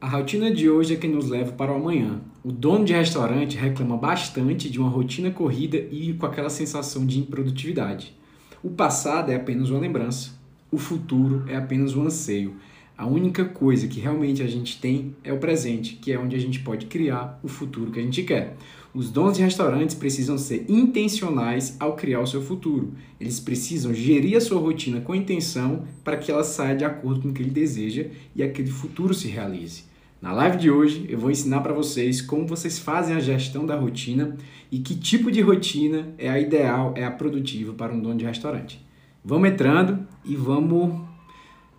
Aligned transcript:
A 0.00 0.08
rotina 0.08 0.50
de 0.50 0.70
hoje 0.70 0.94
é 0.94 0.96
que 0.96 1.06
nos 1.06 1.28
leva 1.28 1.52
para 1.52 1.70
o 1.70 1.76
amanhã. 1.76 2.22
O 2.42 2.50
dono 2.50 2.86
de 2.86 2.94
restaurante 2.94 3.58
reclama 3.58 3.98
bastante 3.98 4.70
de 4.70 4.80
uma 4.80 4.88
rotina 4.88 5.30
corrida 5.30 5.76
e 5.76 6.14
com 6.14 6.24
aquela 6.24 6.48
sensação 6.48 7.04
de 7.04 7.18
improdutividade. 7.18 8.16
O 8.62 8.70
passado 8.70 9.30
é 9.30 9.36
apenas 9.36 9.68
uma 9.68 9.78
lembrança, 9.78 10.30
o 10.72 10.78
futuro 10.78 11.44
é 11.46 11.54
apenas 11.54 11.94
um 11.94 12.06
anseio. 12.06 12.54
A 12.96 13.06
única 13.06 13.44
coisa 13.44 13.86
que 13.88 14.00
realmente 14.00 14.42
a 14.42 14.46
gente 14.46 14.80
tem 14.80 15.14
é 15.22 15.34
o 15.34 15.38
presente, 15.38 15.96
que 15.96 16.10
é 16.10 16.18
onde 16.18 16.34
a 16.34 16.40
gente 16.40 16.60
pode 16.60 16.86
criar 16.86 17.38
o 17.42 17.48
futuro 17.48 17.90
que 17.90 18.00
a 18.00 18.02
gente 18.02 18.22
quer. 18.22 18.56
Os 18.94 19.10
donos 19.10 19.36
de 19.36 19.42
restaurantes 19.42 19.94
precisam 19.94 20.38
ser 20.38 20.64
intencionais 20.66 21.76
ao 21.78 21.94
criar 21.94 22.20
o 22.20 22.26
seu 22.26 22.40
futuro. 22.40 22.94
Eles 23.20 23.38
precisam 23.38 23.92
gerir 23.92 24.38
a 24.38 24.40
sua 24.40 24.60
rotina 24.60 25.02
com 25.02 25.14
intenção 25.14 25.84
para 26.02 26.16
que 26.16 26.32
ela 26.32 26.42
saia 26.42 26.74
de 26.74 26.86
acordo 26.86 27.20
com 27.20 27.28
o 27.28 27.32
que 27.34 27.42
ele 27.42 27.50
deseja 27.50 28.06
e 28.34 28.42
aquele 28.42 28.70
futuro 28.70 29.12
se 29.12 29.28
realize. 29.28 29.89
Na 30.20 30.32
live 30.32 30.58
de 30.58 30.70
hoje 30.70 31.06
eu 31.08 31.18
vou 31.18 31.30
ensinar 31.30 31.60
para 31.62 31.72
vocês 31.72 32.20
como 32.20 32.46
vocês 32.46 32.78
fazem 32.78 33.16
a 33.16 33.20
gestão 33.20 33.64
da 33.64 33.74
rotina 33.74 34.36
e 34.70 34.78
que 34.78 34.94
tipo 34.94 35.30
de 35.30 35.40
rotina 35.40 36.08
é 36.18 36.28
a 36.28 36.38
ideal, 36.38 36.92
é 36.94 37.04
a 37.04 37.10
produtiva 37.10 37.72
para 37.72 37.90
um 37.90 37.98
dono 37.98 38.16
de 38.16 38.26
restaurante. 38.26 38.84
Vamos 39.24 39.48
entrando 39.48 40.06
e 40.22 40.36
vamos. 40.36 41.00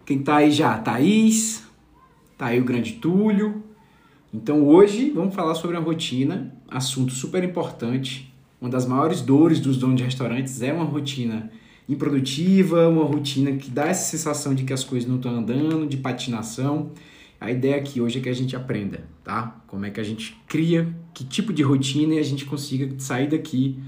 Quem 0.04 0.24
tá 0.24 0.38
aí 0.38 0.50
já? 0.52 0.76
Thaís, 0.80 1.64
tá 2.36 2.48
aí 2.48 2.60
o 2.60 2.64
grande 2.64 2.94
Túlio, 2.94 3.62
então 4.34 4.68
hoje 4.68 5.12
vamos 5.12 5.36
falar 5.36 5.54
sobre 5.54 5.78
a 5.78 5.80
rotina, 5.80 6.52
assunto 6.68 7.14
super 7.14 7.44
importante. 7.44 8.34
Uma 8.60 8.72
das 8.72 8.88
maiores 8.88 9.22
dores 9.22 9.60
dos 9.60 9.78
donos 9.78 9.98
de 9.98 10.04
restaurantes 10.04 10.64
é 10.64 10.74
uma 10.74 10.86
rotina 10.86 11.52
improdutiva, 11.88 12.88
uma 12.88 13.06
rotina 13.06 13.52
que 13.52 13.70
dá 13.70 13.86
essa 13.86 14.10
sensação 14.10 14.56
de 14.56 14.64
que 14.64 14.74
as 14.74 14.84
coisas 14.84 15.08
não 15.08 15.18
estão 15.18 15.32
andando, 15.32 15.86
de 15.86 15.98
patinação. 15.98 16.90
A 17.42 17.50
ideia 17.50 17.76
aqui 17.76 18.00
hoje 18.00 18.20
é 18.20 18.22
que 18.22 18.30
a 18.30 18.34
gente 18.34 18.56
aprenda, 18.56 19.04
tá? 19.24 19.64
Como 19.66 19.84
é 19.84 19.90
que 19.90 20.00
a 20.00 20.04
gente 20.04 20.40
cria, 20.48 20.88
que 21.12 21.24
tipo 21.24 21.52
de 21.52 21.64
rotina 21.64 22.14
e 22.14 22.20
a 22.20 22.24
gente 22.24 22.46
consiga 22.46 22.88
sair 23.00 23.28
daqui, 23.30 23.80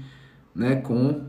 né, 0.52 0.74
com 0.74 1.22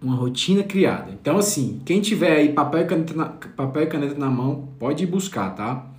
uma 0.00 0.14
rotina 0.14 0.62
criada. 0.62 1.10
Então 1.10 1.36
assim, 1.36 1.82
quem 1.84 2.00
tiver 2.00 2.36
aí 2.36 2.52
papel 2.52 2.82
e 2.82 2.84
caneta 2.84 3.14
na, 3.14 3.24
papel 3.26 3.82
e 3.82 3.86
caneta 3.86 4.14
na 4.14 4.30
mão, 4.30 4.68
pode 4.78 5.02
ir 5.02 5.08
buscar, 5.08 5.56
tá? 5.56 5.92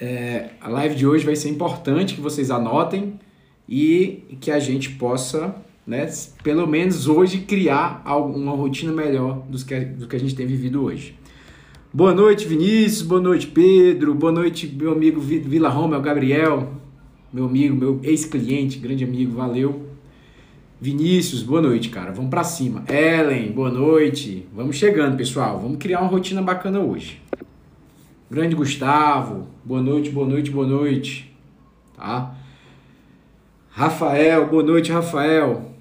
É, 0.00 0.50
a 0.60 0.68
live 0.68 0.96
de 0.96 1.06
hoje 1.06 1.24
vai 1.24 1.36
ser 1.36 1.48
importante 1.48 2.16
que 2.16 2.20
vocês 2.20 2.50
anotem 2.50 3.20
e 3.68 4.36
que 4.40 4.50
a 4.50 4.58
gente 4.58 4.90
possa, 4.90 5.54
né, 5.86 6.10
pelo 6.42 6.66
menos 6.66 7.06
hoje, 7.06 7.42
criar 7.42 8.02
uma 8.04 8.52
rotina 8.52 8.90
melhor 8.90 9.46
do 9.48 9.64
que, 9.64 9.78
do 9.78 10.08
que 10.08 10.16
a 10.16 10.20
gente 10.20 10.34
tem 10.34 10.44
vivido 10.44 10.82
hoje. 10.82 11.16
Boa 11.90 12.12
noite, 12.12 12.46
Vinícius. 12.46 13.00
Boa 13.00 13.18
noite, 13.20 13.46
Pedro. 13.46 14.14
Boa 14.14 14.30
noite, 14.30 14.66
meu 14.66 14.92
amigo 14.92 15.18
Vila 15.22 15.70
Roma, 15.70 15.98
Gabriel. 15.98 16.74
Meu 17.32 17.46
amigo, 17.46 17.74
meu 17.74 17.98
ex-cliente, 18.02 18.78
grande 18.78 19.04
amigo, 19.04 19.34
valeu. 19.34 19.88
Vinícius, 20.78 21.42
boa 21.42 21.62
noite, 21.62 21.88
cara. 21.88 22.12
Vamos 22.12 22.28
para 22.28 22.44
cima. 22.44 22.84
Ellen, 22.88 23.52
boa 23.52 23.70
noite. 23.70 24.46
Vamos 24.54 24.76
chegando, 24.76 25.16
pessoal. 25.16 25.58
Vamos 25.58 25.78
criar 25.78 26.00
uma 26.02 26.10
rotina 26.10 26.42
bacana 26.42 26.78
hoje. 26.78 27.22
Grande 28.30 28.54
Gustavo, 28.54 29.46
boa 29.64 29.80
noite, 29.80 30.10
boa 30.10 30.28
noite, 30.28 30.50
boa 30.50 30.66
noite. 30.66 31.34
Tá? 31.96 32.36
Rafael, 33.70 34.46
boa 34.46 34.62
noite, 34.62 34.92
Rafael. 34.92 35.72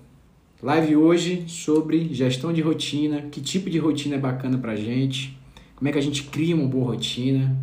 Live 0.63 0.95
hoje 0.95 1.43
sobre 1.47 2.13
gestão 2.13 2.53
de 2.53 2.61
rotina, 2.61 3.23
que 3.23 3.41
tipo 3.41 3.69
de 3.69 3.77
rotina 3.77 4.15
é 4.15 4.19
bacana 4.19 4.57
pra 4.57 4.73
gente, 4.73 5.36
como 5.77 5.87
é 5.87 5.93
que 5.93 5.97
a 5.97 6.01
gente 6.01 6.23
cria 6.23 6.53
uma 6.53 6.67
boa 6.67 6.87
rotina. 6.87 7.55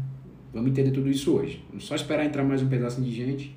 Vamos 0.55 0.71
entender 0.71 0.93
tudo 0.93 1.11
isso 1.11 1.35
hoje. 1.35 1.63
Vamos 1.69 1.85
só 1.85 1.95
esperar 1.95 2.25
entrar 2.25 2.45
mais 2.45 2.63
um 2.63 2.69
pedacinho 2.69 3.07
de 3.07 3.15
gente. 3.15 3.55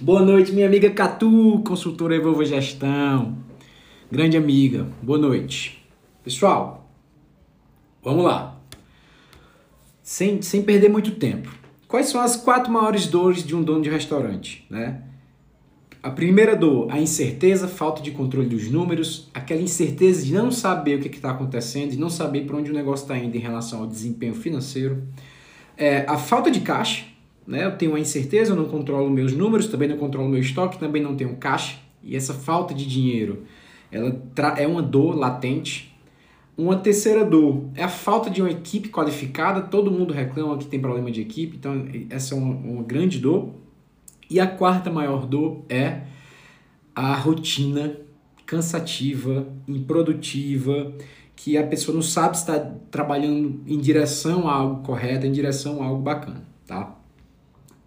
Boa 0.00 0.22
noite, 0.22 0.50
minha 0.50 0.66
amiga 0.66 0.90
Catu, 0.90 1.62
consultora 1.64 2.16
Evolva 2.16 2.44
Gestão. 2.44 3.38
Grande 4.10 4.36
amiga, 4.36 4.88
boa 5.00 5.18
noite. 5.18 5.86
Pessoal, 6.24 6.80
Vamos 8.02 8.24
lá. 8.24 8.58
Sem, 10.02 10.40
sem 10.40 10.62
perder 10.62 10.88
muito 10.88 11.12
tempo. 11.12 11.54
Quais 11.86 12.06
são 12.06 12.20
as 12.20 12.36
quatro 12.36 12.72
maiores 12.72 13.06
dores 13.06 13.44
de 13.44 13.54
um 13.54 13.62
dono 13.62 13.82
de 13.82 13.90
restaurante? 13.90 14.66
Né? 14.70 15.02
A 16.02 16.10
primeira 16.10 16.56
dor, 16.56 16.90
a 16.90 16.98
incerteza, 16.98 17.68
falta 17.68 18.00
de 18.00 18.10
controle 18.10 18.48
dos 18.48 18.70
números, 18.70 19.28
aquela 19.34 19.60
incerteza 19.60 20.24
de 20.24 20.32
não 20.32 20.50
saber 20.50 20.98
o 20.98 21.00
que 21.00 21.08
está 21.08 21.30
acontecendo, 21.30 21.90
de 21.90 21.98
não 21.98 22.08
saber 22.08 22.46
para 22.46 22.56
onde 22.56 22.70
o 22.70 22.74
negócio 22.74 23.04
está 23.04 23.18
indo 23.18 23.36
em 23.36 23.40
relação 23.40 23.80
ao 23.80 23.86
desempenho 23.86 24.34
financeiro. 24.34 25.02
É, 25.76 26.06
a 26.08 26.16
falta 26.16 26.50
de 26.50 26.60
caixa, 26.60 27.04
né? 27.46 27.66
eu 27.66 27.76
tenho 27.76 27.92
uma 27.92 28.00
incerteza, 28.00 28.52
eu 28.52 28.56
não 28.56 28.66
controlo 28.66 29.10
meus 29.10 29.32
números, 29.34 29.66
também 29.66 29.88
não 29.88 29.98
controlo 29.98 30.28
meu 30.28 30.40
estoque, 30.40 30.78
também 30.78 31.02
não 31.02 31.14
tenho 31.14 31.36
caixa. 31.36 31.78
E 32.02 32.16
essa 32.16 32.32
falta 32.32 32.72
de 32.72 32.86
dinheiro 32.86 33.44
ela 33.92 34.16
é 34.56 34.66
uma 34.66 34.80
dor 34.80 35.14
latente 35.14 35.90
uma 36.60 36.76
terceira 36.76 37.24
dor 37.24 37.64
é 37.74 37.82
a 37.82 37.88
falta 37.88 38.28
de 38.28 38.42
uma 38.42 38.50
equipe 38.50 38.90
qualificada. 38.90 39.62
Todo 39.62 39.90
mundo 39.90 40.12
reclama 40.12 40.58
que 40.58 40.66
tem 40.66 40.78
problema 40.78 41.10
de 41.10 41.22
equipe, 41.22 41.56
então 41.56 41.86
essa 42.10 42.34
é 42.34 42.36
uma, 42.36 42.54
uma 42.54 42.82
grande 42.82 43.18
dor. 43.18 43.54
E 44.30 44.38
a 44.38 44.46
quarta 44.46 44.90
maior 44.90 45.26
dor 45.26 45.64
é 45.68 46.02
a 46.94 47.16
rotina 47.16 47.96
cansativa, 48.46 49.48
improdutiva, 49.66 50.92
que 51.34 51.58
a 51.58 51.66
pessoa 51.66 51.94
não 51.94 52.02
sabe 52.02 52.36
se 52.36 52.42
está 52.42 52.60
trabalhando 52.90 53.60
em 53.66 53.78
direção 53.78 54.48
a 54.48 54.54
algo 54.54 54.82
correto, 54.84 55.26
em 55.26 55.32
direção 55.32 55.82
a 55.82 55.86
algo 55.86 56.00
bacana, 56.00 56.44
tá? 56.66 56.96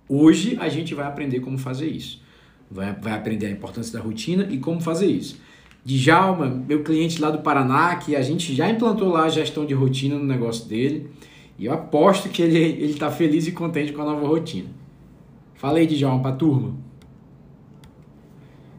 Hoje 0.10 0.58
a 0.60 0.68
gente 0.68 0.94
vai 0.94 1.06
aprender 1.06 1.40
como 1.40 1.58
fazer 1.58 1.88
isso. 1.88 2.22
Vai, 2.70 2.94
vai 2.94 3.14
aprender 3.14 3.46
a 3.46 3.52
importância 3.52 3.94
da 3.94 4.04
rotina 4.04 4.48
e 4.50 4.58
como 4.58 4.82
fazer 4.82 5.08
isso. 5.08 5.40
Djalma, 5.86 6.48
meu 6.48 6.84
cliente 6.84 7.22
lá 7.22 7.30
do 7.30 7.40
Paraná, 7.40 7.96
que 7.96 8.16
a 8.16 8.22
gente 8.22 8.54
já 8.54 8.70
implantou 8.70 9.10
lá 9.10 9.26
a 9.26 9.30
gestão 9.30 9.66
de 9.66 9.74
rotina 9.74 10.16
no 10.16 10.26
negócio 10.26 10.66
dele. 10.66 11.10
E 11.58 11.66
eu 11.66 11.74
aposto 11.74 12.30
que 12.30 12.42
ele, 12.42 12.58
ele 12.58 12.96
tá 12.96 13.12
feliz 13.12 13.48
e 13.48 13.52
contente 13.52 13.94
com 13.94 14.02
a 14.02 14.06
nova 14.06 14.26
rotina. 14.28 14.83
Falei, 15.64 15.88
Djalma, 15.88 16.22
pra 16.22 16.34
turma. 16.34 16.74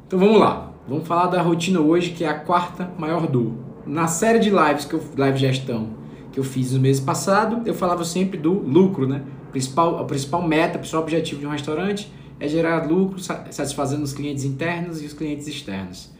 Então 0.06 0.18
vamos 0.18 0.38
lá. 0.38 0.70
Vamos 0.86 1.08
falar 1.08 1.28
da 1.28 1.40
rotina 1.40 1.80
hoje, 1.80 2.10
que 2.10 2.24
é 2.24 2.28
a 2.28 2.34
quarta 2.34 2.92
maior 2.98 3.26
dor. 3.26 3.54
Na 3.86 4.06
série 4.06 4.38
de 4.38 4.50
lives, 4.50 4.84
que 4.84 4.92
eu, 4.92 5.02
live 5.16 5.38
gestão, 5.38 5.94
que 6.30 6.38
eu 6.38 6.44
fiz 6.44 6.72
no 6.72 6.80
mês 6.80 7.00
passado, 7.00 7.62
eu 7.64 7.72
falava 7.72 8.04
sempre 8.04 8.36
do 8.36 8.52
lucro, 8.52 9.08
né? 9.08 9.22
Principal, 9.50 9.98
a 9.98 10.04
principal 10.04 10.46
meta, 10.46 10.76
o 10.76 10.80
principal 10.80 11.00
objetivo 11.00 11.40
de 11.40 11.46
um 11.46 11.50
restaurante 11.50 12.12
é 12.38 12.46
gerar 12.46 12.86
lucro, 12.86 13.18
satisfazendo 13.18 14.02
os 14.02 14.12
clientes 14.12 14.44
internos 14.44 15.00
e 15.00 15.06
os 15.06 15.14
clientes 15.14 15.48
externos. 15.48 16.12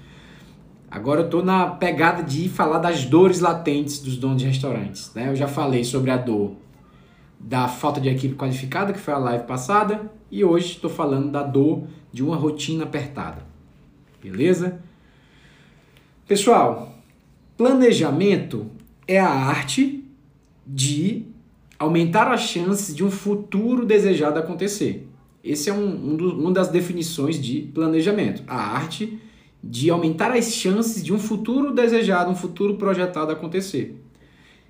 Agora 0.90 1.20
eu 1.20 1.24
estou 1.26 1.44
na 1.44 1.66
pegada 1.66 2.22
de 2.22 2.48
falar 2.48 2.78
das 2.78 3.04
dores 3.04 3.38
latentes 3.38 3.98
dos 3.98 4.16
donos 4.16 4.40
de 4.40 4.48
restaurantes. 4.48 5.12
Né? 5.14 5.28
Eu 5.28 5.36
já 5.36 5.46
falei 5.46 5.84
sobre 5.84 6.10
a 6.10 6.16
dor 6.16 6.52
da 7.46 7.68
falta 7.68 8.00
de 8.00 8.08
equipe 8.08 8.34
qualificada, 8.34 8.92
que 8.92 8.98
foi 8.98 9.12
a 9.12 9.18
live 9.18 9.44
passada, 9.44 10.10
e 10.30 10.42
hoje 10.42 10.72
estou 10.72 10.88
falando 10.88 11.30
da 11.30 11.42
dor 11.42 11.84
de 12.10 12.22
uma 12.24 12.36
rotina 12.36 12.84
apertada. 12.84 13.44
Beleza? 14.22 14.80
Pessoal, 16.26 16.96
planejamento 17.54 18.66
é 19.06 19.20
a 19.20 19.28
arte 19.28 20.02
de 20.66 21.26
aumentar 21.78 22.32
as 22.32 22.40
chances 22.40 22.96
de 22.96 23.04
um 23.04 23.10
futuro 23.10 23.84
desejado 23.84 24.38
acontecer. 24.38 25.06
Esse 25.42 25.68
é 25.68 25.74
um, 25.74 26.12
um 26.12 26.16
do, 26.16 26.40
uma 26.40 26.50
das 26.50 26.68
definições 26.68 27.38
de 27.38 27.60
planejamento. 27.74 28.42
A 28.46 28.56
arte 28.56 29.20
de 29.62 29.90
aumentar 29.90 30.30
as 30.30 30.46
chances 30.46 31.04
de 31.04 31.12
um 31.12 31.18
futuro 31.18 31.74
desejado, 31.74 32.30
um 32.30 32.34
futuro 32.34 32.76
projetado 32.76 33.30
acontecer. 33.30 34.02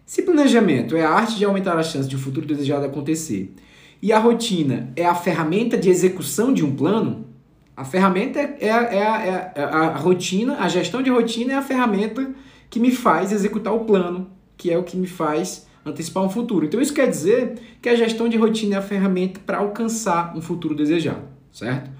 Se 0.06 0.22
planejamento 0.22 0.97
é 0.97 1.04
a 1.04 1.10
arte 1.10 1.37
de 1.37 1.44
aumentar 1.44 1.78
as 1.78 1.87
chances 1.87 2.09
de 2.09 2.16
um 2.16 2.19
futuro 2.19 2.47
desejado 2.47 2.84
acontecer 2.84 3.54
e 4.03 4.12
a 4.12 4.18
rotina 4.18 4.92
é 4.95 5.06
a 5.06 5.15
ferramenta 5.15 5.78
de 5.78 5.89
execução 5.89 6.53
de 6.53 6.62
um 6.62 6.77
plano, 6.77 7.27
a 7.74 7.84
ferramenta 7.84 8.39
é, 8.39 8.56
é, 8.60 8.68
é, 8.68 8.98
é, 8.98 9.53
é 9.54 9.62
a 9.62 9.97
rotina, 9.97 10.59
a 10.59 10.68
gestão 10.68 11.03
de 11.03 11.10
rotina 11.10 11.54
é 11.54 11.56
a 11.56 11.62
ferramenta 11.62 12.34
que 12.68 12.78
me 12.78 12.91
faz 12.91 13.33
executar 13.33 13.72
o 13.72 13.86
plano, 13.86 14.30
que 14.59 14.71
é 14.71 14.77
o 14.77 14.84
que 14.84 14.97
me 14.97 15.06
faz 15.06 15.66
antecipar 15.86 16.22
um 16.22 16.28
futuro. 16.28 16.66
Então 16.66 16.80
isso 16.80 16.92
quer 16.92 17.09
dizer 17.09 17.59
que 17.80 17.89
a 17.89 17.97
gestão 17.97 18.28
de 18.28 18.36
rotina 18.36 18.77
é 18.77 18.78
a 18.78 18.83
ferramenta 18.83 19.41
para 19.45 19.59
alcançar 19.59 20.36
um 20.36 20.42
futuro 20.42 20.74
desejado, 20.74 21.22
certo? 21.50 21.91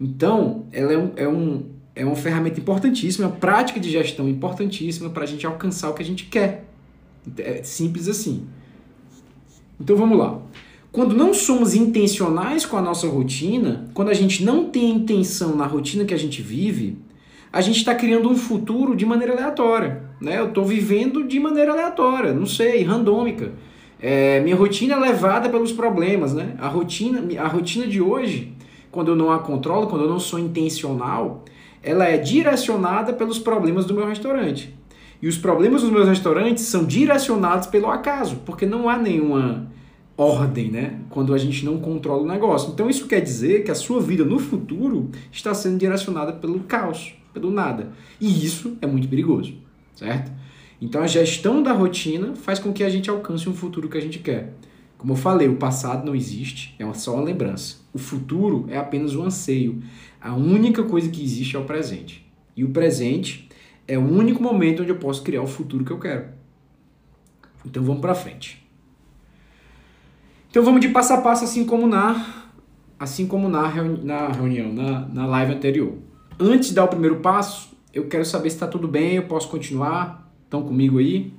Então, 0.00 0.66
ela 0.72 0.92
é 0.92 0.98
um, 0.98 1.12
é 1.16 1.28
um, 1.28 1.66
é 1.94 2.04
uma 2.04 2.16
ferramenta 2.16 2.58
importantíssima, 2.58 3.28
uma 3.28 3.36
prática 3.36 3.78
de 3.78 3.90
gestão 3.90 4.28
importantíssima 4.28 5.10
para 5.10 5.24
a 5.24 5.26
gente 5.26 5.46
alcançar 5.46 5.90
o 5.90 5.94
que 5.94 6.02
a 6.02 6.06
gente 6.06 6.24
quer. 6.26 6.71
É 7.38 7.62
simples 7.62 8.08
assim. 8.08 8.46
Então 9.80 9.96
vamos 9.96 10.18
lá. 10.18 10.40
Quando 10.90 11.14
não 11.14 11.32
somos 11.32 11.74
intencionais 11.74 12.66
com 12.66 12.76
a 12.76 12.82
nossa 12.82 13.08
rotina, 13.08 13.88
quando 13.94 14.10
a 14.10 14.14
gente 14.14 14.44
não 14.44 14.66
tem 14.66 14.90
intenção 14.90 15.56
na 15.56 15.66
rotina 15.66 16.04
que 16.04 16.12
a 16.12 16.18
gente 16.18 16.42
vive, 16.42 16.98
a 17.52 17.60
gente 17.60 17.78
está 17.78 17.94
criando 17.94 18.28
um 18.28 18.36
futuro 18.36 18.94
de 18.94 19.06
maneira 19.06 19.32
aleatória. 19.32 20.02
Né? 20.20 20.38
Eu 20.38 20.48
estou 20.48 20.64
vivendo 20.64 21.24
de 21.24 21.40
maneira 21.40 21.72
aleatória, 21.72 22.32
não 22.32 22.46
sei, 22.46 22.82
randômica. 22.82 23.52
É, 24.00 24.40
minha 24.40 24.56
rotina 24.56 24.94
é 24.94 24.98
levada 24.98 25.48
pelos 25.48 25.72
problemas, 25.72 26.34
né? 26.34 26.56
A 26.58 26.66
rotina, 26.66 27.22
a 27.40 27.46
rotina 27.46 27.86
de 27.86 28.00
hoje, 28.00 28.52
quando 28.90 29.12
eu 29.12 29.16
não 29.16 29.30
a 29.30 29.38
controlo, 29.38 29.86
quando 29.86 30.02
eu 30.02 30.08
não 30.08 30.18
sou 30.18 30.40
intencional, 30.40 31.44
ela 31.82 32.04
é 32.04 32.18
direcionada 32.18 33.12
pelos 33.12 33.38
problemas 33.38 33.84
do 33.84 33.94
meu 33.94 34.06
restaurante. 34.06 34.74
E 35.22 35.28
os 35.28 35.38
problemas 35.38 35.82
dos 35.82 35.90
meus 35.92 36.08
restaurantes 36.08 36.64
são 36.64 36.84
direcionados 36.84 37.68
pelo 37.68 37.88
acaso, 37.88 38.40
porque 38.44 38.66
não 38.66 38.88
há 38.88 38.98
nenhuma 38.98 39.70
ordem, 40.16 40.68
né? 40.68 40.98
Quando 41.08 41.32
a 41.32 41.38
gente 41.38 41.64
não 41.64 41.78
controla 41.78 42.22
o 42.22 42.26
negócio. 42.26 42.72
Então 42.72 42.90
isso 42.90 43.06
quer 43.06 43.20
dizer 43.20 43.62
que 43.62 43.70
a 43.70 43.74
sua 43.74 44.00
vida 44.00 44.24
no 44.24 44.40
futuro 44.40 45.10
está 45.30 45.54
sendo 45.54 45.78
direcionada 45.78 46.32
pelo 46.32 46.58
caos, 46.60 47.14
pelo 47.32 47.52
nada. 47.52 47.92
E 48.20 48.44
isso 48.44 48.76
é 48.82 48.86
muito 48.86 49.06
perigoso, 49.06 49.54
certo? 49.94 50.32
Então 50.80 51.00
a 51.00 51.06
gestão 51.06 51.62
da 51.62 51.72
rotina 51.72 52.34
faz 52.34 52.58
com 52.58 52.72
que 52.72 52.82
a 52.82 52.90
gente 52.90 53.08
alcance 53.08 53.48
um 53.48 53.54
futuro 53.54 53.88
que 53.88 53.98
a 53.98 54.02
gente 54.02 54.18
quer. 54.18 54.54
Como 54.98 55.12
eu 55.12 55.16
falei, 55.16 55.48
o 55.48 55.56
passado 55.56 56.04
não 56.04 56.16
existe, 56.16 56.74
é 56.80 56.94
só 56.94 57.14
uma 57.14 57.22
lembrança. 57.22 57.76
O 57.92 57.98
futuro 57.98 58.66
é 58.68 58.76
apenas 58.76 59.14
um 59.14 59.22
anseio. 59.22 59.80
A 60.20 60.34
única 60.34 60.82
coisa 60.82 61.08
que 61.08 61.22
existe 61.22 61.54
é 61.54 61.58
o 61.60 61.64
presente. 61.64 62.26
E 62.56 62.64
o 62.64 62.70
presente 62.70 63.48
é 63.86 63.98
o 63.98 64.02
único 64.02 64.42
momento 64.42 64.82
onde 64.82 64.90
eu 64.90 64.98
posso 64.98 65.22
criar 65.22 65.42
o 65.42 65.46
futuro 65.46 65.84
que 65.84 65.90
eu 65.90 65.98
quero. 65.98 66.26
Então 67.64 67.82
vamos 67.82 68.00
para 68.00 68.14
frente. 68.14 68.62
Então 70.50 70.62
vamos 70.62 70.80
de 70.80 70.88
passo 70.88 71.12
a 71.14 71.20
passo, 71.20 71.44
assim 71.44 71.64
como 71.64 71.86
na, 71.86 72.44
assim 72.98 73.26
como 73.26 73.48
na, 73.48 73.66
reuni 73.66 74.04
na 74.04 74.28
reunião, 74.28 74.72
na, 74.72 75.06
na 75.08 75.26
live 75.26 75.54
anterior. 75.54 75.96
Antes 76.38 76.70
de 76.70 76.74
dar 76.74 76.84
o 76.84 76.88
primeiro 76.88 77.20
passo, 77.20 77.76
eu 77.92 78.06
quero 78.06 78.24
saber 78.24 78.50
se 78.50 78.56
está 78.56 78.66
tudo 78.66 78.86
bem, 78.86 79.14
eu 79.14 79.26
posso 79.26 79.48
continuar. 79.48 80.30
Estão 80.44 80.62
comigo 80.62 80.98
aí? 80.98 81.32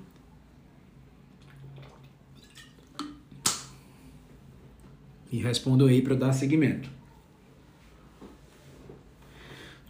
E 5.31 5.37
respondam 5.37 5.87
aí 5.87 6.01
para 6.01 6.15
dar 6.15 6.33
seguimento. 6.33 6.89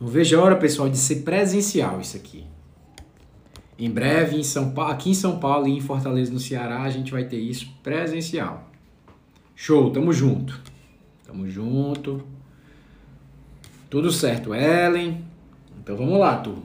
Não 0.04 0.10
vejo 0.10 0.38
a 0.38 0.44
hora, 0.44 0.58
pessoal, 0.58 0.90
de 0.90 0.98
ser 0.98 1.22
presencial 1.22 2.02
isso 2.02 2.18
aqui. 2.18 2.44
Em 3.80 3.90
breve, 3.90 4.36
em 4.36 4.44
São 4.44 4.72
Paulo, 4.72 4.92
aqui 4.92 5.12
em 5.12 5.14
São 5.14 5.40
Paulo 5.40 5.66
e 5.66 5.72
em 5.72 5.80
Fortaleza, 5.80 6.30
no 6.30 6.42
Ceará, 6.42 6.82
a 6.82 6.90
gente 6.90 7.10
vai 7.10 7.24
ter 7.24 7.38
isso 7.38 7.74
presencial. 7.82 8.70
Show, 9.56 9.92
tamo 9.92 10.12
junto. 10.12 10.60
Tamo 11.26 11.48
junto. 11.50 12.22
Tudo 13.90 14.12
certo, 14.12 14.54
Ellen. 14.54 15.24
Então 15.82 15.96
vamos 15.96 16.20
lá, 16.20 16.36
turma. 16.36 16.64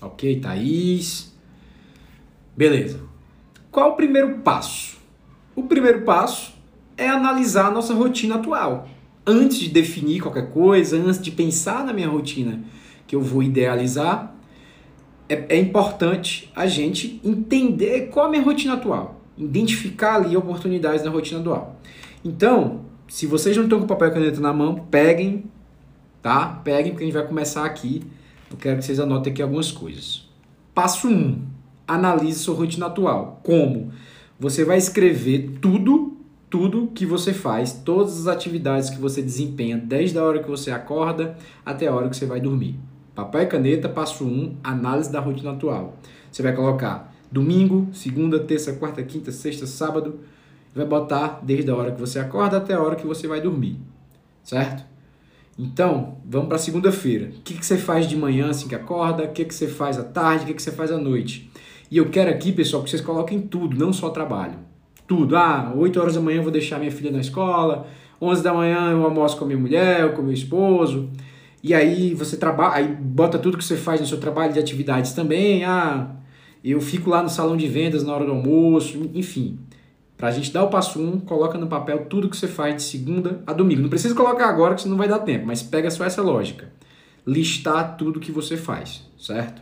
Ok, 0.00 0.40
Thaís. 0.40 1.36
Beleza. 2.56 2.98
Qual 3.70 3.90
o 3.90 3.94
primeiro 3.94 4.38
passo? 4.38 4.96
O 5.54 5.64
primeiro 5.64 6.00
passo 6.00 6.54
é 6.96 7.10
analisar 7.10 7.66
a 7.66 7.70
nossa 7.70 7.92
rotina 7.92 8.36
atual. 8.36 8.88
Antes 9.26 9.58
de 9.58 9.68
definir 9.68 10.20
qualquer 10.20 10.50
coisa, 10.50 10.96
antes 10.96 11.20
de 11.20 11.30
pensar 11.30 11.84
na 11.84 11.92
minha 11.92 12.08
rotina 12.08 12.62
que 13.06 13.16
eu 13.16 13.20
vou 13.20 13.42
idealizar, 13.42 14.34
é, 15.28 15.56
é 15.56 15.58
importante 15.58 16.50
a 16.54 16.66
gente 16.66 17.20
entender 17.24 18.08
qual 18.08 18.26
a 18.26 18.28
minha 18.28 18.42
rotina 18.42 18.74
atual. 18.74 19.20
Identificar 19.36 20.16
ali 20.16 20.36
oportunidades 20.36 21.04
na 21.04 21.10
rotina 21.10 21.40
atual. 21.40 21.80
Então, 22.24 22.82
se 23.08 23.26
vocês 23.26 23.56
não 23.56 23.64
estão 23.64 23.80
com 23.80 23.86
papel 23.86 24.08
e 24.08 24.12
caneta 24.12 24.40
na 24.40 24.52
mão, 24.52 24.74
peguem, 24.90 25.44
tá? 26.22 26.46
Peguem, 26.64 26.92
porque 26.92 27.04
a 27.04 27.06
gente 27.06 27.14
vai 27.14 27.26
começar 27.26 27.64
aqui. 27.64 28.02
Eu 28.50 28.56
quero 28.56 28.78
que 28.78 28.84
vocês 28.84 29.00
anotem 29.00 29.32
aqui 29.32 29.42
algumas 29.42 29.70
coisas. 29.72 30.28
Passo 30.74 31.08
1. 31.08 31.12
Um, 31.12 31.42
analise 31.86 32.38
sua 32.38 32.54
rotina 32.54 32.86
atual. 32.86 33.40
Como? 33.42 33.92
Você 34.38 34.64
vai 34.64 34.78
escrever 34.78 35.58
tudo, 35.60 36.03
tudo 36.54 36.86
que 36.94 37.04
você 37.04 37.34
faz, 37.34 37.72
todas 37.72 38.20
as 38.20 38.26
atividades 38.28 38.88
que 38.88 39.00
você 39.00 39.20
desempenha, 39.20 39.76
desde 39.76 40.16
a 40.16 40.22
hora 40.22 40.40
que 40.40 40.48
você 40.48 40.70
acorda 40.70 41.36
até 41.66 41.88
a 41.88 41.92
hora 41.92 42.08
que 42.08 42.16
você 42.16 42.26
vai 42.26 42.40
dormir. 42.40 42.78
Papel 43.12 43.42
e 43.42 43.46
caneta, 43.46 43.88
passo 43.88 44.24
1, 44.24 44.28
um, 44.28 44.56
análise 44.62 45.10
da 45.10 45.18
rotina 45.18 45.50
atual. 45.50 45.98
Você 46.30 46.44
vai 46.44 46.54
colocar 46.54 47.12
domingo, 47.28 47.88
segunda, 47.92 48.38
terça, 48.38 48.72
quarta, 48.74 49.02
quinta, 49.02 49.32
sexta, 49.32 49.66
sábado, 49.66 50.20
vai 50.72 50.86
botar 50.86 51.40
desde 51.42 51.72
a 51.72 51.74
hora 51.74 51.90
que 51.90 51.98
você 51.98 52.20
acorda 52.20 52.58
até 52.58 52.74
a 52.74 52.80
hora 52.80 52.94
que 52.94 53.04
você 53.04 53.26
vai 53.26 53.40
dormir, 53.40 53.76
certo? 54.44 54.84
Então, 55.58 56.18
vamos 56.24 56.46
para 56.46 56.58
segunda-feira. 56.58 57.30
O 57.36 57.42
que, 57.42 57.54
que 57.54 57.66
você 57.66 57.76
faz 57.76 58.08
de 58.08 58.16
manhã 58.16 58.50
assim 58.50 58.68
que 58.68 58.76
acorda? 58.76 59.24
O 59.24 59.32
que, 59.32 59.44
que 59.44 59.54
você 59.56 59.66
faz 59.66 59.98
à 59.98 60.04
tarde? 60.04 60.44
O 60.44 60.46
que, 60.46 60.54
que 60.54 60.62
você 60.62 60.70
faz 60.70 60.92
à 60.92 60.98
noite? 60.98 61.50
E 61.90 61.96
eu 61.96 62.10
quero 62.10 62.30
aqui, 62.30 62.52
pessoal, 62.52 62.84
que 62.84 62.90
vocês 62.90 63.02
coloquem 63.02 63.40
tudo, 63.40 63.76
não 63.76 63.92
só 63.92 64.08
trabalho. 64.10 64.72
Tudo. 65.06 65.36
Ah, 65.36 65.72
8 65.76 66.00
horas 66.00 66.14
da 66.14 66.20
manhã 66.20 66.38
eu 66.38 66.42
vou 66.42 66.52
deixar 66.52 66.78
minha 66.78 66.90
filha 66.90 67.10
na 67.10 67.20
escola, 67.20 67.86
11 68.20 68.42
da 68.42 68.54
manhã 68.54 68.90
eu 68.90 69.04
almoço 69.04 69.36
com 69.36 69.44
a 69.44 69.46
minha 69.46 69.58
mulher, 69.58 70.14
com 70.14 70.22
meu 70.22 70.32
esposo. 70.32 71.10
E 71.62 71.72
aí 71.72 72.14
você 72.14 72.36
trabalha, 72.36 72.74
aí 72.74 72.88
bota 72.88 73.38
tudo 73.38 73.56
que 73.56 73.64
você 73.64 73.76
faz 73.76 74.00
no 74.00 74.06
seu 74.06 74.18
trabalho 74.18 74.52
de 74.52 74.58
atividades 74.58 75.12
também. 75.12 75.64
Ah, 75.64 76.10
eu 76.62 76.80
fico 76.80 77.10
lá 77.10 77.22
no 77.22 77.28
salão 77.28 77.56
de 77.56 77.68
vendas 77.68 78.02
na 78.02 78.14
hora 78.14 78.24
do 78.24 78.32
almoço, 78.32 79.10
enfim. 79.14 79.58
Para 80.16 80.28
a 80.28 80.30
gente 80.30 80.52
dar 80.52 80.62
o 80.64 80.68
passo 80.68 81.00
1, 81.00 81.06
um, 81.06 81.20
coloca 81.20 81.58
no 81.58 81.66
papel 81.66 82.06
tudo 82.06 82.28
que 82.28 82.36
você 82.36 82.46
faz 82.46 82.76
de 82.76 82.82
segunda 82.82 83.42
a 83.46 83.52
domingo. 83.52 83.82
Não 83.82 83.88
precisa 83.88 84.14
colocar 84.14 84.48
agora, 84.48 84.74
que 84.74 84.82
senão 84.82 84.96
não 84.96 84.98
vai 84.98 85.08
dar 85.08 85.18
tempo, 85.18 85.46
mas 85.46 85.62
pega 85.62 85.90
só 85.90 86.04
essa 86.04 86.22
lógica. 86.22 86.72
Listar 87.26 87.96
tudo 87.96 88.20
que 88.20 88.30
você 88.30 88.56
faz, 88.56 89.02
certo? 89.18 89.60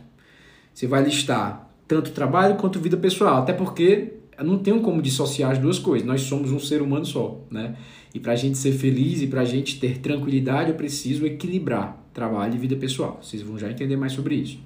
Você 0.73 0.87
vai 0.87 1.03
listar 1.03 1.69
tanto 1.87 2.11
trabalho 2.11 2.55
quanto 2.55 2.79
vida 2.79 2.97
pessoal, 2.97 3.37
até 3.41 3.53
porque 3.53 4.13
não 4.41 4.57
tem 4.57 4.79
como 4.79 5.01
dissociar 5.01 5.51
as 5.51 5.57
duas 5.57 5.77
coisas. 5.77 6.07
Nós 6.07 6.21
somos 6.21 6.51
um 6.51 6.59
ser 6.59 6.81
humano 6.81 7.05
só, 7.05 7.39
né? 7.51 7.75
E 8.13 8.19
para 8.19 8.33
a 8.33 8.35
gente 8.35 8.57
ser 8.57 8.71
feliz 8.71 9.21
e 9.21 9.27
para 9.27 9.41
a 9.41 9.45
gente 9.45 9.79
ter 9.79 9.99
tranquilidade, 9.99 10.69
eu 10.69 10.75
preciso 10.75 11.25
equilibrar 11.25 11.97
trabalho 12.13 12.55
e 12.55 12.57
vida 12.57 12.75
pessoal. 12.75 13.19
Vocês 13.21 13.41
vão 13.41 13.57
já 13.57 13.69
entender 13.69 13.97
mais 13.97 14.13
sobre 14.13 14.35
isso. 14.35 14.59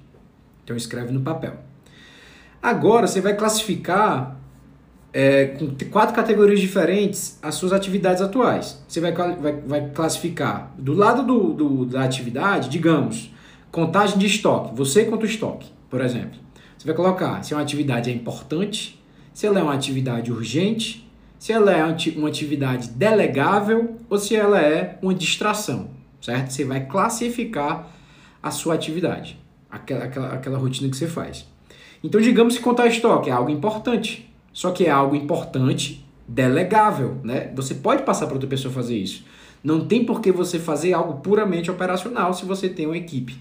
Então 0.63 0.75
escreve 0.75 1.11
no 1.11 1.21
papel. 1.21 1.57
Agora 2.61 3.07
você 3.07 3.21
vai 3.21 3.35
classificar 3.35 4.37
é, 5.13 5.45
com 5.45 5.73
quatro 5.89 6.13
categorias 6.13 6.59
diferentes 6.59 7.39
as 7.41 7.55
suas 7.55 7.71
atividades 7.71 8.21
atuais. 8.21 8.83
Você 8.87 8.99
vai, 8.99 9.13
vai, 9.13 9.53
vai 9.53 9.89
classificar 9.89 10.73
do 10.77 10.93
lado 10.93 11.23
do, 11.23 11.53
do, 11.53 11.85
da 11.85 12.03
atividade, 12.03 12.69
digamos, 12.69 13.33
contagem 13.71 14.17
de 14.17 14.25
estoque. 14.25 14.75
Você 14.75 15.05
conta 15.05 15.23
o 15.23 15.27
estoque, 15.27 15.69
por 15.89 16.01
exemplo. 16.01 16.39
Você 16.77 16.85
vai 16.85 16.95
colocar 16.95 17.41
se 17.43 17.53
uma 17.53 17.61
atividade 17.61 18.09
é 18.09 18.13
importante, 18.13 19.01
se 19.37 19.45
ela 19.45 19.59
é 19.59 19.61
uma 19.61 19.75
atividade 19.75 20.31
urgente, 20.31 21.07
se 21.37 21.51
ela 21.51 21.71
é 21.71 21.83
uma 22.15 22.27
atividade 22.27 22.89
delegável 22.89 23.95
ou 24.09 24.17
se 24.17 24.35
ela 24.35 24.59
é 24.59 24.97
uma 24.99 25.13
distração, 25.13 25.91
certo? 26.19 26.49
Você 26.49 26.65
vai 26.65 26.87
classificar 26.87 27.87
a 28.41 28.49
sua 28.49 28.73
atividade, 28.73 29.37
aquela, 29.69 30.05
aquela, 30.05 30.33
aquela 30.33 30.57
rotina 30.57 30.89
que 30.89 30.97
você 30.97 31.05
faz. 31.05 31.47
Então, 32.03 32.19
digamos 32.19 32.57
que 32.57 32.63
contar 32.63 32.87
estoque 32.87 33.29
é 33.29 33.31
algo 33.31 33.51
importante. 33.51 34.27
Só 34.51 34.71
que 34.71 34.85
é 34.85 34.89
algo 34.89 35.15
importante, 35.15 36.03
delegável, 36.27 37.19
né? 37.23 37.51
Você 37.55 37.75
pode 37.75 38.01
passar 38.01 38.25
para 38.25 38.33
outra 38.33 38.49
pessoa 38.49 38.73
fazer 38.73 38.97
isso. 38.97 39.23
Não 39.63 39.85
tem 39.85 40.03
por 40.03 40.19
que 40.19 40.31
você 40.31 40.57
fazer 40.57 40.93
algo 40.93 41.21
puramente 41.21 41.69
operacional 41.69 42.33
se 42.33 42.43
você 42.43 42.69
tem 42.69 42.87
uma 42.87 42.97
equipe, 42.97 43.39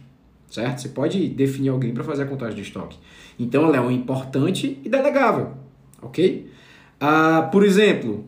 certo? 0.51 0.83
Você 0.83 0.91
pode 0.91 1.27
definir 1.31 1.71
alguém 1.71 1.95
para 1.95 2.05
fazer 2.05 2.25
a 2.25 2.27
contagem 2.27 2.57
de 2.57 2.61
estoque. 2.61 2.99
Então 3.39 3.65
ela 3.65 3.79
é 3.79 3.81
um 3.81 3.91
importante 3.91 4.79
e 4.85 4.91
delegável, 4.91 5.65
ok? 6.07 6.49
Ah, 7.01 7.49
por 7.53 7.65
exemplo, 7.65 8.25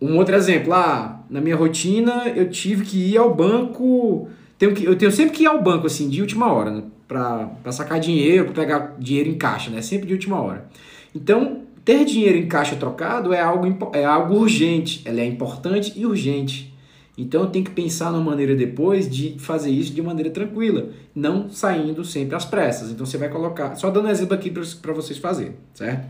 um 0.00 0.16
outro 0.18 0.34
exemplo, 0.34 0.72
ah, 0.74 1.24
na 1.30 1.40
minha 1.40 1.56
rotina 1.56 2.28
eu 2.28 2.50
tive 2.50 2.84
que 2.84 3.12
ir 3.12 3.16
ao 3.16 3.34
banco, 3.34 4.28
tenho 4.58 4.74
que, 4.74 4.84
eu 4.84 4.96
tenho 4.96 5.12
sempre 5.12 5.36
que 5.36 5.44
ir 5.44 5.46
ao 5.46 5.62
banco 5.62 5.86
assim 5.86 6.08
de 6.08 6.20
última 6.20 6.52
hora, 6.52 6.70
né? 6.70 6.82
para 7.06 7.72
sacar 7.72 8.00
dinheiro, 8.00 8.46
para 8.46 8.54
pegar 8.54 8.96
dinheiro 8.98 9.28
em 9.28 9.34
caixa, 9.34 9.70
né? 9.70 9.82
Sempre 9.82 10.06
de 10.06 10.14
última 10.14 10.40
hora. 10.40 10.66
Então 11.14 11.62
ter 11.84 12.04
dinheiro 12.04 12.38
em 12.38 12.46
caixa 12.46 12.76
trocado 12.76 13.32
é 13.32 13.40
algo, 13.40 13.90
é 13.92 14.04
algo 14.04 14.36
urgente, 14.36 15.02
ela 15.04 15.20
é 15.20 15.26
importante 15.26 15.92
e 15.96 16.06
urgente. 16.06 16.72
Então 17.18 17.46
tem 17.50 17.62
que 17.62 17.70
pensar 17.70 18.10
numa 18.10 18.30
maneira 18.30 18.54
depois 18.54 19.08
de 19.08 19.36
fazer 19.38 19.70
isso 19.70 19.92
de 19.92 20.00
maneira 20.00 20.30
tranquila, 20.30 20.88
não 21.14 21.50
saindo 21.50 22.04
sempre 22.04 22.34
às 22.34 22.44
pressas. 22.44 22.90
Então 22.90 23.04
você 23.04 23.18
vai 23.18 23.28
colocar, 23.28 23.74
só 23.74 23.90
dando 23.90 24.06
um 24.06 24.10
exemplo 24.10 24.34
aqui 24.34 24.50
para 24.50 24.92
vocês 24.94 25.18
fazerem, 25.18 25.54
certo? 25.74 26.08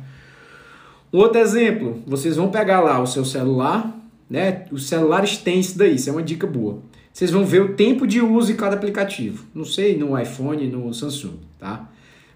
Um 1.12 1.18
outro 1.18 1.38
exemplo, 1.38 2.02
vocês 2.06 2.36
vão 2.36 2.50
pegar 2.50 2.80
lá 2.80 3.00
o 3.00 3.06
seu 3.06 3.24
celular, 3.24 3.94
né? 4.30 4.64
Os 4.70 4.86
celulares 4.86 5.36
têm 5.36 5.60
isso 5.60 5.76
daí, 5.76 5.96
isso 5.96 6.08
é 6.08 6.12
uma 6.12 6.22
dica 6.22 6.46
boa. 6.46 6.80
Vocês 7.12 7.30
vão 7.30 7.44
ver 7.44 7.60
o 7.60 7.74
tempo 7.74 8.06
de 8.06 8.20
uso 8.20 8.46
de 8.46 8.54
cada 8.54 8.74
aplicativo. 8.76 9.44
Não 9.54 9.64
sei, 9.64 9.98
no 9.98 10.18
iPhone, 10.18 10.66
no 10.68 10.92
Samsung, 10.94 11.38
tá? 11.58 11.90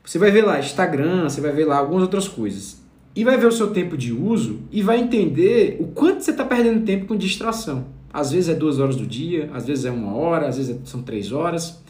Você 0.04 0.18
vai 0.18 0.30
ver 0.30 0.42
lá 0.42 0.61
Instagram, 0.61 1.28
você 1.28 1.40
vai 1.40 1.52
ver 1.52 1.64
lá 1.64 1.78
algumas 1.78 2.02
outras 2.02 2.28
coisas 2.28 2.85
e 3.16 3.25
vai 3.25 3.38
ver 3.38 3.47
o 3.47 3.52
seu 3.52 3.71
tempo 3.71 3.97
de 3.97 4.12
uso 4.12 4.61
e 4.71 4.83
vai 4.83 5.00
entender 5.00 5.78
o 5.80 5.87
quanto 5.87 6.23
você 6.23 6.30
está 6.30 6.45
perdendo 6.45 6.85
tempo 6.85 7.06
com 7.06 7.16
distração. 7.16 7.87
Às 8.12 8.30
vezes 8.30 8.50
é 8.50 8.54
duas 8.54 8.78
horas 8.78 8.97
do 8.97 9.06
dia, 9.06 9.50
às 9.54 9.66
vezes 9.66 9.87
é 9.87 9.90
uma 9.90 10.14
hora, 10.14 10.49
às 10.49 10.59
vezes 10.59 10.78
são 10.85 11.02
três 11.02 11.33
horas. 11.33 11.83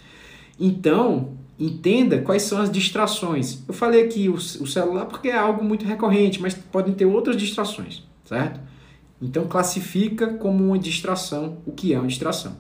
Então, 0.59 1.33
entenda 1.59 2.21
quais 2.21 2.43
são 2.43 2.59
as 2.59 2.71
distrações. 2.71 3.59
Eu 3.67 3.75
falei 3.75 4.05
aqui 4.05 4.29
o, 4.29 4.39
celular 4.39 5.07
porque 5.07 5.29
é 5.29 5.37
algo 5.37 5.65
muito 5.65 5.85
recorrente, 5.87 6.41
mas 6.41 6.55
podem 6.55 6.95
ter 6.95 7.07
outras 7.07 7.37
distrações. 7.37 8.03
certo? 8.25 8.61
Então 9.21 9.47
classifica 9.47 10.35
como 10.35 10.65
uma 10.65 10.79
distração 10.79 11.59
o 11.65 11.73
que 11.73 11.95
é 11.95 11.99
uma 11.99 12.09
distração. 12.09 12.57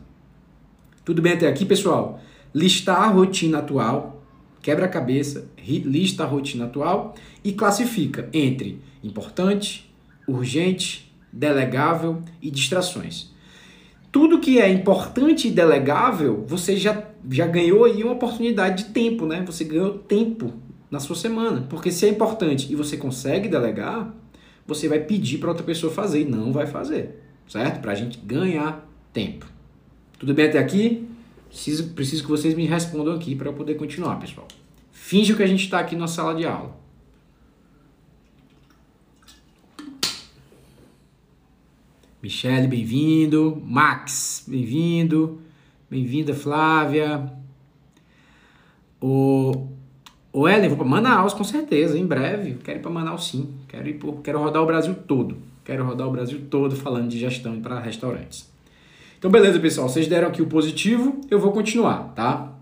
Tudo 1.04 1.22
bem 1.22 1.34
até 1.34 1.46
aqui, 1.46 1.64
pessoal? 1.64 2.20
Listar 2.54 3.02
a 3.02 3.08
rotina 3.08 3.58
atual, 3.58 4.22
quebra 4.62 4.86
a 4.86 4.88
cabeça, 4.88 5.48
lista 5.58 6.24
a 6.24 6.26
rotina 6.26 6.64
atual 6.64 7.14
e 7.44 7.52
classifica 7.52 8.28
entre 8.32 8.80
importante, 9.04 9.94
urgente, 10.26 11.12
delegável 11.32 12.22
e 12.40 12.50
distrações. 12.50 13.30
Tudo 14.16 14.40
que 14.40 14.58
é 14.58 14.72
importante 14.72 15.46
e 15.46 15.50
delegável, 15.50 16.42
você 16.48 16.74
já, 16.74 17.06
já 17.30 17.46
ganhou 17.46 17.84
aí 17.84 18.02
uma 18.02 18.14
oportunidade 18.14 18.84
de 18.84 18.90
tempo, 18.90 19.26
né? 19.26 19.42
Você 19.44 19.62
ganhou 19.62 19.98
tempo 19.98 20.54
na 20.90 20.98
sua 20.98 21.14
semana. 21.14 21.66
Porque 21.68 21.92
se 21.92 22.06
é 22.06 22.08
importante 22.08 22.72
e 22.72 22.74
você 22.74 22.96
consegue 22.96 23.46
delegar, 23.46 24.14
você 24.66 24.88
vai 24.88 25.00
pedir 25.00 25.36
para 25.36 25.50
outra 25.50 25.62
pessoa 25.62 25.92
fazer 25.92 26.22
e 26.22 26.24
não 26.24 26.50
vai 26.50 26.66
fazer, 26.66 27.22
certo? 27.46 27.82
Para 27.82 27.92
a 27.92 27.94
gente 27.94 28.16
ganhar 28.16 28.88
tempo. 29.12 29.44
Tudo 30.18 30.32
bem 30.32 30.46
até 30.46 30.60
aqui? 30.60 31.06
Preciso, 31.50 31.90
preciso 31.90 32.22
que 32.22 32.30
vocês 32.30 32.54
me 32.54 32.64
respondam 32.64 33.14
aqui 33.14 33.34
para 33.34 33.50
eu 33.50 33.52
poder 33.52 33.74
continuar, 33.74 34.18
pessoal. 34.18 34.48
Finge 34.92 35.34
que 35.34 35.42
a 35.42 35.46
gente 35.46 35.64
está 35.64 35.78
aqui 35.78 35.94
na 35.94 36.06
sala 36.06 36.34
de 36.34 36.46
aula. 36.46 36.74
Michele, 42.22 42.66
bem-vindo. 42.66 43.62
Max, 43.64 44.44
bem-vindo. 44.48 45.40
Bem-vinda, 45.90 46.34
Flávia. 46.34 47.32
O 49.00 49.68
o 50.32 50.46
Ellen, 50.46 50.68
vou 50.68 50.76
para 50.76 50.86
Manaus 50.86 51.32
com 51.32 51.44
certeza, 51.44 51.98
em 51.98 52.04
breve. 52.04 52.58
Quero 52.62 52.78
ir 52.78 52.82
para 52.82 52.90
Manaus 52.90 53.28
sim. 53.28 53.54
Quero 53.68 53.88
ir 53.88 53.94
por, 53.94 54.20
quero 54.20 54.38
rodar 54.38 54.62
o 54.62 54.66
Brasil 54.66 54.94
todo. 54.94 55.38
Quero 55.64 55.82
rodar 55.82 56.06
o 56.06 56.10
Brasil 56.10 56.46
todo 56.50 56.76
falando 56.76 57.08
de 57.08 57.18
gestão 57.18 57.60
para 57.60 57.80
restaurantes. 57.80 58.50
Então, 59.18 59.30
beleza, 59.30 59.58
pessoal. 59.58 59.88
Vocês 59.88 60.06
deram 60.06 60.28
aqui 60.28 60.42
o 60.42 60.46
positivo, 60.46 61.22
eu 61.30 61.38
vou 61.38 61.52
continuar, 61.52 62.12
tá? 62.14 62.52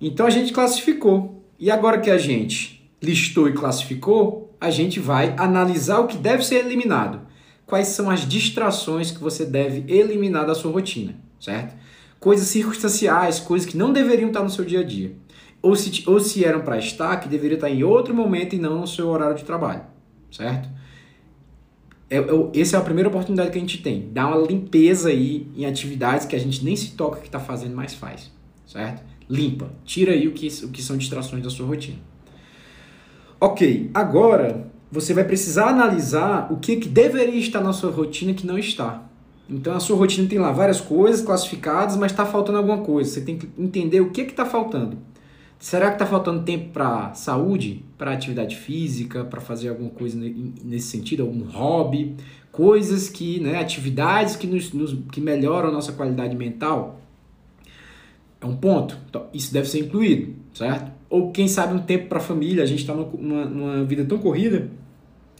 Então 0.00 0.26
a 0.26 0.30
gente 0.30 0.52
classificou. 0.52 1.42
E 1.58 1.70
agora 1.70 2.00
que 2.00 2.10
a 2.10 2.18
gente 2.18 2.88
listou 3.02 3.48
e 3.48 3.52
classificou, 3.52 4.54
a 4.60 4.70
gente 4.70 5.00
vai 5.00 5.34
analisar 5.36 5.98
o 5.98 6.06
que 6.06 6.16
deve 6.16 6.44
ser 6.44 6.64
eliminado. 6.64 7.27
Quais 7.68 7.88
são 7.88 8.10
as 8.10 8.26
distrações 8.26 9.12
que 9.12 9.20
você 9.20 9.44
deve 9.44 9.84
eliminar 9.92 10.44
da 10.44 10.54
sua 10.56 10.72
rotina, 10.72 11.14
certo? 11.38 11.76
Coisas 12.18 12.48
circunstanciais, 12.48 13.38
coisas 13.38 13.68
que 13.68 13.76
não 13.76 13.92
deveriam 13.92 14.28
estar 14.28 14.42
no 14.42 14.50
seu 14.50 14.64
dia 14.64 14.80
a 14.80 14.82
dia 14.82 15.14
ou 15.62 15.74
se, 15.76 16.04
ou 16.08 16.20
se 16.20 16.44
eram 16.44 16.60
para 16.60 16.78
estar, 16.78 17.16
que 17.18 17.28
deveria 17.28 17.56
estar 17.56 17.70
em 17.70 17.82
outro 17.82 18.14
momento 18.14 18.54
e 18.54 18.58
não 18.58 18.80
no 18.80 18.86
seu 18.86 19.08
horário 19.08 19.36
de 19.36 19.44
trabalho, 19.44 19.82
certo? 20.30 20.68
É, 22.10 22.18
é, 22.18 22.60
essa 22.60 22.76
é 22.76 22.80
a 22.80 22.82
primeira 22.82 23.08
oportunidade 23.08 23.50
que 23.50 23.58
a 23.58 23.60
gente 23.60 23.82
tem, 23.82 24.08
dar 24.12 24.28
uma 24.28 24.46
limpeza 24.46 25.10
aí 25.10 25.46
em 25.54 25.66
atividades 25.66 26.26
que 26.26 26.34
a 26.34 26.38
gente 26.38 26.64
nem 26.64 26.74
se 26.74 26.92
toca 26.92 27.20
que 27.20 27.26
está 27.26 27.40
fazendo, 27.40 27.74
mas 27.74 27.94
faz, 27.94 28.30
certo? 28.66 29.02
Limpa, 29.28 29.70
tira 29.84 30.12
aí 30.12 30.26
o 30.26 30.32
que, 30.32 30.48
o 30.64 30.68
que 30.70 30.82
são 30.82 30.96
distrações 30.96 31.42
da 31.42 31.50
sua 31.50 31.66
rotina. 31.66 31.98
Ok, 33.38 33.90
agora 33.92 34.70
você 34.90 35.12
vai 35.12 35.24
precisar 35.24 35.68
analisar 35.68 36.50
o 36.50 36.56
que, 36.56 36.76
que 36.76 36.88
deveria 36.88 37.38
estar 37.38 37.60
na 37.60 37.72
sua 37.72 37.90
rotina 37.90 38.32
que 38.32 38.46
não 38.46 38.58
está. 38.58 39.04
Então 39.48 39.74
a 39.74 39.80
sua 39.80 39.96
rotina 39.96 40.28
tem 40.28 40.38
lá 40.38 40.52
várias 40.52 40.80
coisas 40.80 41.24
classificadas, 41.24 41.96
mas 41.96 42.12
está 42.12 42.26
faltando 42.26 42.58
alguma 42.58 42.78
coisa. 42.78 43.10
Você 43.10 43.20
tem 43.20 43.38
que 43.38 43.48
entender 43.58 44.00
o 44.00 44.10
que 44.10 44.22
está 44.22 44.44
faltando. 44.44 44.98
Será 45.58 45.88
que 45.88 45.94
está 45.94 46.06
faltando 46.06 46.44
tempo 46.44 46.70
para 46.72 47.12
saúde, 47.14 47.84
para 47.96 48.12
atividade 48.12 48.56
física, 48.56 49.24
para 49.24 49.40
fazer 49.40 49.70
alguma 49.70 49.90
coisa 49.90 50.16
nesse 50.18 50.88
sentido, 50.88 51.22
algum 51.24 51.44
hobby, 51.44 52.14
coisas 52.52 53.08
que, 53.08 53.40
né, 53.40 53.58
atividades 53.58 54.36
que, 54.36 54.46
nos, 54.46 54.72
nos, 54.72 54.96
que 55.10 55.20
melhoram 55.20 55.70
a 55.70 55.72
nossa 55.72 55.92
qualidade 55.92 56.36
mental? 56.36 57.00
É 58.40 58.46
um 58.46 58.54
ponto. 58.54 58.96
Então, 59.08 59.26
isso 59.34 59.52
deve 59.52 59.68
ser 59.68 59.80
incluído, 59.80 60.32
certo? 60.54 60.92
Ou 61.10 61.32
quem 61.32 61.48
sabe 61.48 61.74
um 61.74 61.80
tempo 61.80 62.06
para 62.06 62.18
a 62.18 62.20
família. 62.20 62.62
A 62.62 62.66
gente 62.66 62.80
está 62.80 62.94
numa, 62.94 63.44
numa 63.44 63.84
vida 63.84 64.04
tão 64.04 64.18
corrida 64.18 64.70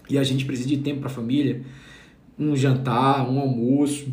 e 0.09 0.19
a 0.19 0.23
gente 0.23 0.45
precisa 0.45 0.69
de 0.69 0.79
tempo 0.79 1.01
para 1.01 1.09
a 1.09 1.13
família, 1.13 1.63
um 2.39 2.57
jantar, 2.57 3.29
um 3.29 3.39
almoço. 3.39 4.13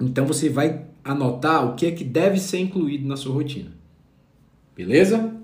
Então 0.00 0.26
você 0.26 0.48
vai 0.48 0.84
anotar 1.04 1.66
o 1.66 1.74
que 1.74 1.86
é 1.86 1.90
que 1.90 2.04
deve 2.04 2.38
ser 2.38 2.58
incluído 2.58 3.06
na 3.06 3.16
sua 3.16 3.34
rotina. 3.34 3.70
Beleza? 4.76 5.34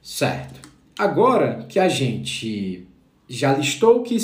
Certo. 0.00 0.68
Agora 0.98 1.64
que 1.68 1.78
a 1.78 1.88
gente 1.88 2.86
já 3.28 3.54
listou 3.54 4.02
que 4.02 4.18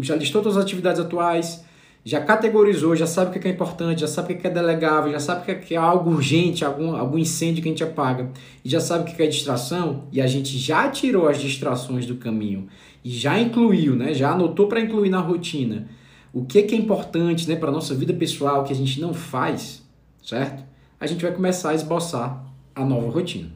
já 0.00 0.16
listou 0.16 0.42
todas 0.42 0.56
as 0.56 0.64
atividades 0.64 1.00
atuais, 1.00 1.64
já 2.04 2.20
categorizou, 2.20 2.94
já 2.94 3.06
sabe 3.06 3.36
o 3.36 3.40
que 3.40 3.48
é 3.48 3.50
importante, 3.50 4.02
já 4.02 4.08
sabe 4.08 4.34
o 4.34 4.38
que 4.38 4.46
é 4.46 4.50
delegável, 4.50 5.10
já 5.10 5.20
sabe 5.20 5.50
o 5.50 5.60
que 5.60 5.74
é 5.74 5.78
algo 5.78 6.10
urgente, 6.10 6.64
algum, 6.64 6.94
algum 6.94 7.18
incêndio 7.18 7.62
que 7.62 7.68
a 7.68 7.72
gente 7.72 7.82
apaga, 7.82 8.30
e 8.64 8.68
já 8.68 8.78
sabe 8.78 9.10
o 9.10 9.14
que 9.14 9.22
é 9.22 9.26
distração, 9.26 10.04
e 10.12 10.20
a 10.20 10.26
gente 10.26 10.58
já 10.58 10.88
tirou 10.90 11.26
as 11.28 11.40
distrações 11.40 12.04
do 12.04 12.16
caminho 12.16 12.68
e 13.04 13.10
já 13.10 13.38
incluiu, 13.38 13.94
né? 13.94 14.14
já 14.14 14.32
anotou 14.32 14.66
para 14.66 14.80
incluir 14.80 15.10
na 15.10 15.20
rotina 15.20 15.86
o 16.32 16.44
que 16.44 16.58
é 16.58 16.74
importante 16.74 17.48
né, 17.48 17.54
para 17.54 17.70
nossa 17.70 17.94
vida 17.94 18.12
pessoal 18.12 18.64
que 18.64 18.72
a 18.72 18.76
gente 18.76 19.00
não 19.00 19.14
faz, 19.14 19.86
certo? 20.20 20.64
A 20.98 21.06
gente 21.06 21.22
vai 21.22 21.32
começar 21.32 21.70
a 21.70 21.74
esboçar 21.74 22.44
a 22.74 22.84
nova 22.84 23.08
rotina. 23.08 23.50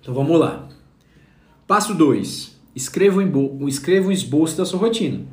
Então 0.00 0.14
vamos 0.14 0.40
lá. 0.40 0.66
Passo 1.66 1.94
2. 1.94 2.56
Escreva, 2.74 3.20
um 3.20 3.68
escreva 3.68 4.08
um 4.08 4.12
esboço 4.12 4.56
da 4.56 4.64
sua 4.64 4.78
rotina. 4.80 5.26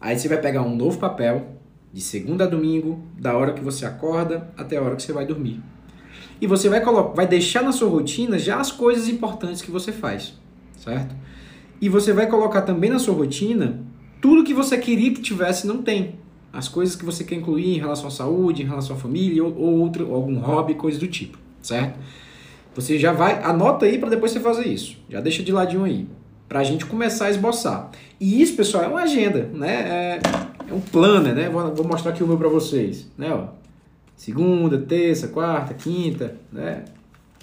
Aí 0.00 0.18
você 0.18 0.26
vai 0.26 0.40
pegar 0.40 0.62
um 0.62 0.74
novo 0.74 0.98
papel, 0.98 1.56
de 1.92 2.00
segunda 2.00 2.44
a 2.44 2.46
domingo, 2.46 3.04
da 3.18 3.36
hora 3.36 3.52
que 3.52 3.60
você 3.60 3.84
acorda 3.84 4.50
até 4.56 4.78
a 4.78 4.82
hora 4.82 4.96
que 4.96 5.02
você 5.02 5.12
vai 5.12 5.26
dormir. 5.26 5.60
E 6.40 6.46
você 6.46 6.68
vai, 6.68 6.80
colocar, 6.80 7.14
vai 7.14 7.26
deixar 7.26 7.62
na 7.62 7.72
sua 7.72 7.88
rotina 7.88 8.38
já 8.38 8.58
as 8.58 8.72
coisas 8.72 9.08
importantes 9.08 9.60
que 9.60 9.70
você 9.70 9.92
faz, 9.92 10.34
certo? 10.78 11.14
E 11.80 11.88
você 11.88 12.12
vai 12.12 12.26
colocar 12.26 12.62
também 12.62 12.90
na 12.90 12.98
sua 12.98 13.14
rotina 13.14 13.80
tudo 14.20 14.44
que 14.44 14.54
você 14.54 14.78
queria 14.78 15.12
que 15.12 15.20
tivesse 15.20 15.66
não 15.66 15.82
tem 15.82 16.18
as 16.52 16.68
coisas 16.68 16.96
que 16.96 17.04
você 17.04 17.24
quer 17.24 17.36
incluir 17.36 17.76
em 17.76 17.78
relação 17.78 18.08
à 18.08 18.10
saúde, 18.10 18.62
em 18.62 18.66
relação 18.66 18.96
à 18.96 18.98
família 18.98 19.44
ou, 19.44 19.56
ou 19.56 19.78
outro, 19.78 20.08
ou 20.08 20.14
algum 20.14 20.38
hobby, 20.38 20.74
coisa 20.74 20.98
do 20.98 21.06
tipo, 21.06 21.38
certo? 21.62 21.98
Você 22.74 22.98
já 22.98 23.12
vai, 23.12 23.42
anota 23.42 23.86
aí 23.86 23.98
para 23.98 24.08
depois 24.08 24.32
você 24.32 24.40
fazer 24.40 24.66
isso. 24.66 24.96
Já 25.08 25.20
deixa 25.20 25.42
de 25.42 25.52
ladinho 25.52 25.84
aí, 25.84 26.06
para 26.48 26.60
a 26.60 26.64
gente 26.64 26.86
começar 26.86 27.26
a 27.26 27.30
esboçar. 27.30 27.90
E 28.18 28.40
isso, 28.42 28.56
pessoal, 28.56 28.84
é 28.84 28.88
uma 28.88 29.02
agenda, 29.02 29.50
né? 29.54 29.72
É, 29.72 30.20
é 30.70 30.74
um 30.74 30.80
planner, 30.80 31.34
né? 31.34 31.48
Vou, 31.48 31.74
vou, 31.74 31.86
mostrar 31.86 32.12
aqui 32.12 32.22
o 32.22 32.26
meu 32.26 32.36
para 32.36 32.48
vocês, 32.48 33.08
né? 33.16 33.32
Ó, 33.32 33.48
segunda, 34.20 34.76
terça, 34.76 35.28
quarta, 35.28 35.72
quinta, 35.72 36.36
né? 36.52 36.84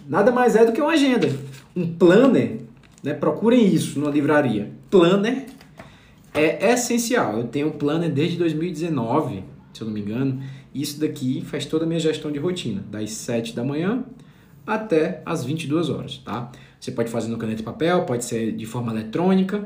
Nada 0.07 0.31
mais 0.31 0.55
é 0.55 0.63
do 0.63 0.71
que 0.71 0.79
uma 0.79 0.91
agenda. 0.91 1.27
Um 1.75 1.91
planner, 1.91 2.59
né? 3.01 3.15
Procurem 3.15 3.65
isso 3.65 3.99
numa 3.99 4.11
livraria. 4.11 4.71
Planner 4.87 5.47
é 6.35 6.71
essencial. 6.71 7.39
Eu 7.39 7.45
tenho 7.45 7.69
um 7.69 7.71
planner 7.71 8.11
desde 8.11 8.37
2019, 8.37 9.43
se 9.73 9.81
eu 9.81 9.87
não 9.87 9.93
me 9.93 10.01
engano. 10.01 10.39
Isso 10.71 10.99
daqui 10.99 11.41
faz 11.43 11.65
toda 11.65 11.83
a 11.83 11.87
minha 11.87 11.99
gestão 11.99 12.31
de 12.31 12.37
rotina, 12.37 12.83
das 12.91 13.09
7 13.09 13.55
da 13.55 13.63
manhã 13.63 14.05
até 14.65 15.23
as 15.25 15.43
22 15.43 15.89
horas, 15.89 16.19
tá? 16.19 16.51
Você 16.79 16.91
pode 16.91 17.09
fazer 17.09 17.29
no 17.29 17.37
caneta 17.37 17.61
e 17.61 17.65
papel, 17.65 18.05
pode 18.05 18.23
ser 18.23 18.51
de 18.51 18.67
forma 18.67 18.91
eletrônica, 18.91 19.65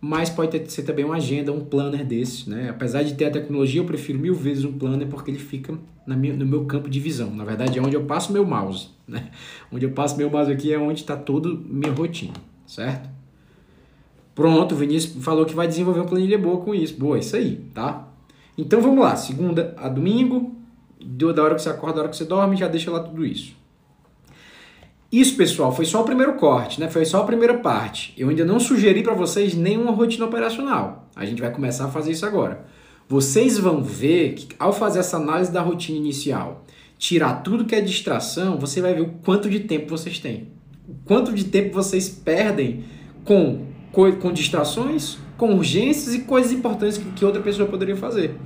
mas 0.00 0.28
pode 0.28 0.58
ter, 0.58 0.68
ser 0.68 0.82
também 0.82 1.04
uma 1.04 1.16
agenda, 1.16 1.52
um 1.52 1.60
planner 1.60 2.04
desse, 2.04 2.50
né? 2.50 2.68
Apesar 2.68 3.04
de 3.04 3.14
ter 3.14 3.26
a 3.26 3.30
tecnologia, 3.30 3.80
eu 3.80 3.84
prefiro 3.84 4.18
mil 4.18 4.34
vezes 4.34 4.64
um 4.64 4.72
planner 4.72 5.06
porque 5.06 5.30
ele 5.30 5.38
fica 5.38 5.78
minha, 6.16 6.34
no 6.34 6.46
meu 6.46 6.64
campo 6.64 6.88
de 6.88 7.00
visão. 7.00 7.30
Na 7.30 7.44
verdade, 7.44 7.78
é 7.78 7.82
onde 7.82 7.94
eu 7.94 8.04
passo 8.04 8.32
meu 8.32 8.44
mouse, 8.44 8.88
né? 9.06 9.30
Onde 9.72 9.86
eu 9.86 9.92
passo 9.92 10.16
meu 10.16 10.30
mouse 10.30 10.50
aqui 10.50 10.72
é 10.72 10.78
onde 10.78 11.00
está 11.00 11.16
toda 11.16 11.48
minha 11.48 11.92
rotina, 11.92 12.34
certo? 12.66 13.08
Pronto, 14.34 14.74
o 14.74 14.78
Vinícius 14.78 15.22
falou 15.24 15.44
que 15.44 15.54
vai 15.54 15.66
desenvolver 15.66 16.00
uma 16.00 16.06
planilha 16.06 16.38
boa 16.38 16.60
com 16.60 16.74
isso. 16.74 16.96
Boa, 16.98 17.18
isso 17.18 17.34
aí, 17.34 17.56
tá? 17.74 18.08
Então 18.56 18.80
vamos 18.80 19.00
lá, 19.00 19.16
segunda 19.16 19.74
a 19.76 19.88
domingo, 19.88 20.56
da 21.00 21.42
hora 21.42 21.54
que 21.54 21.62
você 21.62 21.70
acorda, 21.70 21.96
da 21.96 22.00
hora 22.02 22.08
que 22.08 22.16
você 22.16 22.24
dorme, 22.24 22.56
já 22.56 22.68
deixa 22.68 22.90
lá 22.90 23.00
tudo 23.00 23.24
isso. 23.24 23.56
Isso, 25.10 25.36
pessoal, 25.36 25.72
foi 25.74 25.86
só 25.86 26.02
o 26.02 26.04
primeiro 26.04 26.34
corte, 26.34 26.78
né? 26.80 26.88
Foi 26.88 27.04
só 27.04 27.22
a 27.22 27.24
primeira 27.24 27.58
parte. 27.58 28.12
Eu 28.16 28.28
ainda 28.28 28.44
não 28.44 28.60
sugeri 28.60 29.02
para 29.02 29.14
vocês 29.14 29.54
nenhuma 29.54 29.90
rotina 29.90 30.26
operacional. 30.26 31.08
A 31.16 31.24
gente 31.24 31.40
vai 31.40 31.50
começar 31.50 31.86
a 31.86 31.88
fazer 31.88 32.12
isso 32.12 32.26
agora. 32.26 32.66
Vocês 33.08 33.58
vão 33.58 33.82
ver 33.82 34.34
que 34.34 34.54
ao 34.58 34.70
fazer 34.70 34.98
essa 34.98 35.16
análise 35.16 35.50
da 35.50 35.62
rotina 35.62 35.96
inicial, 35.96 36.66
tirar 36.98 37.42
tudo 37.42 37.64
que 37.64 37.74
é 37.74 37.80
distração, 37.80 38.58
você 38.58 38.82
vai 38.82 38.92
ver 38.92 39.00
o 39.00 39.14
quanto 39.24 39.48
de 39.48 39.60
tempo 39.60 39.88
vocês 39.88 40.18
têm. 40.18 40.48
O 40.86 40.94
quanto 41.06 41.32
de 41.32 41.44
tempo 41.44 41.72
vocês 41.72 42.08
perdem 42.08 42.84
com 43.24 43.66
com 44.20 44.32
distrações, 44.32 45.18
com 45.36 45.54
urgências 45.54 46.14
e 46.14 46.20
coisas 46.20 46.52
importantes 46.52 46.98
que, 46.98 47.10
que 47.12 47.24
outra 47.24 47.42
pessoa 47.42 47.66
poderia 47.68 47.96
fazer. 47.96 48.36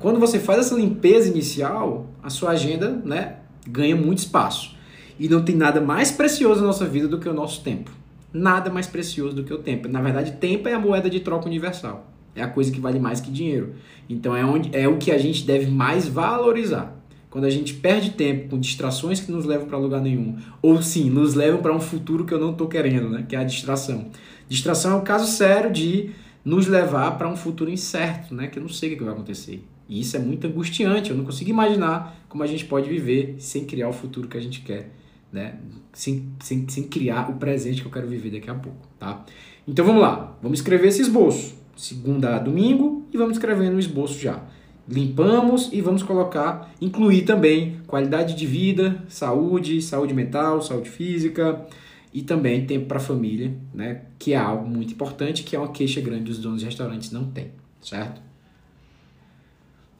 Quando 0.00 0.18
você 0.18 0.38
faz 0.38 0.60
essa 0.60 0.74
limpeza 0.74 1.28
inicial, 1.28 2.08
a 2.22 2.30
sua 2.30 2.50
agenda 2.50 2.90
né, 3.04 3.36
ganha 3.68 3.94
muito 3.94 4.18
espaço. 4.18 4.74
E 5.18 5.28
não 5.28 5.44
tem 5.44 5.54
nada 5.54 5.80
mais 5.80 6.10
precioso 6.10 6.60
na 6.60 6.68
nossa 6.68 6.86
vida 6.86 7.06
do 7.06 7.20
que 7.20 7.28
o 7.28 7.34
nosso 7.34 7.62
tempo. 7.62 7.90
Nada 8.32 8.70
mais 8.70 8.86
precioso 8.86 9.36
do 9.36 9.44
que 9.44 9.52
o 9.52 9.58
tempo. 9.58 9.86
Na 9.86 10.00
verdade, 10.00 10.32
tempo 10.32 10.68
é 10.68 10.74
a 10.74 10.78
moeda 10.78 11.08
de 11.08 11.20
troca 11.20 11.46
universal. 11.46 12.15
É 12.36 12.42
a 12.42 12.48
coisa 12.48 12.70
que 12.70 12.78
vale 12.78 13.00
mais 13.00 13.20
que 13.20 13.30
dinheiro. 13.30 13.74
Então 14.08 14.36
é, 14.36 14.44
onde, 14.44 14.70
é 14.76 14.86
o 14.86 14.98
que 14.98 15.10
a 15.10 15.18
gente 15.18 15.44
deve 15.44 15.66
mais 15.66 16.06
valorizar. 16.06 16.94
Quando 17.30 17.44
a 17.44 17.50
gente 17.50 17.74
perde 17.74 18.10
tempo 18.10 18.50
com 18.50 18.60
distrações 18.60 19.20
que 19.20 19.32
nos 19.32 19.44
levam 19.44 19.66
para 19.66 19.76
lugar 19.76 20.00
nenhum, 20.00 20.36
ou 20.62 20.80
sim, 20.80 21.10
nos 21.10 21.34
levam 21.34 21.60
para 21.60 21.74
um 21.74 21.80
futuro 21.80 22.24
que 22.24 22.32
eu 22.32 22.40
não 22.40 22.52
estou 22.52 22.68
querendo, 22.68 23.10
né? 23.10 23.26
que 23.28 23.34
é 23.34 23.38
a 23.38 23.44
distração. 23.44 24.10
Distração 24.48 24.92
é 24.92 24.94
um 24.96 25.04
caso 25.04 25.26
sério 25.26 25.72
de 25.72 26.10
nos 26.44 26.66
levar 26.66 27.18
para 27.18 27.28
um 27.28 27.36
futuro 27.36 27.70
incerto, 27.70 28.34
né? 28.34 28.46
que 28.46 28.58
eu 28.58 28.62
não 28.62 28.70
sei 28.70 28.94
o 28.94 28.96
que 28.96 29.02
vai 29.02 29.12
acontecer. 29.12 29.62
E 29.88 30.00
isso 30.00 30.16
é 30.16 30.20
muito 30.20 30.46
angustiante, 30.46 31.10
eu 31.10 31.16
não 31.16 31.24
consigo 31.24 31.50
imaginar 31.50 32.24
como 32.28 32.42
a 32.42 32.46
gente 32.46 32.64
pode 32.64 32.88
viver 32.88 33.36
sem 33.38 33.64
criar 33.64 33.88
o 33.88 33.92
futuro 33.92 34.28
que 34.28 34.36
a 34.36 34.40
gente 34.40 34.60
quer, 34.62 34.90
né? 35.32 35.58
Sem, 35.92 36.28
sem, 36.40 36.68
sem 36.68 36.84
criar 36.84 37.30
o 37.30 37.34
presente 37.34 37.80
que 37.80 37.86
eu 37.86 37.92
quero 37.92 38.08
viver 38.08 38.30
daqui 38.30 38.50
a 38.50 38.54
pouco, 38.54 38.86
tá? 38.98 39.24
Então 39.66 39.84
vamos 39.84 40.02
lá, 40.02 40.36
vamos 40.42 40.58
escrever 40.58 40.88
esse 40.88 41.02
esboço, 41.02 41.54
segunda 41.76 42.36
a 42.36 42.38
domingo, 42.38 43.04
e 43.12 43.16
vamos 43.16 43.36
escrever 43.36 43.70
no 43.70 43.78
esboço 43.78 44.18
já. 44.18 44.42
Limpamos 44.88 45.70
e 45.72 45.80
vamos 45.80 46.02
colocar, 46.02 46.72
incluir 46.80 47.22
também 47.22 47.80
qualidade 47.86 48.34
de 48.34 48.46
vida, 48.46 49.04
saúde, 49.08 49.82
saúde 49.82 50.14
mental, 50.14 50.62
saúde 50.62 50.88
física 50.88 51.66
e 52.14 52.22
também 52.22 52.64
tempo 52.64 52.86
para 52.86 52.98
a 52.98 53.00
família, 53.00 53.52
né? 53.74 54.02
Que 54.18 54.32
é 54.32 54.36
algo 54.36 54.68
muito 54.68 54.92
importante, 54.92 55.42
que 55.42 55.54
é 55.54 55.58
uma 55.58 55.68
queixa 55.68 56.00
grande 56.00 56.24
dos 56.24 56.38
donos 56.38 56.60
de 56.60 56.66
restaurantes 56.66 57.10
não 57.10 57.24
tem, 57.26 57.50
certo? 57.82 58.20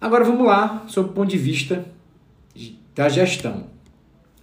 Agora 0.01 0.25
vamos 0.25 0.47
lá, 0.47 0.85
sob 0.87 1.11
o 1.11 1.13
ponto 1.13 1.29
de 1.29 1.39
vista 1.39 1.85
da 2.95 3.09
gestão. 3.09 3.65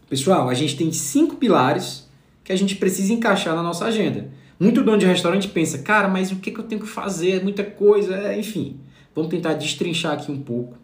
Pessoal, 0.10 0.50
a 0.50 0.54
gente 0.54 0.75
tem 0.75 0.92
cinco 0.92 1.38
pilares 1.38 2.08
que 2.44 2.52
a 2.52 2.56
gente 2.56 2.75
precisa 2.75 3.13
encaixar 3.13 3.56
na 3.56 3.63
nossa 3.63 3.86
agenda. 3.86 4.30
Muito 4.63 4.82
dono 4.82 4.98
de 4.98 5.05
restaurante 5.05 5.50
pensa, 5.50 5.79
cara, 5.79 6.08
mas 6.08 6.32
o 6.32 6.38
que, 6.38 6.50
que 6.50 6.58
eu 6.58 6.63
tenho 6.63 6.79
que 6.79 6.88
fazer? 6.88 7.32
É 7.32 7.43
muita 7.43 7.65
coisa, 7.65 8.15
é, 8.15 8.39
enfim. 8.39 8.79
Vamos 9.13 9.29
tentar 9.29 9.55
destrinchar 9.55 10.13
aqui 10.13 10.32
um 10.32 10.39
pouco 10.39 10.77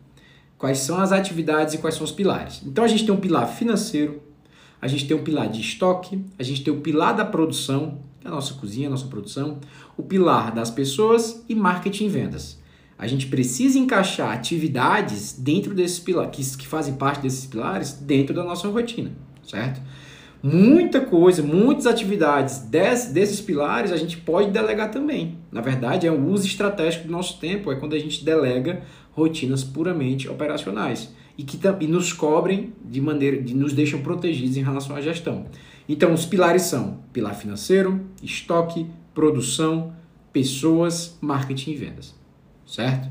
quais 0.58 0.80
são 0.80 1.00
as 1.00 1.14
atividades 1.14 1.76
e 1.76 1.78
quais 1.78 1.96
são 1.96 2.04
os 2.04 2.12
pilares. 2.12 2.62
Então 2.66 2.84
a 2.84 2.88
gente 2.90 3.06
tem 3.06 3.16
um 3.16 3.20
pilar 3.22 3.48
financeiro, 3.48 4.22
a 4.82 4.88
gente 4.90 5.08
tem 5.08 5.16
um 5.16 5.24
pilar 5.24 5.48
de 5.48 5.62
estoque, 5.62 6.22
a 6.38 6.44
gente 6.44 6.62
tem 6.62 6.74
o 6.74 6.82
pilar 6.82 7.16
da 7.16 7.24
produção, 7.24 8.00
é 8.22 8.28
a 8.28 8.32
nossa 8.32 8.54
cozinha, 8.56 8.90
a 8.90 8.92
nossa 8.92 9.08
produção, 9.08 9.60
o 9.96 10.04
pilar 10.04 10.54
das 10.54 10.70
pessoas 10.70 11.46
e 11.48 11.56
marketing 11.56 12.08
e 12.08 12.10
vendas. 12.10 12.60
A 12.98 13.08
gente 13.08 13.28
precisa 13.28 13.80
encaixar 13.80 14.34
atividades 14.34 15.32
dentro 15.32 15.74
desses 15.74 16.00
pilares, 16.00 16.54
que, 16.54 16.58
que 16.58 16.68
fazem 16.68 16.96
parte 16.96 17.22
desses 17.22 17.46
pilares, 17.46 17.94
dentro 17.94 18.36
da 18.36 18.44
nossa 18.44 18.68
rotina, 18.68 19.14
certo? 19.42 19.80
Muita 20.42 21.02
coisa, 21.02 21.44
muitas 21.44 21.86
atividades 21.86 22.60
desse, 22.60 23.14
desses 23.14 23.42
pilares 23.42 23.92
a 23.92 23.98
gente 23.98 24.18
pode 24.18 24.52
delegar 24.52 24.90
também. 24.90 25.38
Na 25.52 25.60
verdade, 25.60 26.08
é 26.08 26.12
um 26.12 26.32
uso 26.32 26.46
estratégico 26.46 27.08
do 27.08 27.12
nosso 27.12 27.40
tempo, 27.40 27.72
é 27.72 27.76
quando 27.76 27.94
a 27.94 28.00
gente 28.00 28.24
delega 28.24 28.82
rotinas 29.12 29.64
puramente 29.64 30.30
operacionais 30.30 31.14
e 31.38 31.44
que 31.44 31.60
e 31.82 31.88
nos 31.88 32.14
cobrem 32.14 32.74
de 32.86 33.02
maneira, 33.02 33.42
de, 33.42 33.54
nos 33.54 33.74
deixam 33.74 34.02
protegidos 34.02 34.56
em 34.56 34.64
relação 34.64 34.96
à 34.96 35.02
gestão. 35.02 35.46
Então, 35.88 36.14
os 36.14 36.26
pilares 36.26 36.64
são 36.64 37.00
pilar 37.12 37.36
financeiro, 37.36 38.00
estoque, 38.24 38.86
produção, 39.14 39.94
pessoas, 40.32 41.18
marketing 41.22 41.72
e 41.72 41.76
vendas 41.76 42.20
certo? 42.70 43.10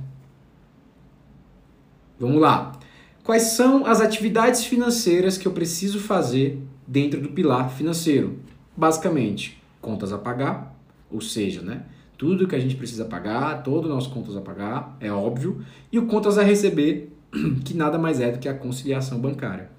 Vamos 2.18 2.40
lá. 2.40 2.78
Quais 3.24 3.42
são 3.42 3.84
as 3.84 4.00
atividades 4.00 4.64
financeiras 4.64 5.36
que 5.36 5.46
eu 5.46 5.52
preciso 5.52 6.00
fazer 6.00 6.62
dentro 6.88 7.20
do 7.20 7.28
pilar 7.28 7.70
financeiro? 7.70 8.38
Basicamente, 8.76 9.62
contas 9.80 10.12
a 10.12 10.18
pagar, 10.18 10.74
ou 11.10 11.20
seja, 11.20 11.60
né, 11.60 11.82
tudo 12.16 12.48
que 12.48 12.56
a 12.56 12.58
gente 12.58 12.74
precisa 12.74 13.04
pagar, 13.04 13.62
todo 13.62 13.84
o 13.84 13.88
nosso 13.88 14.10
contas 14.10 14.36
a 14.36 14.40
pagar, 14.40 14.96
é 14.98 15.12
óbvio, 15.12 15.64
e 15.92 15.98
o 15.98 16.06
contas 16.06 16.38
a 16.38 16.42
receber, 16.42 17.12
que 17.64 17.74
nada 17.74 17.98
mais 17.98 18.20
é 18.20 18.32
do 18.32 18.38
que 18.38 18.48
a 18.48 18.54
conciliação 18.54 19.20
bancária. 19.20 19.70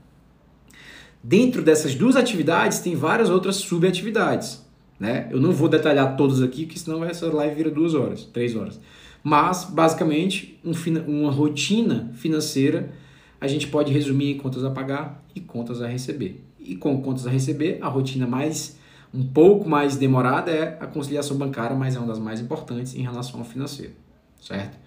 Dentro 1.22 1.62
dessas 1.62 1.95
duas 1.95 2.15
atividades 2.15 2.80
tem 2.80 2.95
várias 2.95 3.30
outras 3.30 3.58
subatividades, 3.58 4.65
né? 4.98 5.28
Eu 5.32 5.41
não 5.41 5.52
vou 5.52 5.67
detalhar 5.67 6.15
todas 6.15 6.41
aqui, 6.41 6.65
porque 6.65 6.80
senão 6.80 7.04
essa 7.04 7.28
live 7.28 7.56
vira 7.56 7.69
duas 7.69 7.93
horas, 7.93 8.24
três 8.24 8.56
horas. 8.56 8.80
Mas, 9.22 9.65
basicamente, 9.65 10.58
um, 10.63 10.72
uma 11.08 11.32
rotina 11.32 12.12
financeira 12.15 12.93
a 13.41 13.48
gente 13.48 13.67
pode 13.67 13.91
resumir 13.91 14.32
em 14.32 14.38
contas 14.38 14.63
a 14.63 14.69
pagar 14.69 15.24
e 15.36 15.41
contas 15.41 15.82
a 15.82 15.88
receber. 15.88 16.43
E 16.69 16.75
com 16.75 17.01
contas 17.01 17.25
a 17.25 17.29
receber, 17.29 17.79
a 17.82 17.88
rotina 17.88 18.27
mais 18.27 18.77
um 19.13 19.23
pouco 19.23 19.67
mais 19.67 19.97
demorada 19.97 20.51
é 20.51 20.77
a 20.79 20.86
conciliação 20.86 21.36
bancária, 21.36 21.75
mas 21.75 21.95
é 21.95 21.99
uma 21.99 22.08
das 22.08 22.19
mais 22.19 22.39
importantes 22.39 22.93
em 22.93 23.01
relação 23.01 23.39
ao 23.39 23.45
financeiro, 23.45 23.93
certo? 24.39 24.77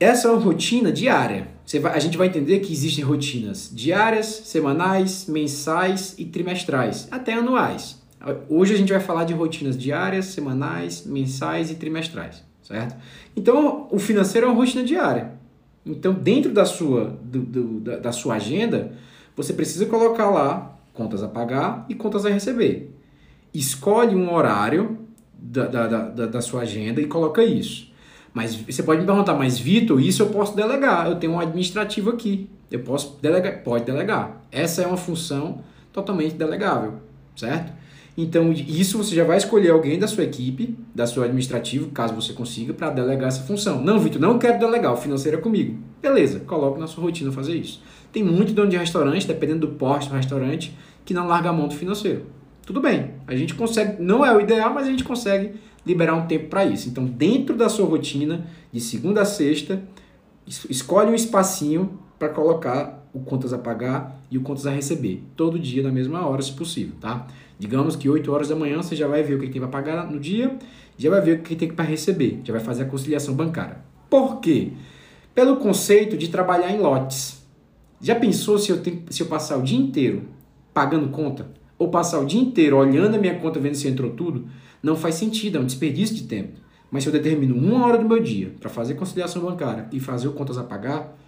Essa 0.00 0.28
é 0.28 0.30
uma 0.32 0.40
rotina 0.40 0.90
diária. 0.90 1.48
Você 1.64 1.78
vai, 1.78 1.94
a 1.94 1.98
gente 1.98 2.18
vai 2.18 2.26
entender 2.26 2.58
que 2.60 2.72
existem 2.72 3.04
rotinas 3.04 3.70
diárias, 3.72 4.26
semanais, 4.26 5.26
mensais 5.26 6.14
e 6.18 6.24
trimestrais, 6.24 7.06
até 7.10 7.34
anuais. 7.34 8.02
Hoje 8.48 8.74
a 8.74 8.76
gente 8.76 8.92
vai 8.92 9.00
falar 9.00 9.24
de 9.24 9.32
rotinas 9.32 9.78
diárias, 9.78 10.26
semanais, 10.26 11.06
mensais 11.06 11.70
e 11.70 11.76
trimestrais 11.76 12.48
certo? 12.68 12.96
Então, 13.34 13.88
o 13.90 13.98
financeiro 13.98 14.46
é 14.46 14.50
uma 14.50 14.56
rotina 14.56 14.84
diária. 14.84 15.32
Então, 15.86 16.12
dentro 16.12 16.52
da 16.52 16.66
sua, 16.66 17.18
do, 17.22 17.40
do, 17.40 17.80
da, 17.80 17.96
da 17.96 18.12
sua 18.12 18.34
agenda, 18.34 18.92
você 19.38 19.52
precisa 19.52 19.86
colocar 19.86 20.28
lá 20.30 20.76
contas 20.92 21.22
a 21.22 21.28
pagar 21.28 21.86
e 21.88 21.94
contas 21.94 22.26
a 22.26 22.28
receber. 22.28 22.92
Escolhe 23.54 24.16
um 24.16 24.34
horário 24.34 24.98
da, 25.32 25.66
da, 25.66 25.86
da, 25.86 26.26
da 26.26 26.40
sua 26.40 26.62
agenda 26.62 27.00
e 27.00 27.06
coloca 27.06 27.44
isso. 27.44 27.88
Mas 28.34 28.56
você 28.56 28.82
pode 28.82 29.00
me 29.00 29.06
perguntar, 29.06 29.34
mas 29.34 29.56
Vitor, 29.56 30.00
isso 30.00 30.22
eu 30.22 30.26
posso 30.30 30.56
delegar. 30.56 31.06
Eu 31.06 31.14
tenho 31.14 31.34
um 31.34 31.38
administrativo 31.38 32.10
aqui. 32.10 32.50
Eu 32.68 32.80
posso 32.80 33.16
delegar? 33.22 33.62
Pode 33.62 33.84
delegar. 33.84 34.42
Essa 34.50 34.82
é 34.82 34.86
uma 34.88 34.96
função 34.96 35.62
totalmente 35.92 36.34
delegável, 36.34 36.94
certo? 37.36 37.72
Então, 38.16 38.52
isso 38.52 38.98
você 38.98 39.14
já 39.14 39.22
vai 39.22 39.36
escolher 39.36 39.70
alguém 39.70 40.00
da 40.00 40.08
sua 40.08 40.24
equipe, 40.24 40.76
da 40.92 41.06
sua 41.06 41.26
administrativo, 41.26 41.92
caso 41.92 42.12
você 42.12 42.32
consiga, 42.32 42.74
para 42.74 42.90
delegar 42.90 43.28
essa 43.28 43.44
função. 43.44 43.80
Não, 43.80 44.00
Vitor, 44.00 44.20
não 44.20 44.40
quero 44.40 44.58
delegar, 44.58 44.92
o 44.92 44.96
financeiro 44.96 45.38
é 45.38 45.40
comigo. 45.40 45.78
Beleza, 46.02 46.40
coloque 46.40 46.80
na 46.80 46.88
sua 46.88 47.04
rotina 47.04 47.30
fazer 47.30 47.54
isso. 47.54 47.80
Tem 48.12 48.22
muito 48.22 48.52
dono 48.52 48.70
de 48.70 48.76
restaurante, 48.76 49.26
dependendo 49.26 49.66
do 49.66 49.74
porte 49.74 50.08
do 50.08 50.14
restaurante, 50.14 50.74
que 51.04 51.12
não 51.14 51.26
larga 51.26 51.50
a 51.50 51.52
mão 51.52 51.68
do 51.68 51.74
financeiro. 51.74 52.26
Tudo 52.64 52.80
bem, 52.80 53.12
a 53.26 53.34
gente 53.34 53.54
consegue, 53.54 54.02
não 54.02 54.24
é 54.24 54.34
o 54.34 54.40
ideal, 54.40 54.72
mas 54.74 54.86
a 54.86 54.90
gente 54.90 55.04
consegue 55.04 55.52
liberar 55.86 56.14
um 56.14 56.26
tempo 56.26 56.48
para 56.48 56.66
isso. 56.66 56.88
Então, 56.88 57.04
dentro 57.06 57.56
da 57.56 57.68
sua 57.68 57.86
rotina, 57.86 58.46
de 58.70 58.80
segunda 58.80 59.22
a 59.22 59.24
sexta, 59.24 59.82
escolhe 60.46 61.10
um 61.10 61.14
espacinho 61.14 61.98
para 62.18 62.28
colocar 62.28 63.08
o 63.12 63.20
contas 63.20 63.52
a 63.52 63.58
pagar 63.58 64.20
e 64.30 64.36
o 64.36 64.42
contas 64.42 64.66
a 64.66 64.70
receber. 64.70 65.22
Todo 65.34 65.58
dia 65.58 65.82
na 65.82 65.90
mesma 65.90 66.26
hora, 66.26 66.42
se 66.42 66.52
possível, 66.52 66.94
tá? 67.00 67.26
Digamos 67.58 67.96
que 67.96 68.08
8 68.08 68.30
horas 68.30 68.48
da 68.48 68.56
manhã 68.56 68.76
você 68.82 68.94
já 68.94 69.06
vai 69.06 69.22
ver 69.22 69.34
o 69.34 69.40
que 69.40 69.48
tem 69.48 69.60
para 69.60 69.70
pagar 69.70 70.10
no 70.10 70.20
dia, 70.20 70.56
já 70.96 71.10
vai 71.10 71.20
ver 71.20 71.38
o 71.38 71.42
que 71.42 71.56
tem 71.56 71.68
para 71.68 71.84
receber, 71.84 72.40
já 72.44 72.52
vai 72.52 72.62
fazer 72.62 72.82
a 72.82 72.86
conciliação 72.86 73.34
bancária. 73.34 73.78
Por 74.10 74.40
quê? 74.40 74.72
Pelo 75.34 75.56
conceito 75.56 76.16
de 76.16 76.28
trabalhar 76.28 76.70
em 76.70 76.78
lotes. 76.78 77.37
Já 78.00 78.14
pensou 78.14 78.58
se 78.58 78.70
eu, 78.70 78.80
tenho, 78.80 79.02
se 79.10 79.22
eu 79.22 79.26
passar 79.26 79.56
o 79.56 79.62
dia 79.62 79.78
inteiro 79.78 80.28
pagando 80.72 81.08
conta? 81.08 81.50
Ou 81.78 81.88
passar 81.88 82.20
o 82.20 82.26
dia 82.26 82.40
inteiro 82.40 82.76
olhando 82.76 83.16
a 83.16 83.18
minha 83.18 83.38
conta 83.38 83.58
vendo 83.58 83.74
se 83.74 83.88
entrou 83.88 84.10
tudo? 84.12 84.46
Não 84.82 84.96
faz 84.96 85.16
sentido, 85.16 85.58
é 85.58 85.60
um 85.60 85.66
desperdício 85.66 86.14
de 86.14 86.24
tempo. 86.24 86.58
Mas 86.90 87.02
se 87.02 87.08
eu 87.08 87.12
determino 87.12 87.56
uma 87.56 87.84
hora 87.84 87.98
do 87.98 88.08
meu 88.08 88.20
dia 88.22 88.52
para 88.58 88.70
fazer 88.70 88.94
conciliação 88.94 89.42
bancária 89.42 89.88
e 89.92 90.00
fazer 90.00 90.28
o 90.28 90.32
contas 90.32 90.56
a 90.56 90.64
pagar, 90.64 91.18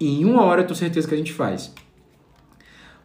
em 0.00 0.24
uma 0.24 0.42
hora 0.42 0.62
eu 0.62 0.66
tenho 0.66 0.76
certeza 0.76 1.08
que 1.08 1.14
a 1.14 1.16
gente 1.16 1.32
faz. 1.32 1.72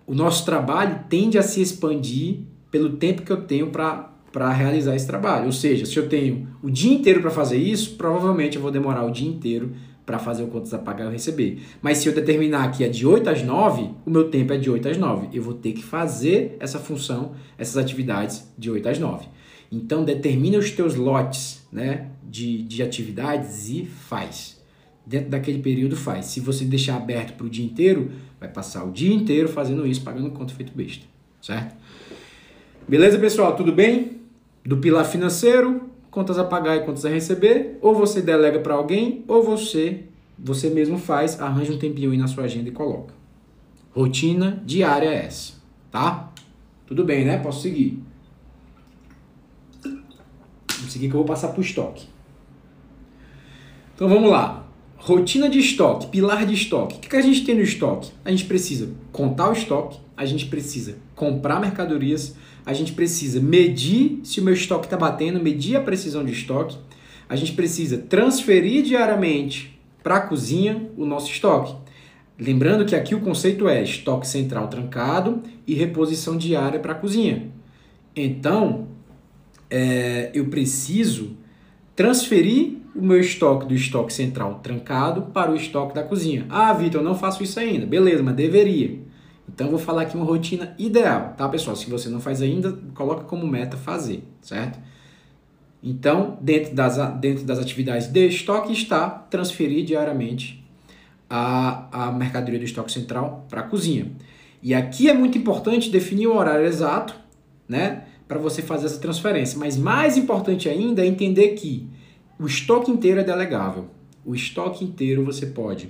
O 0.06 0.14
nosso 0.14 0.44
trabalho 0.44 1.06
tende 1.08 1.38
a 1.38 1.42
se 1.42 1.62
expandir 1.62 2.40
pelo 2.70 2.98
tempo 2.98 3.22
que 3.22 3.32
eu 3.32 3.42
tenho 3.42 3.70
para 3.70 4.52
realizar 4.52 4.96
esse 4.96 5.08
trabalho. 5.08 5.46
Ou 5.46 5.52
seja, 5.52 5.86
se 5.86 5.98
eu 5.98 6.10
tenho 6.10 6.48
o 6.62 6.70
dia 6.70 6.94
inteiro 6.94 7.22
para 7.22 7.32
fazer 7.32 7.58
isso, 7.58 7.96
provavelmente 7.96 8.58
eu 8.58 8.62
vou 8.62 8.72
demorar 8.72 9.06
o 9.06 9.12
dia 9.12 9.30
inteiro 9.30 9.74
para 10.06 10.20
fazer 10.20 10.44
o 10.44 10.48
contas 10.48 10.74
a 10.74 10.80
pagar 10.80 11.10
e 11.10 11.12
receber. 11.12 11.62
Mas 11.82 12.00
se 12.00 12.10
eu 12.10 12.14
determinar 12.14 12.72
que 12.72 12.84
é 12.84 12.90
de 12.90 13.06
8 13.06 13.30
às 13.30 13.44
9, 13.44 13.90
o 14.06 14.10
meu 14.10 14.30
tempo 14.30 14.54
é 14.54 14.58
de 14.58 14.70
8 14.70 14.90
às 14.90 14.98
9. 14.98 15.30
Eu 15.34 15.42
vou 15.42 15.54
ter 15.54 15.72
que 15.72 15.84
fazer 15.84 16.58
essa 16.60 16.80
função, 16.80 17.34
essas 17.58 17.78
atividades 17.78 18.52
de 18.58 18.70
8 18.70 18.90
às 18.90 19.00
9. 19.00 19.28
Então 19.72 20.04
determina 20.04 20.58
os 20.58 20.70
teus 20.72 20.96
lotes 20.96 21.66
né, 21.72 22.10
de, 22.24 22.62
de 22.64 22.84
atividades 22.84 23.70
e 23.70 23.86
faz. 23.86 24.62
Dentro 25.06 25.30
daquele 25.30 25.60
período 25.60 25.96
faz. 25.96 26.28
Se 26.28 26.40
você 26.40 26.64
deixar 26.64 26.96
aberto 26.96 27.36
para 27.36 27.46
o 27.46 27.50
dia 27.50 27.66
inteiro, 27.66 28.12
vai 28.40 28.50
passar 28.50 28.84
o 28.84 28.92
dia 28.92 29.14
inteiro 29.14 29.50
fazendo 29.50 29.86
isso, 29.88 30.02
pagando 30.02 30.30
conta 30.32 30.54
feito 30.54 30.72
besta. 30.76 31.06
Certo? 31.42 31.76
Beleza, 32.88 33.18
pessoal? 33.18 33.56
Tudo 33.56 33.72
bem? 33.72 34.22
Do 34.66 34.78
pilar 34.78 35.06
financeiro, 35.06 35.90
contas 36.14 36.38
a 36.38 36.44
pagar 36.44 36.78
e 36.78 36.82
contas 36.82 37.06
a 37.06 37.10
receber, 37.10 37.80
ou 37.82 37.96
você 37.96 38.22
delega 38.22 38.60
para 38.60 38.76
alguém, 38.76 39.26
ou 39.28 39.42
você 39.42 40.04
você 40.38 40.70
mesmo 40.70 40.98
faz, 40.98 41.40
arranja 41.40 41.74
um 41.74 41.78
tempinho 41.78 42.12
aí 42.12 42.18
na 42.18 42.28
sua 42.28 42.44
agenda 42.44 42.70
e 42.70 42.72
coloca. 42.72 43.14
Rotina 43.92 44.62
diária 44.66 45.08
é 45.08 45.26
essa, 45.26 45.54
tá? 45.92 46.32
Tudo 46.86 47.04
bem, 47.04 47.26
né? 47.26 47.38
Posso 47.38 47.62
seguir. 47.62 48.00
seguir 50.88 51.08
que 51.08 51.16
eu 51.16 51.20
vou 51.20 51.26
passar 51.26 51.48
para 51.48 51.60
o 51.60 51.64
estoque. 51.64 52.06
Então 53.96 54.08
vamos 54.08 54.30
lá. 54.30 54.68
Rotina 54.98 55.50
de 55.50 55.60
estoque, 55.60 56.08
pilar 56.08 56.46
de 56.46 56.54
estoque. 56.54 56.98
O 56.98 57.00
que, 57.00 57.10
que 57.10 57.16
a 57.16 57.22
gente 57.22 57.44
tem 57.44 57.56
no 57.56 57.62
estoque? 57.62 58.12
A 58.24 58.30
gente 58.30 58.46
precisa 58.46 58.90
contar 59.12 59.50
o 59.50 59.54
estoque, 59.54 60.00
a 60.16 60.26
gente 60.26 60.46
precisa 60.46 60.98
comprar 61.16 61.60
mercadorias, 61.60 62.36
a 62.66 62.74
gente 62.74 62.94
precisa 62.94 63.40
medir 63.40 64.20
se 64.24 64.40
o 64.40 64.44
meu 64.44 64.54
estoque 64.54 64.86
está 64.86 64.98
batendo, 64.98 65.42
medir 65.42 65.76
a 65.76 65.82
precisão 65.82 66.24
de 66.24 66.32
estoque, 66.32 66.78
a 67.28 67.36
gente 67.36 67.54
precisa 67.54 67.98
transferir 67.98 68.84
diariamente 68.84 69.80
para 70.02 70.18
a 70.18 70.22
cozinha 70.22 70.90
o 70.98 71.06
nosso 71.06 71.32
estoque. 71.32 71.76
Lembrando 72.40 72.86
que 72.86 72.96
aqui 72.96 73.14
o 73.16 73.22
conceito 73.22 73.68
é 73.68 73.82
estoque 73.84 74.28
central 74.28 74.68
trancado 74.68 75.42
e 75.66 75.74
reposição 75.74 76.38
diária 76.38 76.80
para 76.80 76.94
a 76.94 76.96
cozinha. 76.96 77.50
Então, 78.16 78.88
é, 79.70 80.30
eu 80.34 80.46
preciso 80.48 81.38
transferir 81.96 82.78
o 82.96 83.02
meu 83.02 83.20
estoque 83.20 83.66
do 83.66 83.74
estoque 83.74 84.14
central 84.14 84.60
trancado 84.62 85.24
para 85.34 85.52
o 85.52 85.56
estoque 85.56 85.96
da 85.96 86.04
cozinha. 86.04 86.46
Ah, 86.50 86.74
Vitor, 86.74 87.02
eu 87.02 87.06
não 87.06 87.16
faço 87.16 87.44
isso 87.44 87.60
ainda. 87.60 87.86
Beleza, 87.86 88.22
mas 88.22 88.36
deveria. 88.36 89.00
Então, 89.48 89.70
vou 89.70 89.80
falar 89.80 90.04
aqui 90.04 90.16
uma 90.16 90.26
rotina 90.26 90.74
ideal, 90.78 91.34
tá, 91.38 91.48
pessoal? 91.50 91.76
Se 91.76 91.90
você 91.90 92.10
não 92.10 92.20
faz 92.20 92.42
ainda, 92.42 92.78
coloca 92.94 93.24
como 93.26 93.46
meta 93.46 93.78
fazer, 93.78 94.24
certo? 94.42 94.80
Então, 95.82 96.38
dentro 96.40 96.74
das, 96.74 96.98
dentro 97.20 97.44
das 97.44 97.60
atividades 97.60 98.08
de 98.08 98.28
estoque 98.28 98.72
está 98.72 99.10
transferir 99.10 99.84
diariamente 99.84 100.64
a, 101.30 102.08
a 102.08 102.12
mercadoria 102.12 102.58
do 102.58 102.66
estoque 102.66 102.92
central 102.92 103.46
para 103.50 103.62
a 103.62 103.64
cozinha. 103.64 104.12
E 104.62 104.74
aqui 104.74 105.10
é 105.10 105.14
muito 105.14 105.38
importante 105.38 105.90
definir 105.90 106.28
o 106.28 106.38
horário 106.38 106.66
exato, 106.66 107.16
né, 107.68 108.06
para 108.28 108.40
você 108.40 108.62
fazer 108.62 108.86
essa 108.86 109.00
transferência. 109.00 109.60
Mas 109.60 109.76
mais 109.76 110.16
importante 110.16 110.70
ainda 110.70 111.04
é 111.04 111.06
entender 111.06 111.50
que 111.50 111.86
o 112.40 112.46
estoque 112.46 112.90
inteiro 112.90 113.20
é 113.20 113.24
delegável. 113.24 113.88
O 114.26 114.34
estoque 114.34 114.86
inteiro 114.86 115.26
você 115.26 115.48
pode 115.48 115.90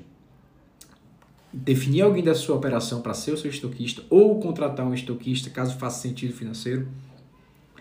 definir 1.54 2.02
alguém 2.02 2.24
da 2.24 2.34
sua 2.34 2.56
operação 2.56 3.02
para 3.02 3.14
ser 3.14 3.32
o 3.32 3.38
seu 3.38 3.52
estoquista 3.52 4.02
ou 4.10 4.40
contratar 4.40 4.86
um 4.88 4.94
estoquista 4.94 5.50
caso 5.52 5.78
faça 5.78 6.02
sentido 6.02 6.34
financeiro. 6.34 6.88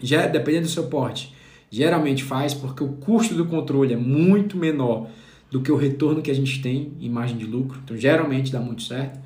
Já 0.03 0.27
dependendo 0.27 0.67
do 0.67 0.71
seu 0.71 0.89
porte, 0.89 1.35
geralmente 1.71 2.23
faz 2.23 2.53
porque 2.53 2.85
o 2.85 2.93
custo 2.95 3.35
do 3.35 3.47
controle 3.47 3.95
é 3.95 3.97
muito 3.97 4.57
menor 4.59 5.09
do 5.51 5.63
que 5.63 5.73
o 5.73 5.77
retorno 5.77 6.21
que 6.21 6.31
a 6.31 6.35
gente 6.35 6.61
tem 6.61 6.93
em 7.01 7.09
margem 7.09 7.37
de 7.37 7.45
lucro. 7.45 7.81
Então, 7.83 7.97
geralmente 7.97 8.53
dá 8.53 8.61
muito 8.61 8.83
certo. 8.83 9.19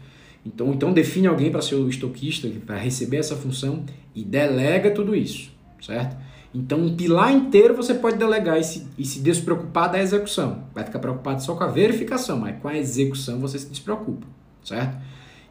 Então, 0.45 0.73
então 0.73 0.93
define 0.93 1.27
alguém 1.27 1.51
para 1.51 1.61
ser 1.61 1.75
o 1.75 1.89
estoquista, 1.89 2.49
para 2.65 2.77
receber 2.77 3.17
essa 3.17 3.35
função 3.35 3.85
e 4.15 4.23
delega 4.23 4.93
tudo 4.93 5.15
isso, 5.15 5.51
certo? 5.81 6.17
Então, 6.57 6.79
um 6.79 6.97
pilar 6.97 7.35
inteiro 7.35 7.77
você 7.77 7.93
pode 7.93 8.17
delegar 8.17 8.59
e 8.59 8.65
se, 8.65 8.87
e 8.97 9.05
se 9.05 9.21
despreocupar 9.21 9.93
da 9.93 10.01
execução. 10.01 10.65
Vai 10.75 10.85
ficar 10.85 10.99
preocupado 10.99 11.43
só 11.43 11.55
com 11.55 11.63
a 11.63 11.67
verificação, 11.67 12.39
mas 12.39 12.57
com 12.63 12.67
a 12.67 12.75
execução 12.75 13.39
você 13.39 13.59
se 13.59 13.69
despreocupa, 13.69 14.27
certo? 14.65 14.97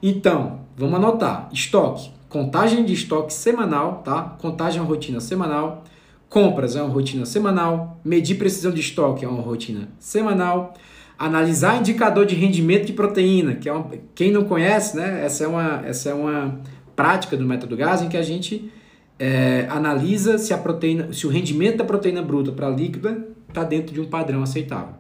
Então, 0.01 0.61
vamos 0.75 0.95
anotar. 0.95 1.47
Estoque. 1.53 2.09
Contagem 2.27 2.83
de 2.83 2.93
estoque 2.93 3.31
semanal, 3.31 4.01
tá? 4.03 4.35
Contagem 4.41 4.79
é 4.79 4.81
uma 4.81 4.87
rotina 4.87 5.19
semanal. 5.19 5.83
Compras 6.27 6.75
é 6.75 6.81
uma 6.81 6.91
rotina 6.91 7.23
semanal. 7.23 7.99
Medir 8.03 8.39
precisão 8.39 8.71
de 8.71 8.81
estoque 8.81 9.23
é 9.23 9.27
uma 9.27 9.43
rotina 9.43 9.89
semanal. 9.99 10.73
Analisar 11.19 11.77
indicador 11.77 12.25
de 12.25 12.33
rendimento 12.33 12.87
de 12.87 12.93
proteína, 12.93 13.53
que 13.53 13.69
é 13.69 13.71
uma, 13.71 13.91
quem 14.15 14.31
não 14.31 14.45
conhece, 14.45 14.97
né? 14.97 15.23
Essa 15.23 15.43
é 15.43 15.47
uma, 15.47 15.83
essa 15.85 16.09
é 16.09 16.13
uma 16.15 16.59
prática 16.95 17.37
do 17.37 17.45
método 17.45 17.77
GAS 17.77 18.01
em 18.01 18.09
que 18.09 18.17
a 18.17 18.23
gente 18.23 18.71
é, 19.17 19.65
analisa 19.69 20.37
se 20.37 20.53
a 20.53 20.57
proteína, 20.57 21.13
se 21.13 21.25
o 21.25 21.29
rendimento 21.29 21.77
da 21.77 21.85
proteína 21.85 22.21
bruta 22.21 22.51
para 22.51 22.69
líquida 22.69 23.27
está 23.47 23.63
dentro 23.63 23.93
de 23.93 24.01
um 24.01 24.05
padrão 24.05 24.43
aceitável. 24.43 24.95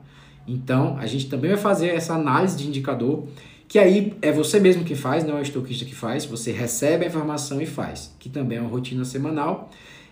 Então, 0.47 0.97
a 0.97 1.05
gente 1.05 1.27
também 1.27 1.51
vai 1.51 1.59
fazer 1.59 1.87
essa 1.87 2.13
análise 2.13 2.55
de 2.55 2.67
indicador, 2.67 3.25
que 3.67 3.79
aí 3.79 4.13
é 4.21 4.31
você 4.31 4.59
mesmo 4.59 4.83
que 4.83 4.95
faz, 4.95 5.23
não 5.23 5.37
é 5.37 5.39
o 5.39 5.41
estoquista 5.41 5.85
que 5.85 5.95
faz, 5.95 6.25
você 6.25 6.51
recebe 6.51 7.03
a 7.03 7.07
informação 7.07 7.61
e 7.61 7.65
faz, 7.65 8.15
que 8.19 8.29
também 8.29 8.57
é 8.57 8.61
uma 8.61 8.69
rotina 8.69 9.03
semanal. 9.03 9.69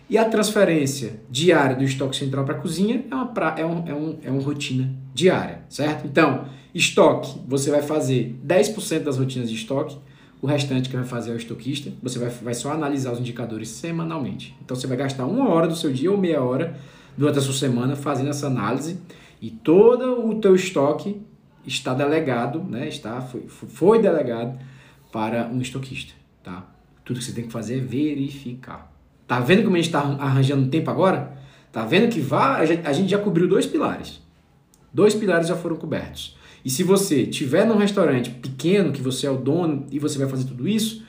E 0.10 0.18
a 0.18 0.26
transferência 0.26 1.22
diária 1.30 1.76
do 1.76 1.84
estoque 1.84 2.16
central 2.16 2.44
para 2.44 2.56
a 2.56 2.60
cozinha 2.60 3.06
é 3.10 3.16
uma, 3.16 3.28
pra, 3.28 3.56
é, 3.58 3.66
um, 3.66 3.88
é, 3.88 3.94
um, 3.94 4.18
é 4.24 4.32
uma 4.32 4.42
rotina 4.42 4.94
diária, 5.14 5.62
certo? 5.70 6.06
Então, 6.06 6.46
estoque, 6.74 7.40
você 7.48 7.72
vai 7.72 7.82
fazer 7.82 8.36
10% 8.46 9.00
das 9.00 9.18
rotinas 9.18 9.50
de 9.50 9.56
estoque, 9.56 9.98
o 10.44 10.46
restante 10.46 10.90
que 10.90 10.96
vai 10.98 11.06
fazer 11.06 11.32
é 11.32 11.36
o 11.36 11.38
estoquista. 11.38 11.94
Você 12.04 12.20
vai, 12.20 12.28
vai 12.28 12.54
só 12.54 12.74
analisar 12.74 13.14
os 13.14 13.20
indicadores 13.20 13.70
semanalmente. 13.70 14.54
Então 14.62 14.76
você 14.76 14.86
vai 14.86 14.98
gastar 14.98 15.26
uma 15.26 15.48
hora 15.48 15.70
do 15.70 15.76
seu 15.76 15.90
dia 15.90 16.12
ou 16.12 16.18
meia 16.18 16.44
hora 16.44 16.78
durante 17.18 17.40
a 17.40 17.42
sua 17.42 17.54
semana 17.54 17.96
fazendo 17.96 18.30
essa 18.30 18.48
análise 18.48 19.00
e 19.42 19.50
todo 19.50 20.28
o 20.28 20.42
teu 20.42 20.54
estoque 20.54 21.22
está 21.66 21.94
delegado, 21.94 22.62
né? 22.62 22.90
Está, 22.90 23.22
foi, 23.22 23.48
foi 23.48 24.02
delegado 24.02 24.60
para 25.14 25.48
um 25.48 25.62
estoquista. 25.62 26.14
Tá? 26.44 26.68
Tudo 27.06 27.20
que 27.20 27.26
você 27.26 27.32
tem 27.32 27.46
que 27.46 27.52
fazer 27.54 27.78
é 27.78 27.80
verificar. 27.82 28.94
Tá 29.26 29.40
vendo 29.40 29.64
como 29.64 29.78
a 29.78 29.80
gente 29.80 29.86
está 29.86 30.02
arranjando 30.02 30.68
tempo 30.68 30.92
agora? 30.92 31.38
Tá 31.72 31.86
vendo 31.86 32.12
que 32.12 32.20
vai, 32.20 32.82
a 32.84 32.92
gente 32.92 33.10
já 33.10 33.18
cobriu 33.18 33.48
dois 33.48 33.66
pilares. 33.66 34.22
Dois 34.94 35.16
pilares 35.16 35.48
já 35.48 35.56
foram 35.56 35.78
cobertos. 35.78 36.36
E 36.64 36.70
se 36.70 36.84
você 36.84 37.26
tiver 37.26 37.66
num 37.66 37.78
restaurante 37.78 38.30
pequeno, 38.30 38.92
que 38.92 39.02
você 39.02 39.28
é 39.28 39.32
o 39.32 39.38
dono 39.38 39.86
e 39.92 40.00
você 40.00 40.18
vai 40.18 40.28
fazer 40.28 40.46
tudo 40.46 40.68
isso, 40.68 41.04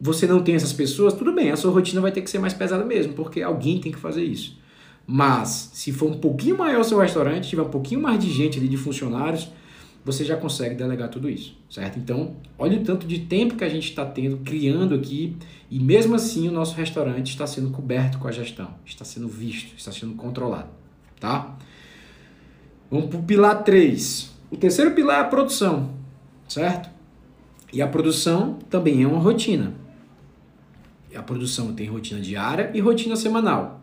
você 0.00 0.26
não 0.26 0.42
tem 0.42 0.54
essas 0.54 0.72
pessoas, 0.72 1.14
tudo 1.14 1.32
bem, 1.32 1.50
a 1.50 1.56
sua 1.56 1.72
rotina 1.72 2.00
vai 2.00 2.12
ter 2.12 2.20
que 2.20 2.30
ser 2.30 2.38
mais 2.38 2.52
pesada 2.52 2.84
mesmo, 2.84 3.14
porque 3.14 3.42
alguém 3.42 3.80
tem 3.80 3.90
que 3.90 3.98
fazer 3.98 4.22
isso. 4.22 4.58
Mas 5.06 5.70
se 5.74 5.92
for 5.92 6.10
um 6.10 6.18
pouquinho 6.18 6.56
maior 6.56 6.80
o 6.80 6.84
seu 6.84 6.98
restaurante, 6.98 7.48
tiver 7.48 7.62
um 7.62 7.70
pouquinho 7.70 8.00
mais 8.00 8.18
de 8.18 8.30
gente 8.30 8.58
ali, 8.58 8.68
de 8.68 8.76
funcionários, 8.76 9.48
você 10.04 10.24
já 10.24 10.36
consegue 10.36 10.74
delegar 10.74 11.08
tudo 11.08 11.30
isso, 11.30 11.56
certo? 11.70 11.98
Então, 11.98 12.36
olha 12.58 12.78
o 12.78 12.84
tanto 12.84 13.06
de 13.06 13.20
tempo 13.20 13.56
que 13.56 13.64
a 13.64 13.68
gente 13.68 13.88
está 13.88 14.04
tendo, 14.04 14.38
criando 14.38 14.94
aqui, 14.94 15.36
e 15.70 15.80
mesmo 15.80 16.14
assim 16.14 16.46
o 16.48 16.52
nosso 16.52 16.76
restaurante 16.76 17.30
está 17.30 17.46
sendo 17.46 17.70
coberto 17.70 18.18
com 18.18 18.28
a 18.28 18.32
gestão, 18.32 18.68
está 18.84 19.04
sendo 19.04 19.28
visto, 19.28 19.74
está 19.76 19.90
sendo 19.90 20.14
controlado, 20.14 20.68
tá? 21.18 21.56
Vamos 22.90 23.08
para 23.08 23.18
o 23.18 23.22
pilar 23.22 23.64
3, 23.64 24.33
o 24.54 24.56
terceiro 24.56 24.92
pilar 24.92 25.18
é 25.18 25.20
a 25.22 25.24
produção, 25.24 25.90
certo? 26.48 26.88
E 27.72 27.82
a 27.82 27.88
produção 27.88 28.56
também 28.70 29.02
é 29.02 29.06
uma 29.06 29.18
rotina. 29.18 29.74
A 31.12 31.22
produção 31.22 31.72
tem 31.74 31.88
rotina 31.88 32.20
diária 32.20 32.70
e 32.72 32.80
rotina 32.80 33.16
semanal. 33.16 33.80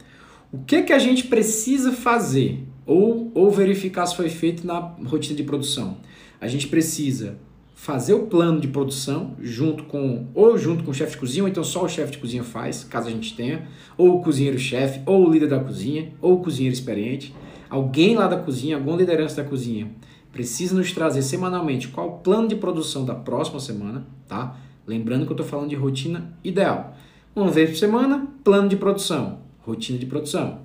O 0.52 0.60
que, 0.60 0.82
que 0.84 0.94
a 0.94 1.00
gente 1.00 1.26
precisa 1.26 1.92
fazer 1.92 2.66
ou, 2.86 3.32
ou 3.34 3.52
verificar 3.52 4.06
se 4.06 4.16
foi 4.16 4.30
feito 4.30 4.66
na 4.66 4.80
rotina 5.06 5.36
de 5.36 5.44
produção? 5.44 5.98
A 6.40 6.48
gente 6.48 6.68
precisa 6.68 7.38
fazer 7.76 8.14
o 8.14 8.28
plano 8.28 8.60
de 8.62 8.68
produção 8.68 9.36
junto 9.42 9.84
com 9.84 10.28
ou 10.34 10.58
junto 10.58 10.84
com 10.84 10.92
o 10.92 10.94
chefe 10.94 11.14
de 11.14 11.18
cozinha, 11.18 11.44
ou 11.44 11.50
então 11.50 11.64
só 11.64 11.84
o 11.84 11.90
chefe 11.90 12.14
de 12.14 12.18
cozinha 12.18 12.44
faz, 12.44 12.84
caso 12.86 13.08
a 13.08 13.12
gente 13.12 13.36
tenha, 13.36 13.68
ou 13.98 14.18
o 14.18 14.22
cozinheiro-chefe, 14.22 15.02
ou 15.06 15.28
o 15.28 15.32
líder 15.32 15.48
da 15.50 15.60
cozinha, 15.60 16.14
ou 16.22 16.36
o 16.36 16.40
cozinheiro 16.40 16.74
experiente, 16.74 17.34
alguém 17.70 18.16
lá 18.16 18.28
da 18.28 18.38
cozinha, 18.38 18.76
alguma 18.76 18.98
liderança 18.98 19.42
da 19.42 19.50
cozinha 19.50 19.90
precisa 20.32 20.76
nos 20.76 20.92
trazer 20.92 21.22
semanalmente 21.22 21.90
qual 21.90 22.08
o 22.08 22.18
plano 22.20 22.48
de 22.48 22.56
produção 22.56 23.06
da 23.06 23.16
próxima 23.16 23.60
semana, 23.60 24.06
tá? 24.28 24.58
Lembrando 24.88 25.26
que 25.26 25.32
eu 25.32 25.36
estou 25.36 25.46
falando 25.46 25.70
de 25.70 25.76
rotina 25.76 26.34
ideal. 26.44 26.96
Uma 27.36 27.50
vez 27.50 27.70
por 27.70 27.78
semana, 27.78 28.28
plano 28.44 28.68
de 28.68 28.76
produção, 28.76 29.40
rotina 29.60 29.98
de 29.98 30.06
produção. 30.06 30.60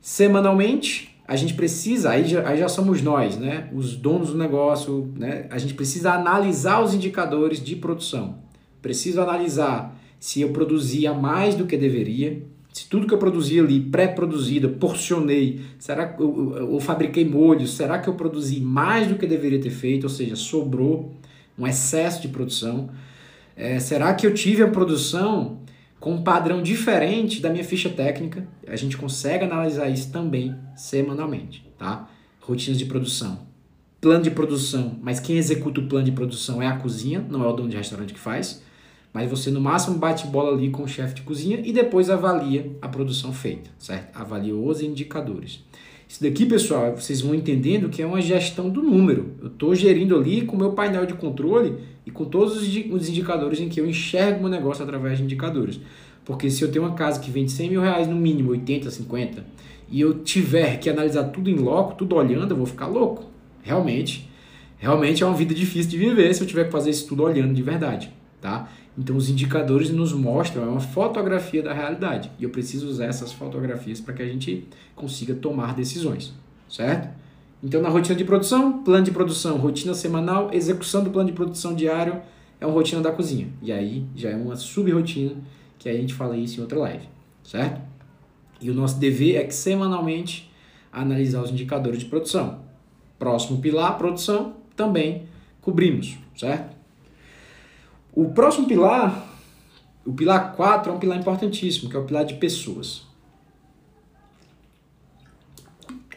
Semanalmente, 0.00 1.16
a 1.26 1.36
gente 1.36 1.54
precisa, 1.54 2.10
aí 2.10 2.26
já, 2.26 2.46
aí 2.48 2.58
já 2.58 2.68
somos 2.68 3.00
nós, 3.02 3.36
né? 3.38 3.68
Os 3.72 3.96
donos 3.96 4.30
do 4.30 4.36
negócio, 4.36 5.12
né? 5.16 5.46
A 5.50 5.58
gente 5.58 5.74
precisa 5.74 6.12
analisar 6.12 6.82
os 6.82 6.92
indicadores 6.92 7.62
de 7.62 7.76
produção. 7.76 8.38
Preciso 8.82 9.20
analisar 9.20 9.96
se 10.18 10.40
eu 10.40 10.50
produzia 10.50 11.14
mais 11.14 11.54
do 11.54 11.66
que 11.66 11.76
deveria, 11.76 12.42
se 12.72 12.88
tudo 12.88 13.06
que 13.06 13.14
eu 13.14 13.18
produzi 13.18 13.58
ali, 13.58 13.80
pré-produzido, 13.80 14.70
porcionei, 14.70 15.60
será 15.78 16.06
que 16.06 16.22
eu, 16.22 16.56
eu, 16.56 16.72
eu, 16.74 16.80
fabriquei 16.80 17.24
molhos, 17.24 17.74
será 17.76 17.98
que 17.98 18.08
eu 18.08 18.14
produzi 18.14 18.60
mais 18.60 19.08
do 19.08 19.16
que 19.16 19.26
deveria 19.26 19.60
ter 19.60 19.70
feito? 19.70 20.04
Ou 20.04 20.10
seja, 20.10 20.36
sobrou 20.36 21.12
um 21.58 21.66
excesso 21.66 22.22
de 22.22 22.28
produção. 22.28 22.90
É, 23.56 23.78
será 23.80 24.14
que 24.14 24.26
eu 24.26 24.32
tive 24.32 24.62
a 24.62 24.68
produção 24.68 25.58
com 25.98 26.14
um 26.14 26.22
padrão 26.22 26.62
diferente 26.62 27.40
da 27.40 27.50
minha 27.50 27.64
ficha 27.64 27.90
técnica? 27.90 28.46
A 28.66 28.76
gente 28.76 28.96
consegue 28.96 29.44
analisar 29.44 29.88
isso 29.88 30.12
também 30.12 30.54
semanalmente, 30.76 31.66
tá? 31.76 32.08
Rotinas 32.40 32.78
de 32.78 32.84
produção. 32.86 33.50
Plano 34.00 34.22
de 34.22 34.30
produção, 34.30 34.96
mas 35.02 35.20
quem 35.20 35.36
executa 35.36 35.80
o 35.80 35.86
plano 35.86 36.06
de 36.06 36.12
produção 36.12 36.62
é 36.62 36.66
a 36.66 36.76
cozinha, 36.76 37.22
não 37.28 37.44
é 37.44 37.48
o 37.48 37.52
dono 37.52 37.68
de 37.68 37.76
restaurante 37.76 38.14
que 38.14 38.20
faz. 38.20 38.62
Mas 39.12 39.28
você 39.28 39.50
no 39.50 39.60
máximo 39.60 39.98
bate 39.98 40.26
bola 40.26 40.56
ali 40.56 40.70
com 40.70 40.84
o 40.84 40.88
chefe 40.88 41.16
de 41.16 41.22
cozinha 41.22 41.60
e 41.64 41.72
depois 41.72 42.08
avalia 42.08 42.70
a 42.80 42.88
produção 42.88 43.32
feita, 43.32 43.70
certo? 43.78 44.16
Avalia 44.16 44.54
os 44.54 44.80
indicadores. 44.80 45.64
Isso 46.08 46.22
daqui, 46.22 46.44
pessoal, 46.44 46.96
vocês 46.96 47.20
vão 47.20 47.34
entendendo 47.34 47.88
que 47.88 48.02
é 48.02 48.06
uma 48.06 48.20
gestão 48.20 48.68
do 48.68 48.82
número. 48.82 49.32
Eu 49.40 49.46
estou 49.46 49.74
gerindo 49.74 50.16
ali 50.16 50.42
com 50.42 50.56
o 50.56 50.58
meu 50.58 50.72
painel 50.72 51.06
de 51.06 51.14
controle 51.14 51.78
e 52.04 52.10
com 52.10 52.24
todos 52.24 52.56
os 52.56 53.08
indicadores 53.08 53.60
em 53.60 53.68
que 53.68 53.80
eu 53.80 53.86
enxergo 53.86 54.38
o 54.38 54.42
meu 54.42 54.50
negócio 54.50 54.82
através 54.82 55.18
de 55.18 55.24
indicadores. 55.24 55.80
Porque 56.24 56.50
se 56.50 56.62
eu 56.62 56.70
tenho 56.70 56.84
uma 56.84 56.94
casa 56.94 57.20
que 57.20 57.30
vende 57.30 57.52
100 57.52 57.70
mil 57.70 57.80
reais 57.80 58.08
no 58.08 58.16
mínimo, 58.16 58.50
80, 58.50 58.90
50, 58.90 59.44
e 59.88 60.00
eu 60.00 60.22
tiver 60.22 60.78
que 60.78 60.90
analisar 60.90 61.24
tudo 61.24 61.48
em 61.48 61.56
loco, 61.56 61.94
tudo 61.94 62.16
olhando, 62.16 62.52
eu 62.52 62.56
vou 62.56 62.66
ficar 62.66 62.86
louco. 62.86 63.24
Realmente, 63.62 64.28
realmente 64.78 65.22
é 65.22 65.26
uma 65.26 65.36
vida 65.36 65.54
difícil 65.54 65.90
de 65.90 65.98
viver 65.98 66.34
se 66.34 66.42
eu 66.42 66.46
tiver 66.46 66.64
que 66.64 66.72
fazer 66.72 66.90
isso 66.90 67.06
tudo 67.06 67.22
olhando 67.22 67.54
de 67.54 67.62
verdade, 67.62 68.12
tá? 68.40 68.68
Então 68.96 69.16
os 69.16 69.28
indicadores 69.28 69.90
nos 69.90 70.12
mostram, 70.12 70.64
é 70.64 70.66
uma 70.66 70.80
fotografia 70.80 71.62
da 71.62 71.72
realidade. 71.72 72.30
E 72.38 72.44
eu 72.44 72.50
preciso 72.50 72.88
usar 72.88 73.06
essas 73.06 73.32
fotografias 73.32 74.00
para 74.00 74.14
que 74.14 74.22
a 74.22 74.26
gente 74.26 74.66
consiga 74.94 75.34
tomar 75.34 75.74
decisões, 75.74 76.32
certo? 76.68 77.08
Então 77.62 77.82
na 77.82 77.88
rotina 77.88 78.16
de 78.16 78.24
produção, 78.24 78.82
plano 78.82 79.04
de 79.04 79.10
produção, 79.10 79.56
rotina 79.58 79.94
semanal, 79.94 80.50
execução 80.52 81.04
do 81.04 81.10
plano 81.10 81.28
de 81.28 81.34
produção 81.34 81.74
diário, 81.74 82.20
é 82.60 82.66
uma 82.66 82.74
rotina 82.74 83.00
da 83.00 83.12
cozinha. 83.12 83.48
E 83.62 83.72
aí 83.72 84.04
já 84.14 84.30
é 84.30 84.36
uma 84.36 84.56
sub-rotina, 84.56 85.36
que 85.78 85.88
a 85.88 85.92
gente 85.92 86.12
fala 86.12 86.36
isso 86.36 86.58
em 86.58 86.62
outra 86.62 86.78
live, 86.78 87.08
certo? 87.42 87.80
E 88.60 88.70
o 88.70 88.74
nosso 88.74 88.98
dever 88.98 89.36
é 89.36 89.44
que 89.44 89.54
semanalmente 89.54 90.50
analisar 90.92 91.42
os 91.42 91.50
indicadores 91.50 92.00
de 92.00 92.06
produção. 92.06 92.60
Próximo 93.18 93.60
pilar, 93.60 93.96
produção, 93.96 94.56
também 94.76 95.26
cobrimos, 95.60 96.18
certo? 96.36 96.79
O 98.12 98.30
próximo 98.30 98.66
pilar, 98.66 99.26
o 100.04 100.12
pilar 100.12 100.54
4, 100.54 100.90
é 100.90 100.94
um 100.94 100.98
pilar 100.98 101.18
importantíssimo, 101.18 101.88
que 101.88 101.96
é 101.96 101.98
o 101.98 102.04
pilar 102.04 102.24
de 102.24 102.34
pessoas. 102.34 103.02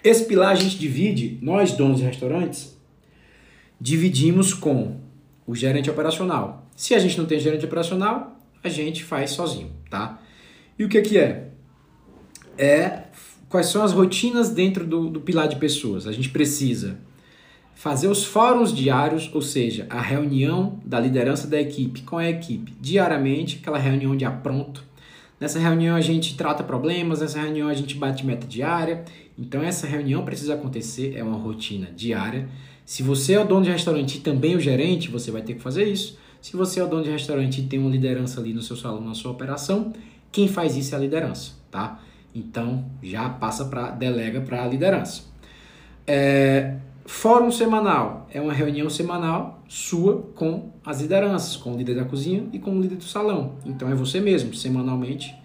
Esse 0.03 0.25
pilar 0.25 0.51
a 0.51 0.55
gente 0.55 0.77
divide, 0.77 1.37
nós 1.41 1.71
donos 1.73 1.99
de 1.99 2.03
restaurantes, 2.03 2.77
dividimos 3.79 4.53
com 4.53 4.99
o 5.45 5.55
gerente 5.55 5.89
operacional. 5.89 6.67
Se 6.75 6.93
a 6.93 6.99
gente 6.99 7.17
não 7.17 7.25
tem 7.25 7.39
gerente 7.39 7.65
operacional, 7.65 8.37
a 8.63 8.69
gente 8.69 9.03
faz 9.03 9.31
sozinho, 9.31 9.71
tá? 9.89 10.19
E 10.77 10.83
o 10.83 10.89
que, 10.89 11.01
que 11.01 11.17
é? 11.17 11.49
É 12.57 13.03
quais 13.47 13.67
são 13.67 13.83
as 13.83 13.91
rotinas 13.91 14.49
dentro 14.49 14.85
do, 14.85 15.09
do 15.09 15.21
pilar 15.21 15.47
de 15.47 15.57
pessoas. 15.57 16.07
A 16.07 16.11
gente 16.11 16.29
precisa 16.29 16.97
fazer 17.75 18.07
os 18.07 18.23
fóruns 18.23 18.73
diários, 18.73 19.29
ou 19.33 19.41
seja, 19.41 19.85
a 19.89 20.01
reunião 20.01 20.79
da 20.85 20.99
liderança 20.99 21.47
da 21.47 21.59
equipe 21.59 22.01
com 22.03 22.17
a 22.17 22.29
equipe 22.29 22.73
diariamente, 22.79 23.59
aquela 23.61 23.77
reunião 23.77 24.15
de 24.15 24.25
apronto. 24.25 24.83
Nessa 25.39 25.59
reunião 25.59 25.95
a 25.95 26.01
gente 26.01 26.37
trata 26.37 26.63
problemas, 26.63 27.19
nessa 27.19 27.41
reunião 27.41 27.67
a 27.67 27.73
gente 27.73 27.95
bate 27.95 28.25
meta 28.25 28.47
diária. 28.47 29.03
Então 29.37 29.61
essa 29.61 29.85
reunião 29.87 30.23
precisa 30.23 30.53
acontecer, 30.53 31.15
é 31.17 31.23
uma 31.23 31.37
rotina 31.37 31.89
diária. 31.95 32.47
Se 32.85 33.01
você 33.01 33.33
é 33.33 33.39
o 33.39 33.45
dono 33.45 33.65
de 33.65 33.71
restaurante 33.71 34.17
e 34.17 34.21
também 34.21 34.55
o 34.55 34.59
gerente, 34.59 35.09
você 35.09 35.31
vai 35.31 35.41
ter 35.41 35.55
que 35.55 35.61
fazer 35.61 35.85
isso. 35.85 36.17
Se 36.41 36.55
você 36.55 36.79
é 36.79 36.83
o 36.83 36.87
dono 36.87 37.03
de 37.03 37.09
restaurante 37.09 37.61
e 37.61 37.63
tem 37.63 37.79
uma 37.79 37.89
liderança 37.89 38.39
ali 38.39 38.53
no 38.53 38.61
seu 38.61 38.75
salão, 38.75 39.01
na 39.01 39.13
sua 39.13 39.31
operação, 39.31 39.93
quem 40.31 40.47
faz 40.47 40.75
isso 40.75 40.93
é 40.93 40.97
a 40.97 41.01
liderança, 41.01 41.53
tá? 41.71 41.99
Então 42.35 42.85
já 43.01 43.29
passa 43.29 43.65
para 43.65 43.91
delega 43.91 44.41
para 44.41 44.63
a 44.63 44.67
liderança. 44.67 45.23
É, 46.05 46.75
Fórum 47.05 47.51
semanal 47.51 48.27
é 48.31 48.39
uma 48.39 48.53
reunião 48.53 48.89
semanal 48.89 49.61
sua 49.67 50.21
com 50.35 50.71
as 50.85 51.01
lideranças, 51.01 51.57
com 51.57 51.73
o 51.73 51.77
líder 51.77 51.95
da 51.95 52.05
cozinha 52.05 52.47
e 52.53 52.59
com 52.59 52.77
o 52.77 52.81
líder 52.81 52.95
do 52.95 53.03
salão. 53.03 53.55
Então 53.65 53.89
é 53.89 53.95
você 53.95 54.21
mesmo, 54.21 54.53
semanalmente. 54.53 55.35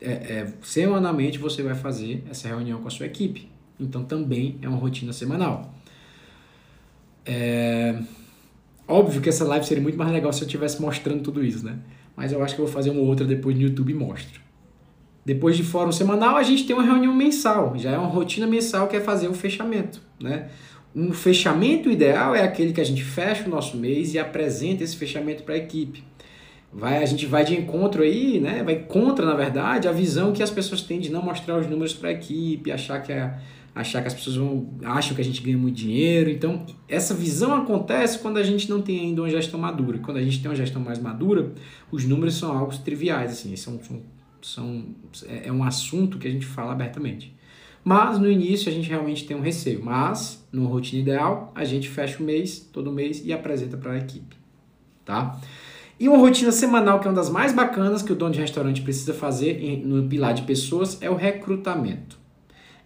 É, 0.00 0.12
é, 0.12 0.52
semanalmente 0.62 1.38
você 1.38 1.62
vai 1.62 1.74
fazer 1.74 2.24
essa 2.30 2.46
reunião 2.46 2.80
com 2.80 2.88
a 2.88 2.90
sua 2.90 3.06
equipe. 3.06 3.48
Então 3.80 4.04
também 4.04 4.58
é 4.62 4.68
uma 4.68 4.78
rotina 4.78 5.12
semanal. 5.12 5.74
É... 7.24 7.98
Óbvio 8.86 9.20
que 9.20 9.28
essa 9.28 9.44
live 9.44 9.66
seria 9.66 9.82
muito 9.82 9.98
mais 9.98 10.12
legal 10.12 10.32
se 10.32 10.42
eu 10.42 10.46
estivesse 10.46 10.80
mostrando 10.80 11.22
tudo 11.22 11.44
isso, 11.44 11.64
né? 11.64 11.78
Mas 12.14 12.30
eu 12.30 12.42
acho 12.42 12.54
que 12.54 12.60
eu 12.60 12.66
vou 12.66 12.72
fazer 12.72 12.90
uma 12.90 13.00
outra 13.00 13.26
depois 13.26 13.56
no 13.56 13.62
YouTube 13.62 13.90
e 13.90 13.94
mostro. 13.94 14.40
Depois 15.24 15.56
de 15.56 15.64
fórum 15.64 15.90
semanal, 15.90 16.36
a 16.36 16.42
gente 16.44 16.64
tem 16.64 16.76
uma 16.76 16.84
reunião 16.84 17.12
mensal. 17.12 17.76
Já 17.76 17.90
é 17.90 17.98
uma 17.98 18.06
rotina 18.06 18.46
mensal 18.46 18.86
que 18.86 18.94
é 18.94 19.00
fazer 19.00 19.26
o 19.26 19.34
fechamento, 19.34 20.00
né? 20.20 20.48
Um 20.96 21.12
fechamento 21.12 21.90
ideal 21.90 22.34
é 22.34 22.42
aquele 22.42 22.72
que 22.72 22.80
a 22.80 22.84
gente 22.84 23.04
fecha 23.04 23.44
o 23.46 23.50
nosso 23.50 23.76
mês 23.76 24.14
e 24.14 24.18
apresenta 24.18 24.82
esse 24.82 24.96
fechamento 24.96 25.42
para 25.42 25.52
a 25.52 25.58
equipe. 25.58 26.02
Vai, 26.72 27.02
a 27.02 27.04
gente 27.04 27.26
vai 27.26 27.44
de 27.44 27.54
encontro 27.54 28.02
aí, 28.02 28.40
né? 28.40 28.62
Vai 28.62 28.76
contra, 28.76 29.26
na 29.26 29.34
verdade, 29.34 29.86
a 29.88 29.92
visão 29.92 30.32
que 30.32 30.42
as 30.42 30.50
pessoas 30.50 30.80
têm 30.80 30.98
de 30.98 31.12
não 31.12 31.20
mostrar 31.20 31.58
os 31.58 31.66
números 31.66 31.92
para 31.92 32.08
a 32.08 32.12
equipe, 32.12 32.72
achar 32.72 33.02
que, 33.02 33.12
é, 33.12 33.38
achar 33.74 34.00
que 34.00 34.08
as 34.08 34.14
pessoas 34.14 34.36
vão, 34.36 34.70
acham 34.84 35.14
que 35.14 35.20
a 35.20 35.24
gente 35.24 35.42
ganha 35.42 35.58
muito 35.58 35.76
dinheiro. 35.76 36.30
Então, 36.30 36.64
essa 36.88 37.12
visão 37.12 37.54
acontece 37.54 38.18
quando 38.20 38.38
a 38.38 38.42
gente 38.42 38.66
não 38.70 38.80
tem 38.80 39.00
ainda 39.00 39.20
uma 39.20 39.28
gestão 39.28 39.60
madura. 39.60 39.98
Quando 39.98 40.16
a 40.16 40.22
gente 40.22 40.40
tem 40.40 40.50
uma 40.50 40.56
gestão 40.56 40.80
mais 40.80 40.98
madura, 40.98 41.52
os 41.92 42.06
números 42.06 42.36
são 42.36 42.56
algo 42.56 42.74
triviais, 42.78 43.32
assim, 43.32 43.54
são, 43.54 43.78
são, 43.82 44.00
são 44.40 44.86
é, 45.28 45.48
é 45.48 45.52
um 45.52 45.62
assunto 45.62 46.16
que 46.16 46.26
a 46.26 46.30
gente 46.30 46.46
fala 46.46 46.72
abertamente. 46.72 47.35
Mas 47.88 48.18
no 48.18 48.28
início 48.28 48.68
a 48.68 48.72
gente 48.72 48.88
realmente 48.88 49.24
tem 49.24 49.36
um 49.36 49.40
receio. 49.40 49.80
Mas, 49.80 50.44
numa 50.50 50.68
rotina 50.68 51.02
ideal, 51.02 51.52
a 51.54 51.62
gente 51.62 51.88
fecha 51.88 52.20
o 52.20 52.26
mês, 52.26 52.58
todo 52.72 52.90
mês, 52.90 53.22
e 53.24 53.32
apresenta 53.32 53.76
para 53.76 53.92
a 53.92 53.96
equipe. 53.96 54.34
Tá? 55.04 55.40
E 56.00 56.08
uma 56.08 56.18
rotina 56.18 56.50
semanal, 56.50 56.98
que 56.98 57.06
é 57.06 57.10
uma 57.10 57.14
das 57.14 57.30
mais 57.30 57.52
bacanas 57.52 58.02
que 58.02 58.12
o 58.12 58.16
dono 58.16 58.32
de 58.32 58.40
restaurante 58.40 58.82
precisa 58.82 59.14
fazer 59.14 59.84
no 59.84 60.08
pilar 60.08 60.34
de 60.34 60.42
pessoas, 60.42 61.00
é 61.00 61.08
o 61.08 61.14
recrutamento. 61.14 62.18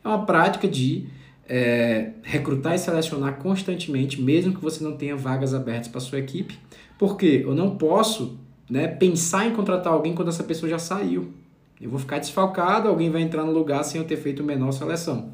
É 0.04 0.08
uma 0.08 0.26
prática 0.26 0.68
de 0.68 1.06
é, 1.48 2.10
recrutar 2.22 2.74
e 2.74 2.78
selecionar 2.78 3.38
constantemente, 3.38 4.20
mesmo 4.20 4.52
que 4.52 4.60
você 4.60 4.84
não 4.84 4.98
tenha 4.98 5.16
vagas 5.16 5.54
abertas 5.54 5.88
para 5.88 6.00
sua 6.02 6.18
equipe, 6.18 6.58
porque 6.98 7.40
eu 7.42 7.54
não 7.54 7.74
posso 7.74 8.38
né, 8.68 8.86
pensar 8.86 9.46
em 9.46 9.54
contratar 9.54 9.94
alguém 9.94 10.14
quando 10.14 10.28
essa 10.28 10.44
pessoa 10.44 10.68
já 10.68 10.78
saiu. 10.78 11.39
Eu 11.80 11.88
vou 11.88 11.98
ficar 11.98 12.18
desfalcado, 12.18 12.88
alguém 12.88 13.10
vai 13.10 13.22
entrar 13.22 13.42
no 13.42 13.52
lugar 13.52 13.82
sem 13.84 14.00
eu 14.00 14.06
ter 14.06 14.16
feito 14.16 14.44
menor 14.44 14.70
seleção. 14.70 15.30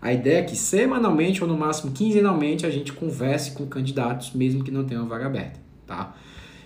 A 0.00 0.12
ideia 0.12 0.38
é 0.38 0.42
que 0.42 0.56
semanalmente 0.56 1.42
ou 1.42 1.48
no 1.48 1.58
máximo 1.58 1.92
quinzenalmente 1.92 2.64
a 2.64 2.70
gente 2.70 2.92
converse 2.92 3.52
com 3.52 3.66
candidatos, 3.66 4.32
mesmo 4.32 4.64
que 4.64 4.70
não 4.70 4.84
tenha 4.84 5.00
uma 5.00 5.08
vaga 5.08 5.26
aberta, 5.26 5.60
tá? 5.86 6.16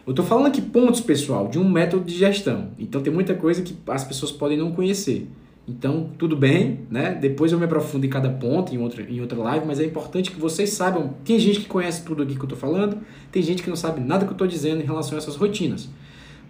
Eu 0.06 0.12
estou 0.12 0.24
falando 0.24 0.46
aqui 0.46 0.62
pontos, 0.62 1.00
pessoal, 1.00 1.48
de 1.48 1.58
um 1.58 1.68
método 1.68 2.04
de 2.04 2.16
gestão. 2.16 2.68
Então 2.78 3.02
tem 3.02 3.12
muita 3.12 3.34
coisa 3.34 3.62
que 3.62 3.76
as 3.88 4.04
pessoas 4.04 4.30
podem 4.30 4.56
não 4.56 4.70
conhecer. 4.70 5.26
Então, 5.66 6.10
tudo 6.18 6.36
bem, 6.36 6.80
né? 6.90 7.14
Depois 7.18 7.50
eu 7.50 7.58
me 7.58 7.64
aprofundo 7.64 8.04
em 8.04 8.10
cada 8.10 8.28
ponto, 8.28 8.72
em 8.72 8.78
outra, 8.78 9.02
em 9.02 9.20
outra 9.20 9.38
live, 9.38 9.66
mas 9.66 9.80
é 9.80 9.84
importante 9.84 10.30
que 10.30 10.38
vocês 10.38 10.70
saibam. 10.70 11.14
Tem 11.24 11.38
gente 11.38 11.60
que 11.60 11.66
conhece 11.66 12.04
tudo 12.04 12.22
aqui 12.22 12.34
que 12.34 12.40
eu 12.40 12.44
estou 12.44 12.58
falando, 12.58 12.98
tem 13.32 13.42
gente 13.42 13.62
que 13.62 13.68
não 13.70 13.76
sabe 13.76 14.00
nada 14.00 14.26
que 14.26 14.30
eu 14.30 14.34
estou 14.34 14.46
dizendo 14.46 14.82
em 14.82 14.84
relação 14.84 15.16
a 15.16 15.18
essas 15.18 15.36
rotinas. 15.36 15.88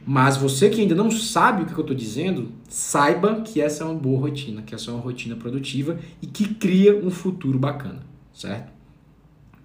Mas 0.07 0.37
você 0.37 0.69
que 0.69 0.81
ainda 0.81 0.95
não 0.95 1.11
sabe 1.11 1.63
o 1.63 1.67
que 1.67 1.73
eu 1.73 1.81
estou 1.81 1.97
dizendo, 1.97 2.53
saiba 2.69 3.41
que 3.41 3.61
essa 3.61 3.85
é 3.85 3.87
uma 3.87 3.95
boa 3.95 4.21
rotina, 4.21 4.61
que 4.61 4.75
essa 4.75 4.91
é 4.91 4.95
uma 4.95 5.01
rotina 5.01 5.35
produtiva 5.35 5.99
e 6.21 6.27
que 6.27 6.55
cria 6.55 6.95
um 6.95 7.11
futuro 7.11 7.59
bacana, 7.59 8.01
certo? 8.33 8.71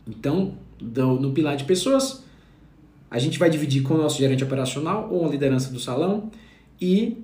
Então, 0.07 0.55
no 0.79 1.31
pilar 1.31 1.57
de 1.57 1.65
pessoas, 1.65 2.23
a 3.11 3.19
gente 3.19 3.37
vai 3.37 3.49
dividir 3.49 3.83
com 3.83 3.95
o 3.95 3.97
nosso 3.97 4.17
gerente 4.17 4.43
operacional 4.43 5.09
ou 5.11 5.25
a 5.25 5.29
liderança 5.29 5.71
do 5.71 5.79
salão 5.79 6.31
e 6.79 7.17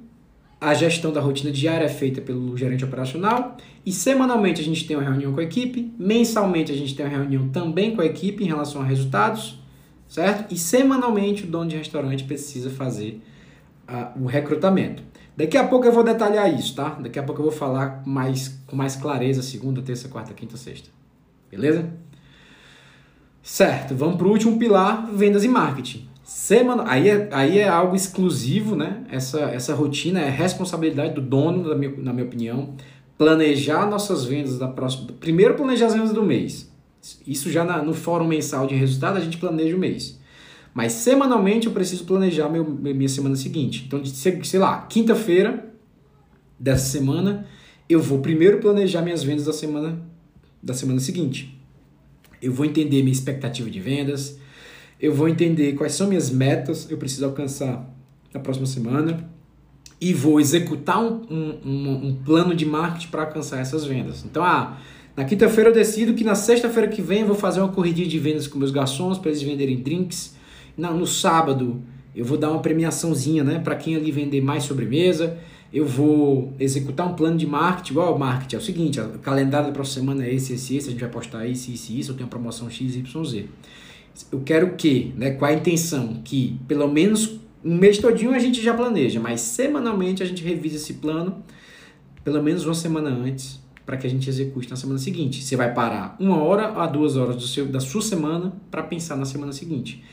a 0.59 0.73
gestão 0.73 1.13
da 1.13 1.21
rotina 1.21 1.51
diária 1.51 1.85
é 1.85 1.89
feita 1.89 2.19
pelo 2.21 2.57
gerente 2.57 2.83
operacional 2.83 3.55
e 3.85 3.93
semanalmente 3.93 4.59
a 4.59 4.63
gente 4.63 4.85
tem 4.85 4.97
uma 4.97 5.03
reunião 5.03 5.31
com 5.31 5.39
a 5.39 5.43
equipe, 5.43 5.93
mensalmente 5.97 6.71
a 6.71 6.75
gente 6.75 6.95
tem 6.95 7.05
uma 7.05 7.17
reunião 7.17 7.47
também 7.49 7.95
com 7.95 8.01
a 8.01 8.05
equipe 8.05 8.43
em 8.43 8.47
relação 8.47 8.81
a 8.81 8.85
resultados 8.85 9.59
certo? 10.15 10.53
E 10.53 10.57
semanalmente 10.57 11.43
o 11.43 11.47
dono 11.47 11.69
de 11.69 11.75
restaurante 11.75 12.23
precisa 12.23 12.69
fazer 12.69 13.21
uh, 13.89 14.23
o 14.23 14.25
recrutamento. 14.27 15.03
Daqui 15.35 15.57
a 15.57 15.67
pouco 15.67 15.85
eu 15.85 15.91
vou 15.91 16.05
detalhar 16.05 16.51
isso, 16.57 16.73
tá? 16.73 16.91
Daqui 17.01 17.19
a 17.19 17.23
pouco 17.23 17.41
eu 17.41 17.45
vou 17.47 17.53
falar 17.53 18.01
mais, 18.05 18.57
com 18.65 18.77
mais 18.77 18.95
clareza 18.95 19.41
segunda, 19.41 19.81
terça, 19.81 20.07
quarta, 20.07 20.33
quinta, 20.33 20.55
sexta. 20.55 20.89
Beleza? 21.51 21.89
Certo, 23.43 23.93
vamos 23.93 24.15
para 24.15 24.25
o 24.25 24.29
último 24.29 24.57
pilar, 24.57 25.05
vendas 25.13 25.43
e 25.43 25.49
marketing. 25.49 26.07
Semana, 26.23 26.85
aí, 26.87 27.09
é, 27.09 27.29
aí 27.33 27.59
é 27.59 27.67
algo 27.67 27.93
exclusivo, 27.93 28.73
né? 28.73 29.03
Essa, 29.11 29.41
essa 29.41 29.75
rotina 29.75 30.21
é 30.21 30.29
responsabilidade 30.29 31.13
do 31.13 31.21
dono, 31.21 31.67
na 31.67 31.75
minha, 31.75 31.93
na 31.97 32.13
minha 32.13 32.25
opinião. 32.25 32.73
Planejar 33.17 33.85
nossas 33.85 34.23
vendas 34.23 34.57
da 34.57 34.69
próxima. 34.69 35.11
Primeiro 35.19 35.55
planejar 35.55 35.87
as 35.87 35.93
vendas 35.93 36.13
do 36.13 36.23
mês. 36.23 36.73
Isso 37.25 37.51
já 37.51 37.63
na, 37.63 37.81
no 37.81 37.93
fórum 37.93 38.27
mensal 38.27 38.67
de 38.67 38.75
resultado 38.75 39.17
a 39.17 39.21
gente 39.21 39.37
planeja 39.37 39.75
o 39.75 39.79
mês. 39.79 40.19
Mas 40.73 40.91
semanalmente 40.91 41.67
eu 41.67 41.73
preciso 41.73 42.03
planejar 42.03 42.49
meu, 42.49 42.65
minha 42.65 43.07
semana 43.07 43.35
seguinte. 43.35 43.85
Então, 43.87 44.03
sei 44.03 44.59
lá, 44.59 44.81
quinta-feira 44.81 45.73
dessa 46.59 46.85
semana, 46.89 47.47
eu 47.87 48.01
vou 48.01 48.19
primeiro 48.19 48.59
planejar 48.59 49.01
minhas 49.01 49.23
vendas 49.23 49.45
da 49.45 49.53
semana, 49.53 50.01
da 50.61 50.73
semana 50.73 50.99
seguinte. 50.99 51.57
Eu 52.41 52.51
vou 52.51 52.65
entender 52.65 53.01
minha 53.01 53.13
expectativa 53.13 53.69
de 53.69 53.79
vendas, 53.79 54.37
eu 54.99 55.13
vou 55.13 55.29
entender 55.29 55.73
quais 55.73 55.93
são 55.93 56.07
minhas 56.07 56.29
metas 56.29 56.89
eu 56.89 56.97
preciso 56.97 57.25
alcançar 57.25 57.89
na 58.33 58.39
próxima 58.39 58.65
semana 58.65 59.29
e 59.99 60.13
vou 60.13 60.39
executar 60.39 61.01
um, 61.01 61.21
um, 61.29 61.59
um, 61.65 62.07
um 62.07 62.15
plano 62.15 62.53
de 62.53 62.65
marketing 62.65 63.07
para 63.07 63.21
alcançar 63.23 63.59
essas 63.59 63.85
vendas. 63.85 64.25
Então, 64.25 64.43
ah, 64.43 64.77
na 65.15 65.23
quinta-feira 65.23 65.69
eu 65.69 65.73
decido 65.73 66.13
que 66.13 66.23
na 66.23 66.35
sexta-feira 66.35 66.87
que 66.87 67.01
vem 67.01 67.21
eu 67.21 67.27
vou 67.27 67.35
fazer 67.35 67.61
uma 67.61 67.69
corridinha 67.69 68.07
de 68.07 68.19
vendas 68.19 68.47
com 68.47 68.59
meus 68.59 68.71
garçons 68.71 69.17
para 69.17 69.29
eles 69.29 69.41
venderem 69.41 69.77
drinks. 69.77 70.35
no 70.77 71.07
sábado 71.07 71.81
eu 72.15 72.23
vou 72.23 72.37
dar 72.37 72.49
uma 72.49 72.61
premiaçãozinha, 72.61 73.43
né, 73.43 73.59
para 73.59 73.75
quem 73.75 73.95
ali 73.95 74.11
vender 74.11 74.41
mais 74.41 74.63
sobremesa. 74.63 75.37
eu 75.73 75.85
vou 75.85 76.53
executar 76.57 77.05
um 77.05 77.13
plano 77.13 77.37
de 77.37 77.45
marketing, 77.45 77.91
igual 77.91 78.17
marketing, 78.17 78.55
é 78.55 78.59
o 78.59 78.61
seguinte, 78.61 78.99
o 78.99 79.19
calendário 79.19 79.67
da 79.67 79.73
próxima 79.73 80.01
semana 80.01 80.25
é 80.25 80.33
esse, 80.33 80.53
esse, 80.53 80.77
esse, 80.77 80.87
a 80.87 80.91
gente 80.91 81.01
vai 81.01 81.09
postar 81.09 81.45
isso, 81.45 81.69
isso, 81.69 81.91
isso, 81.91 82.11
eu 82.11 82.15
tenho 82.15 82.29
promoção 82.29 82.69
X, 82.69 82.95
Y, 82.95 83.25
Z. 83.25 83.45
Eu 84.31 84.39
quero 84.45 84.75
que, 84.75 85.13
né, 85.17 85.31
qual 85.31 85.51
a 85.51 85.53
intenção? 85.53 86.21
Que 86.23 86.57
pelo 86.65 86.87
menos 86.87 87.41
um 87.63 87.75
mês 87.75 87.97
todinho 87.97 88.31
a 88.31 88.39
gente 88.39 88.61
já 88.61 88.73
planeja, 88.73 89.19
mas 89.19 89.41
semanalmente 89.41 90.23
a 90.23 90.25
gente 90.25 90.41
revisa 90.41 90.77
esse 90.77 90.93
plano, 90.93 91.43
pelo 92.23 92.41
menos 92.41 92.63
uma 92.63 92.73
semana 92.73 93.09
antes, 93.09 93.59
para 93.85 93.97
que 93.97 94.07
a 94.07 94.09
gente 94.09 94.29
execute 94.29 94.69
na 94.69 94.75
semana 94.75 94.97
seguinte. 94.97 95.43
Você 95.43 95.55
vai 95.55 95.73
parar 95.73 96.15
uma 96.19 96.41
hora 96.41 96.67
a 96.81 96.87
duas 96.87 97.15
horas 97.15 97.35
do 97.35 97.47
seu, 97.47 97.67
da 97.67 97.79
sua 97.79 98.01
semana 98.01 98.53
para 98.71 98.81
pensar 98.83 99.15
na 99.15 99.25
semana 99.25 99.51
seguinte. 99.51 100.03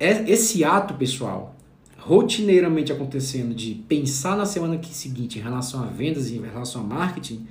É, 0.00 0.28
esse 0.30 0.64
ato, 0.64 0.94
pessoal, 0.94 1.54
rotineiramente 1.98 2.90
acontecendo 2.90 3.54
de 3.54 3.74
pensar 3.88 4.36
na 4.36 4.44
semana 4.44 4.80
seguinte 4.82 5.38
em 5.38 5.42
relação 5.42 5.82
a 5.82 5.86
vendas 5.86 6.30
e 6.30 6.36
em 6.36 6.42
relação 6.42 6.82
a 6.82 6.84
marketing, 6.84 7.46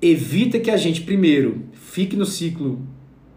evita 0.00 0.60
que 0.60 0.70
a 0.70 0.76
gente, 0.76 1.00
primeiro, 1.00 1.64
fique 1.72 2.14
no 2.14 2.24
ciclo 2.24 2.80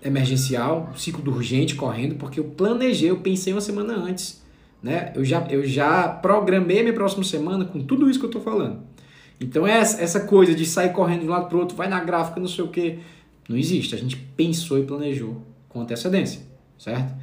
emergencial, 0.04 0.92
ciclo 0.96 1.24
do 1.24 1.32
urgente 1.32 1.76
correndo, 1.76 2.16
porque 2.16 2.40
eu 2.40 2.44
planejei, 2.44 3.10
eu 3.10 3.18
pensei 3.18 3.54
uma 3.54 3.62
semana 3.62 3.96
antes. 3.96 4.42
Né? 4.82 5.12
Eu, 5.16 5.24
já, 5.24 5.48
eu 5.50 5.66
já 5.66 6.08
programei 6.08 6.82
minha 6.82 6.94
próxima 6.94 7.24
semana 7.24 7.66
com 7.66 7.84
tudo 7.84 8.10
isso 8.10 8.20
que 8.20 8.26
eu 8.26 8.30
estou 8.30 8.42
falando. 8.42 8.82
Então 9.42 9.66
essa, 9.66 10.02
essa 10.02 10.20
coisa 10.22 10.54
de 10.54 10.66
sair 10.66 10.94
correndo 10.94 11.22
de 11.22 11.28
um 11.28 11.32
lado 11.32 11.48
para 11.48 11.58
o 11.58 11.60
outro, 11.60 11.76
vai 11.76 11.88
na 11.88 12.00
gráfica, 12.04 12.40
não 12.40 12.48
sei 12.48 12.64
o 12.64 12.68
que, 12.68 13.00
não 13.50 13.58
existe. 13.58 13.96
A 13.96 13.98
gente 13.98 14.16
pensou 14.16 14.78
e 14.80 14.84
planejou 14.84 15.42
com 15.68 15.82
antecedência, 15.82 16.42
certo? 16.78 17.14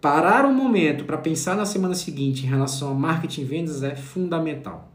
Parar 0.00 0.44
um 0.44 0.54
momento 0.54 1.04
para 1.04 1.16
pensar 1.16 1.56
na 1.56 1.64
semana 1.64 1.94
seguinte 1.94 2.44
em 2.44 2.48
relação 2.48 2.90
a 2.90 2.94
marketing 2.94 3.40
e 3.40 3.44
vendas 3.44 3.82
é 3.82 3.96
fundamental. 3.96 4.92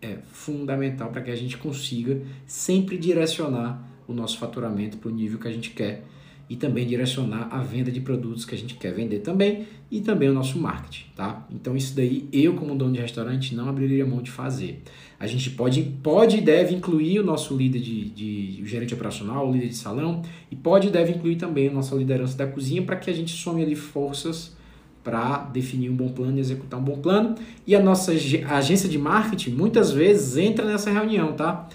É 0.00 0.18
fundamental 0.32 1.10
para 1.10 1.22
que 1.22 1.30
a 1.30 1.36
gente 1.36 1.58
consiga 1.58 2.22
sempre 2.46 2.96
direcionar 2.96 3.82
o 4.06 4.12
nosso 4.12 4.38
faturamento 4.38 4.98
para 4.98 5.10
o 5.10 5.12
nível 5.12 5.38
que 5.38 5.48
a 5.48 5.52
gente 5.52 5.70
quer 5.70 6.04
e 6.48 6.56
também 6.56 6.86
direcionar 6.86 7.48
a 7.50 7.58
venda 7.58 7.90
de 7.90 8.00
produtos 8.00 8.44
que 8.44 8.54
a 8.54 8.58
gente 8.58 8.74
quer 8.74 8.92
vender 8.92 9.20
também 9.20 9.66
e 9.90 10.00
também 10.00 10.28
o 10.28 10.32
nosso 10.32 10.58
marketing, 10.58 11.06
tá? 11.14 11.46
Então 11.50 11.76
isso 11.76 11.94
daí 11.94 12.28
eu 12.32 12.54
como 12.54 12.74
dono 12.74 12.92
de 12.92 13.00
restaurante 13.00 13.54
não 13.54 13.68
abriria 13.68 14.06
mão 14.06 14.22
de 14.22 14.30
fazer. 14.30 14.82
A 15.18 15.26
gente 15.26 15.50
pode, 15.50 15.82
pode 16.02 16.38
e 16.38 16.40
deve 16.40 16.74
incluir 16.74 17.20
o 17.20 17.24
nosso 17.24 17.56
líder 17.56 17.80
de, 17.80 18.10
de 18.10 18.62
o 18.62 18.66
gerente 18.66 18.94
operacional, 18.94 19.48
o 19.48 19.52
líder 19.52 19.68
de 19.68 19.76
salão 19.76 20.22
e 20.50 20.56
pode 20.56 20.88
e 20.88 20.90
deve 20.90 21.12
incluir 21.12 21.36
também 21.36 21.68
a 21.68 21.72
nossa 21.72 21.94
liderança 21.94 22.36
da 22.36 22.46
cozinha 22.46 22.82
para 22.82 22.96
que 22.96 23.10
a 23.10 23.14
gente 23.14 23.32
some 23.32 23.62
ali 23.62 23.74
forças 23.74 24.54
para 25.02 25.38
definir 25.52 25.88
um 25.88 25.94
bom 25.94 26.08
plano 26.08 26.36
e 26.36 26.40
executar 26.40 26.80
um 26.80 26.82
bom 26.82 26.98
plano. 26.98 27.36
E 27.64 27.76
a 27.76 27.80
nossa 27.80 28.12
agência 28.12 28.88
de 28.88 28.98
marketing 28.98 29.50
muitas 29.50 29.92
vezes 29.92 30.36
entra 30.36 30.64
nessa 30.66 30.90
reunião, 30.90 31.32
tá? 31.32 31.68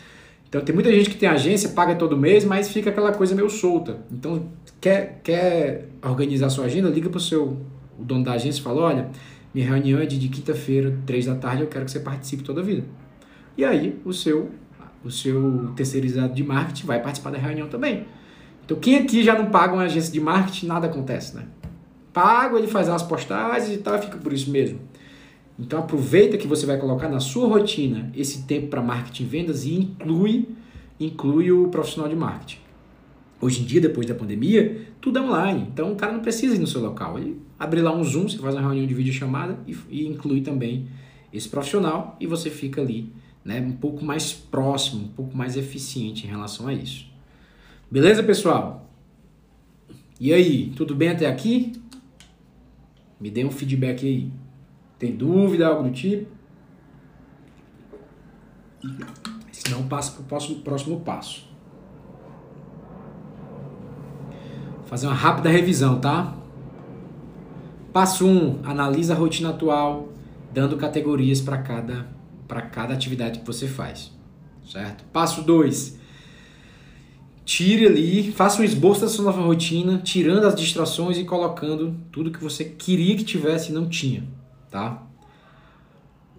Então 0.51 0.59
tem 0.59 0.75
muita 0.75 0.91
gente 0.91 1.09
que 1.09 1.15
tem 1.15 1.29
agência, 1.29 1.69
paga 1.69 1.95
todo 1.95 2.17
mês, 2.17 2.43
mas 2.43 2.67
fica 2.67 2.89
aquela 2.89 3.13
coisa 3.13 3.33
meio 3.33 3.49
solta. 3.49 3.99
Então 4.11 4.49
quer, 4.81 5.21
quer 5.23 5.87
organizar 6.03 6.49
sua 6.49 6.65
agenda, 6.65 6.89
liga 6.89 7.09
para 7.09 7.19
o 7.19 7.21
seu 7.21 7.57
o 7.97 8.03
dono 8.03 8.25
da 8.25 8.33
agência 8.33 8.59
e 8.59 8.63
fala, 8.63 8.81
olha, 8.81 9.09
minha 9.53 9.65
reunião 9.65 10.01
é 10.01 10.05
de, 10.05 10.19
de 10.19 10.27
quinta-feira, 10.27 10.97
três 11.05 11.25
da 11.25 11.35
tarde, 11.35 11.61
eu 11.61 11.69
quero 11.69 11.85
que 11.85 11.91
você 11.91 12.01
participe 12.01 12.43
toda 12.43 12.59
a 12.59 12.63
vida. 12.65 12.83
E 13.57 13.63
aí 13.63 13.97
o 14.03 14.11
seu, 14.11 14.51
o 15.05 15.09
seu 15.09 15.71
terceirizado 15.73 16.33
de 16.33 16.43
marketing 16.43 16.85
vai 16.85 17.01
participar 17.01 17.29
da 17.29 17.37
reunião 17.37 17.69
também. 17.69 18.05
Então 18.65 18.77
quem 18.77 18.97
aqui 18.97 19.23
já 19.23 19.37
não 19.37 19.45
paga 19.51 19.71
uma 19.73 19.83
agência 19.83 20.11
de 20.11 20.19
marketing, 20.19 20.65
nada 20.65 20.87
acontece, 20.87 21.33
né? 21.33 21.45
Pago, 22.11 22.57
ele 22.57 22.67
faz 22.67 22.89
as 22.89 23.01
postagens 23.01 23.73
e 23.73 23.77
tal, 23.77 23.97
fica 24.01 24.17
por 24.17 24.33
isso 24.33 24.51
mesmo. 24.51 24.79
Então 25.61 25.77
aproveita 25.77 26.39
que 26.39 26.47
você 26.47 26.65
vai 26.65 26.77
colocar 26.79 27.07
na 27.07 27.19
sua 27.19 27.47
rotina 27.47 28.11
esse 28.15 28.47
tempo 28.47 28.67
para 28.67 28.81
marketing 28.81 29.23
e 29.23 29.25
vendas 29.27 29.63
e 29.63 29.75
inclui, 29.75 30.49
inclui 30.99 31.51
o 31.51 31.67
profissional 31.67 32.09
de 32.09 32.15
marketing. 32.15 32.57
Hoje 33.39 33.61
em 33.61 33.65
dia, 33.65 33.79
depois 33.79 34.07
da 34.07 34.15
pandemia, 34.15 34.87
tudo 34.99 35.19
é 35.19 35.21
online. 35.21 35.67
Então 35.71 35.91
o 35.91 35.95
cara 35.95 36.13
não 36.13 36.19
precisa 36.19 36.55
ir 36.55 36.59
no 36.59 36.65
seu 36.65 36.81
local. 36.81 37.19
Ele 37.19 37.39
abre 37.59 37.79
lá 37.79 37.95
um 37.95 38.03
Zoom, 38.03 38.27
você 38.27 38.39
faz 38.39 38.55
uma 38.55 38.61
reunião 38.61 38.87
de 38.87 38.93
vídeo 38.95 39.13
chamada 39.13 39.59
e, 39.67 39.77
e 39.89 40.07
inclui 40.07 40.41
também 40.41 40.87
esse 41.31 41.47
profissional 41.47 42.17
e 42.19 42.25
você 42.25 42.49
fica 42.49 42.81
ali 42.81 43.13
né, 43.45 43.61
um 43.61 43.73
pouco 43.73 44.03
mais 44.03 44.33
próximo, 44.33 45.05
um 45.05 45.09
pouco 45.09 45.37
mais 45.37 45.55
eficiente 45.55 46.25
em 46.25 46.29
relação 46.29 46.67
a 46.67 46.73
isso. 46.73 47.05
Beleza, 47.89 48.23
pessoal? 48.23 48.89
E 50.19 50.33
aí, 50.33 50.71
tudo 50.75 50.95
bem 50.95 51.09
até 51.09 51.27
aqui? 51.27 51.73
Me 53.19 53.29
dê 53.29 53.45
um 53.45 53.51
feedback 53.51 54.07
aí. 54.07 54.31
Tem 55.01 55.15
dúvida, 55.15 55.65
algo 55.65 55.81
do 55.81 55.91
tipo? 55.91 56.29
Senão 59.51 59.87
passa 59.87 60.11
para 60.11 60.21
o 60.21 60.25
próximo, 60.25 60.59
próximo 60.61 60.99
passo. 61.01 61.49
Fazer 64.85 65.07
uma 65.07 65.15
rápida 65.15 65.49
revisão, 65.49 65.99
tá? 65.99 66.35
Passo 67.91 68.27
1, 68.27 68.29
um, 68.29 68.59
analisa 68.63 69.15
a 69.15 69.17
rotina 69.17 69.49
atual, 69.49 70.09
dando 70.53 70.77
categorias 70.77 71.41
para 71.41 71.57
cada, 71.57 72.05
cada 72.71 72.93
atividade 72.93 73.39
que 73.39 73.45
você 73.47 73.67
faz. 73.67 74.11
Certo? 74.63 75.03
Passo 75.05 75.41
2, 75.41 75.97
tire 77.43 77.87
ali, 77.87 78.31
faça 78.31 78.61
um 78.61 78.63
esboço 78.63 79.01
da 79.01 79.07
sua 79.07 79.25
nova 79.25 79.41
rotina, 79.41 79.97
tirando 79.97 80.45
as 80.45 80.53
distrações 80.53 81.17
e 81.17 81.23
colocando 81.23 81.95
tudo 82.11 82.29
que 82.29 82.43
você 82.43 82.63
queria 82.65 83.15
que 83.15 83.23
tivesse 83.23 83.71
e 83.71 83.73
não 83.73 83.89
tinha 83.89 84.39
tá? 84.71 85.03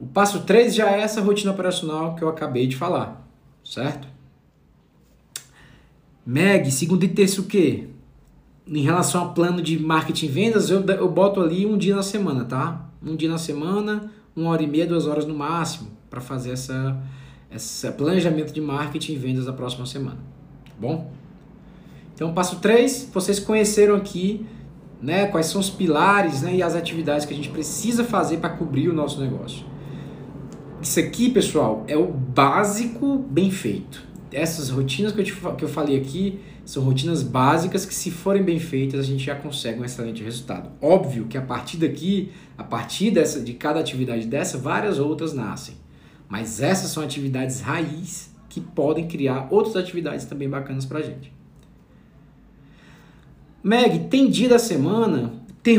O 0.01 0.07
passo 0.07 0.41
3 0.41 0.75
já 0.75 0.91
é 0.91 1.01
essa 1.01 1.21
rotina 1.21 1.53
operacional 1.53 2.17
que 2.17 2.25
eu 2.25 2.29
acabei 2.29 2.67
de 2.67 2.75
falar, 2.75 3.25
certo? 3.63 4.09
Meg, 6.27 6.71
segundo 6.73 7.05
e 7.05 7.09
terço 7.09 7.43
o 7.43 7.45
quê? 7.45 7.89
Em 8.67 8.83
relação 8.83 9.21
ao 9.21 9.35
plano 9.35 9.61
de 9.61 9.79
marketing 9.79 10.27
e 10.27 10.29
vendas, 10.29 10.71
eu, 10.71 10.85
eu 10.85 11.11
boto 11.11 11.41
ali 11.41 11.67
um 11.67 11.77
dia 11.77 11.95
na 11.95 12.03
semana, 12.03 12.45
tá? 12.45 12.89
Um 13.05 13.15
dia 13.15 13.29
na 13.29 13.39
semana, 13.39 14.11
uma 14.35 14.51
hora 14.51 14.63
e 14.63 14.67
meia, 14.67 14.87
duas 14.87 15.07
horas 15.07 15.27
no 15.27 15.35
máximo, 15.35 15.91
para 16.09 16.21
fazer 16.21 16.53
essa, 16.53 17.01
esse 17.51 17.91
planejamento 17.93 18.53
de 18.53 18.61
marketing 18.61 19.13
e 19.13 19.17
vendas 19.19 19.45
da 19.45 19.53
próxima 19.53 19.85
semana, 19.85 20.19
tá 20.65 20.75
bom? 20.81 21.13
Então, 22.15 22.33
passo 22.33 22.57
3, 22.61 23.11
vocês 23.13 23.39
conheceram 23.39 23.97
aqui 23.97 24.47
né? 25.03 25.27
Quais 25.27 25.47
são 25.47 25.61
os 25.61 25.69
pilares 25.69 26.43
né, 26.43 26.55
e 26.55 26.63
as 26.63 26.75
atividades 26.75 27.27
que 27.27 27.35
a 27.35 27.37
gente 27.37 27.49
precisa 27.49 28.05
fazer 28.05 28.37
para 28.37 28.51
cobrir 28.51 28.89
o 28.89 28.93
nosso 28.93 29.21
negócio. 29.21 29.67
Isso 30.81 31.01
aqui, 31.01 31.31
pessoal, 31.31 31.85
é 31.89 31.97
o 31.97 32.07
básico 32.07 33.19
bem 33.19 33.51
feito. 33.51 34.03
Essas 34.33 34.71
rotinas 34.71 35.13
que 35.13 35.21
eu, 35.21 35.25
te, 35.25 35.33
que 35.33 35.65
eu 35.65 35.69
falei 35.69 35.99
aqui 35.99 36.41
são 36.65 36.83
rotinas 36.83 37.23
básicas 37.23 37.85
que, 37.85 37.95
se 37.95 38.11
forem 38.11 38.43
bem 38.43 38.59
feitas, 38.59 39.01
a 39.01 39.03
gente 39.03 39.25
já 39.25 39.35
consegue 39.35 39.81
um 39.81 39.85
excelente 39.85 40.23
resultado. 40.23 40.71
Óbvio 40.81 41.27
que 41.27 41.37
a 41.37 41.43
partir 41.43 41.77
daqui, 41.77 42.31
a 42.57 42.65
partir 42.65 43.11
dessa, 43.11 43.41
de 43.41 43.53
cada 43.53 43.81
atividade 43.81 44.27
dessa, 44.27 44.57
várias 44.57 44.99
outras 44.99 45.33
nascem. 45.33 45.75
Mas 46.29 46.63
essas 46.63 46.91
são 46.91 47.03
atividades 47.03 47.61
raiz 47.61 48.35
que 48.49 48.61
podem 48.61 49.07
criar 49.07 49.49
outras 49.51 49.77
atividades 49.77 50.25
também 50.25 50.49
bacanas 50.49 50.87
para 50.87 51.01
a 51.01 51.03
gente. 51.03 51.33
Meg, 53.63 54.09
tem 54.09 54.29
dia 54.29 54.49
da 54.49 54.59
semana? 54.59 55.33
Tem, 55.63 55.79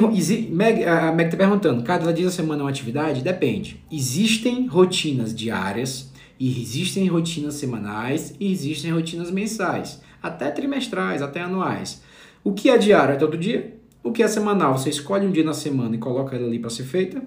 Meg, 0.50 0.86
a 0.86 1.12
Meg 1.12 1.26
está 1.26 1.38
perguntando, 1.38 1.84
cada 1.84 2.14
dia 2.14 2.26
da 2.26 2.32
semana 2.32 2.62
é 2.62 2.64
uma 2.64 2.70
atividade? 2.70 3.22
Depende. 3.22 3.84
Existem 3.92 4.66
rotinas 4.68 5.36
diárias, 5.36 6.10
e 6.40 6.62
existem 6.62 7.08
rotinas 7.08 7.56
semanais, 7.56 8.34
e 8.40 8.52
existem 8.52 8.92
rotinas 8.92 9.30
mensais, 9.30 10.02
até 10.22 10.50
trimestrais, 10.50 11.22
até 11.22 11.42
anuais. 11.42 12.02
O 12.44 12.54
que 12.54 12.70
é 12.70 12.78
diário 12.78 13.16
é 13.16 13.18
todo 13.18 13.38
dia, 13.38 13.78
o 14.02 14.12
que 14.12 14.24
é 14.24 14.28
semanal, 14.28 14.78
você 14.78 14.90
escolhe 14.90 15.28
um 15.28 15.32
dia 15.32 15.44
na 15.44 15.54
semana 15.54 15.96
e 15.96 16.00
coloca 16.00 16.36
ela 16.36 16.48
ali 16.48 16.60
para 16.60 16.70
ser 16.70 16.84
feita, 16.84 17.22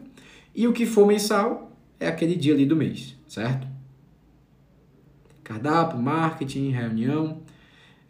e 0.55 0.67
o 0.67 0.73
que 0.73 0.87
for 0.87 1.07
mensal 1.07 1.71
é 2.01 2.09
aquele 2.09 2.35
dia 2.35 2.55
ali 2.55 2.65
do 2.65 2.77
mês, 2.77 3.15
certo? 3.29 3.67
Cardápio, 5.45 5.99
marketing, 5.99 6.71
reunião. 6.71 7.43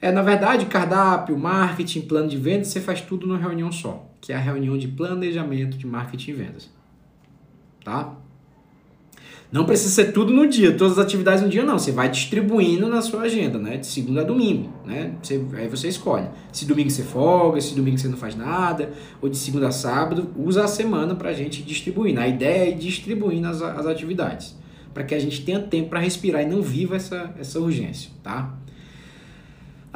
É, 0.00 0.12
na 0.12 0.22
verdade, 0.22 0.66
cardápio, 0.66 1.38
marketing, 1.38 2.02
plano 2.02 2.28
de 2.28 2.36
vendas, 2.36 2.68
você 2.68 2.80
faz 2.80 3.00
tudo 3.00 3.26
numa 3.26 3.38
reunião 3.38 3.72
só, 3.72 4.10
que 4.20 4.32
é 4.32 4.36
a 4.36 4.40
reunião 4.40 4.76
de 4.76 4.88
planejamento 4.88 5.76
de 5.76 5.86
marketing 5.86 6.30
e 6.30 6.34
vendas. 6.34 6.70
Tá? 7.82 8.16
Não 9.50 9.64
precisa 9.64 9.90
ser 9.90 10.12
tudo 10.12 10.32
no 10.32 10.48
dia, 10.48 10.76
todas 10.76 10.98
as 10.98 11.04
atividades 11.04 11.42
no 11.42 11.48
dia 11.48 11.62
não. 11.62 11.78
Você 11.78 11.92
vai 11.92 12.10
distribuindo 12.10 12.88
na 12.88 13.00
sua 13.00 13.22
agenda, 13.22 13.58
né? 13.58 13.76
De 13.76 13.86
segunda 13.86 14.22
a 14.22 14.24
domingo, 14.24 14.70
né? 14.84 15.12
Você, 15.22 15.40
aí 15.54 15.68
você 15.68 15.88
escolhe. 15.88 16.26
Se 16.52 16.64
domingo 16.64 16.90
você 16.90 17.04
folga, 17.04 17.60
se 17.60 17.74
domingo 17.74 17.96
você 17.96 18.08
não 18.08 18.16
faz 18.16 18.34
nada, 18.34 18.92
ou 19.22 19.28
de 19.28 19.36
segunda 19.36 19.68
a 19.68 19.72
sábado, 19.72 20.32
usa 20.36 20.64
a 20.64 20.68
semana 20.68 21.14
para 21.14 21.30
a 21.30 21.32
gente 21.32 21.62
distribuir. 21.62 22.18
A 22.18 22.26
ideia 22.26 22.64
é 22.64 22.70
ir 22.70 22.74
distribuindo 22.76 23.46
as, 23.46 23.62
as 23.62 23.86
atividades, 23.86 24.56
para 24.92 25.04
que 25.04 25.14
a 25.14 25.18
gente 25.18 25.44
tenha 25.44 25.60
tempo 25.60 25.90
para 25.90 26.00
respirar 26.00 26.42
e 26.42 26.46
não 26.46 26.60
viva 26.60 26.96
essa, 26.96 27.32
essa 27.38 27.60
urgência, 27.60 28.10
tá? 28.24 28.52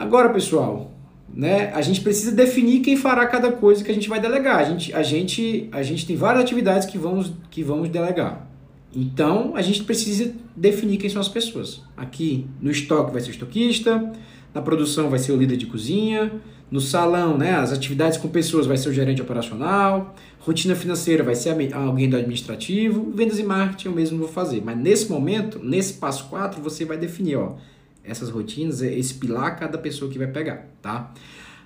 Agora, 0.00 0.30
pessoal, 0.30 0.90
né, 1.28 1.70
a 1.74 1.82
gente 1.82 2.00
precisa 2.00 2.32
definir 2.32 2.80
quem 2.80 2.96
fará 2.96 3.26
cada 3.26 3.52
coisa 3.52 3.84
que 3.84 3.90
a 3.90 3.94
gente 3.94 4.08
vai 4.08 4.18
delegar. 4.18 4.56
A 4.56 4.64
gente, 4.64 4.94
a 4.94 5.02
gente, 5.02 5.68
a 5.70 5.82
gente 5.82 6.06
tem 6.06 6.16
várias 6.16 6.42
atividades 6.42 6.88
que 6.88 6.96
vamos, 6.96 7.30
que 7.50 7.62
vamos 7.62 7.90
delegar. 7.90 8.48
Então, 8.96 9.54
a 9.54 9.60
gente 9.60 9.84
precisa 9.84 10.32
definir 10.56 10.96
quem 10.96 11.10
são 11.10 11.20
as 11.20 11.28
pessoas. 11.28 11.82
Aqui 11.94 12.46
no 12.62 12.70
estoque 12.70 13.12
vai 13.12 13.20
ser 13.20 13.28
o 13.28 13.30
estoquista, 13.32 14.10
na 14.54 14.62
produção 14.62 15.10
vai 15.10 15.18
ser 15.18 15.32
o 15.32 15.36
líder 15.36 15.58
de 15.58 15.66
cozinha, 15.66 16.32
no 16.70 16.80
salão, 16.80 17.36
né, 17.36 17.56
as 17.56 17.70
atividades 17.70 18.16
com 18.16 18.28
pessoas 18.28 18.66
vai 18.66 18.78
ser 18.78 18.88
o 18.88 18.92
gerente 18.94 19.20
operacional, 19.20 20.14
rotina 20.38 20.74
financeira 20.74 21.22
vai 21.22 21.34
ser 21.34 21.50
alguém 21.74 22.08
do 22.08 22.16
administrativo, 22.16 23.12
vendas 23.14 23.38
e 23.38 23.42
marketing 23.42 23.88
eu 23.88 23.94
mesmo 23.94 24.18
vou 24.18 24.28
fazer. 24.28 24.62
Mas 24.64 24.78
nesse 24.78 25.10
momento, 25.10 25.60
nesse 25.62 25.94
passo 25.94 26.24
4, 26.30 26.62
você 26.62 26.86
vai 26.86 26.96
definir, 26.96 27.36
ó, 27.36 27.56
essas 28.04 28.30
rotinas, 28.30 28.82
esse 28.82 29.14
pilar 29.14 29.58
cada 29.58 29.78
pessoa 29.78 30.10
que 30.10 30.18
vai 30.18 30.26
pegar, 30.26 30.66
tá? 30.80 31.12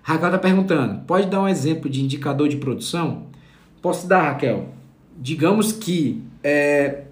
Raquel 0.02 0.26
está 0.26 0.38
perguntando, 0.38 1.00
pode 1.06 1.28
dar 1.28 1.40
um 1.42 1.48
exemplo 1.48 1.88
de 1.88 2.02
indicador 2.02 2.48
de 2.48 2.56
produção? 2.58 3.26
Posso 3.80 4.06
dar, 4.06 4.32
Raquel. 4.32 4.68
Digamos 5.18 5.72
que 5.72 6.22
é, 6.42 7.04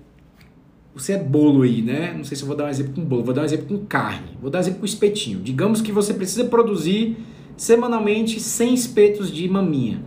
você 0.94 1.14
é 1.14 1.18
bolo 1.18 1.62
aí, 1.62 1.80
né? 1.80 2.12
Não 2.14 2.24
sei 2.24 2.36
se 2.36 2.42
eu 2.42 2.48
vou 2.48 2.56
dar 2.56 2.64
um 2.64 2.68
exemplo 2.68 2.92
com 2.94 3.02
bolo, 3.02 3.24
vou 3.24 3.32
dar 3.34 3.42
um 3.42 3.44
exemplo 3.44 3.66
com 3.66 3.86
carne, 3.86 4.36
vou 4.40 4.50
dar 4.50 4.58
um 4.58 4.60
exemplo 4.60 4.80
com 4.80 4.86
espetinho. 4.86 5.40
Digamos 5.40 5.80
que 5.80 5.90
você 5.90 6.12
precisa 6.12 6.44
produzir 6.44 7.16
semanalmente 7.56 8.40
100 8.40 8.74
espetos 8.74 9.32
de 9.32 9.48
maminha. 9.48 10.02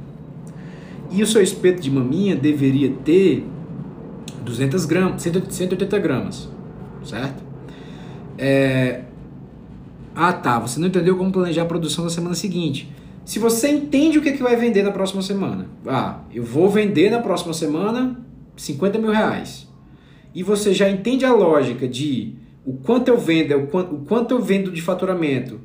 E 1.12 1.24
o 1.24 1.28
seu 1.28 1.42
espeto 1.42 1.82
de 1.82 1.90
maminha 1.90 2.36
deveria 2.36 2.92
ter 3.04 3.46
200 4.44 4.86
gramas, 4.86 5.22
180 5.22 6.00
gramas, 6.00 6.50
certo? 7.04 7.44
É... 8.38 9.02
Ah, 10.16 10.34
tá. 10.34 10.60
Você 10.60 10.80
não 10.80 10.88
entendeu 10.88 11.18
como 11.18 11.32
planejar 11.32 11.64
a 11.64 11.66
produção 11.66 12.04
da 12.04 12.10
semana 12.10 12.36
seguinte. 12.36 12.90
Se 13.26 13.40
você 13.40 13.70
entende 13.70 14.20
o 14.20 14.22
que, 14.22 14.30
é 14.30 14.32
que 14.34 14.44
vai 14.44 14.56
vender 14.56 14.84
na 14.84 14.92
próxima 14.92 15.22
semana, 15.22 15.68
ah, 15.88 16.20
eu 16.32 16.44
vou 16.44 16.70
vender 16.70 17.10
na 17.10 17.20
próxima 17.20 17.54
semana 17.54 18.24
50 18.56 19.00
mil 19.00 19.12
reais 19.12 19.68
e 20.36 20.44
você 20.44 20.74
já 20.74 20.90
entende 20.90 21.24
a 21.24 21.34
lógica 21.34 21.88
de 21.88 22.36
o 22.66 22.74
quanto 22.74 23.08
eu 23.08 23.18
vendo, 23.18 23.56
o 23.56 23.68
quanto, 23.68 23.96
o 23.96 24.00
quanto 24.00 24.36
eu 24.36 24.42
vendo 24.42 24.70
de 24.70 24.82
faturamento. 24.82 25.62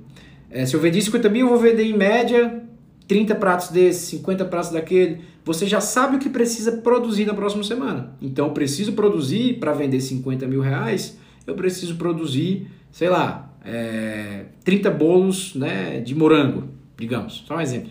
É, 0.49 0.65
se 0.65 0.75
eu 0.75 0.81
vendi 0.81 1.03
50 1.03 1.29
mil, 1.29 1.47
eu 1.47 1.51
vou 1.51 1.59
vender 1.59 1.83
em 1.83 1.97
média 1.97 2.63
30 3.09 3.35
pratos 3.35 3.69
desses, 3.69 4.03
50 4.11 4.45
pratos 4.45 4.71
daquele. 4.71 5.23
Você 5.45 5.67
já 5.67 5.81
sabe 5.81 6.17
o 6.17 6.19
que 6.21 6.29
precisa 6.29 6.73
produzir 6.73 7.27
na 7.27 7.35
próxima 7.35 7.65
semana. 7.65 8.17
Então, 8.23 8.51
preciso 8.51 8.93
produzir 8.93 9.59
para 9.59 9.73
vender 9.73 10.01
50 10.01 10.47
mil 10.47 10.61
reais, 10.61 11.19
eu 11.51 11.57
preciso 11.57 11.97
produzir, 11.97 12.69
sei 12.91 13.09
lá, 13.09 13.53
é, 13.65 14.47
30 14.65 14.91
bolos 14.91 15.55
né, 15.55 16.01
de 16.01 16.15
morango, 16.15 16.69
digamos. 16.97 17.45
Só 17.47 17.57
um 17.57 17.61
exemplo. 17.61 17.91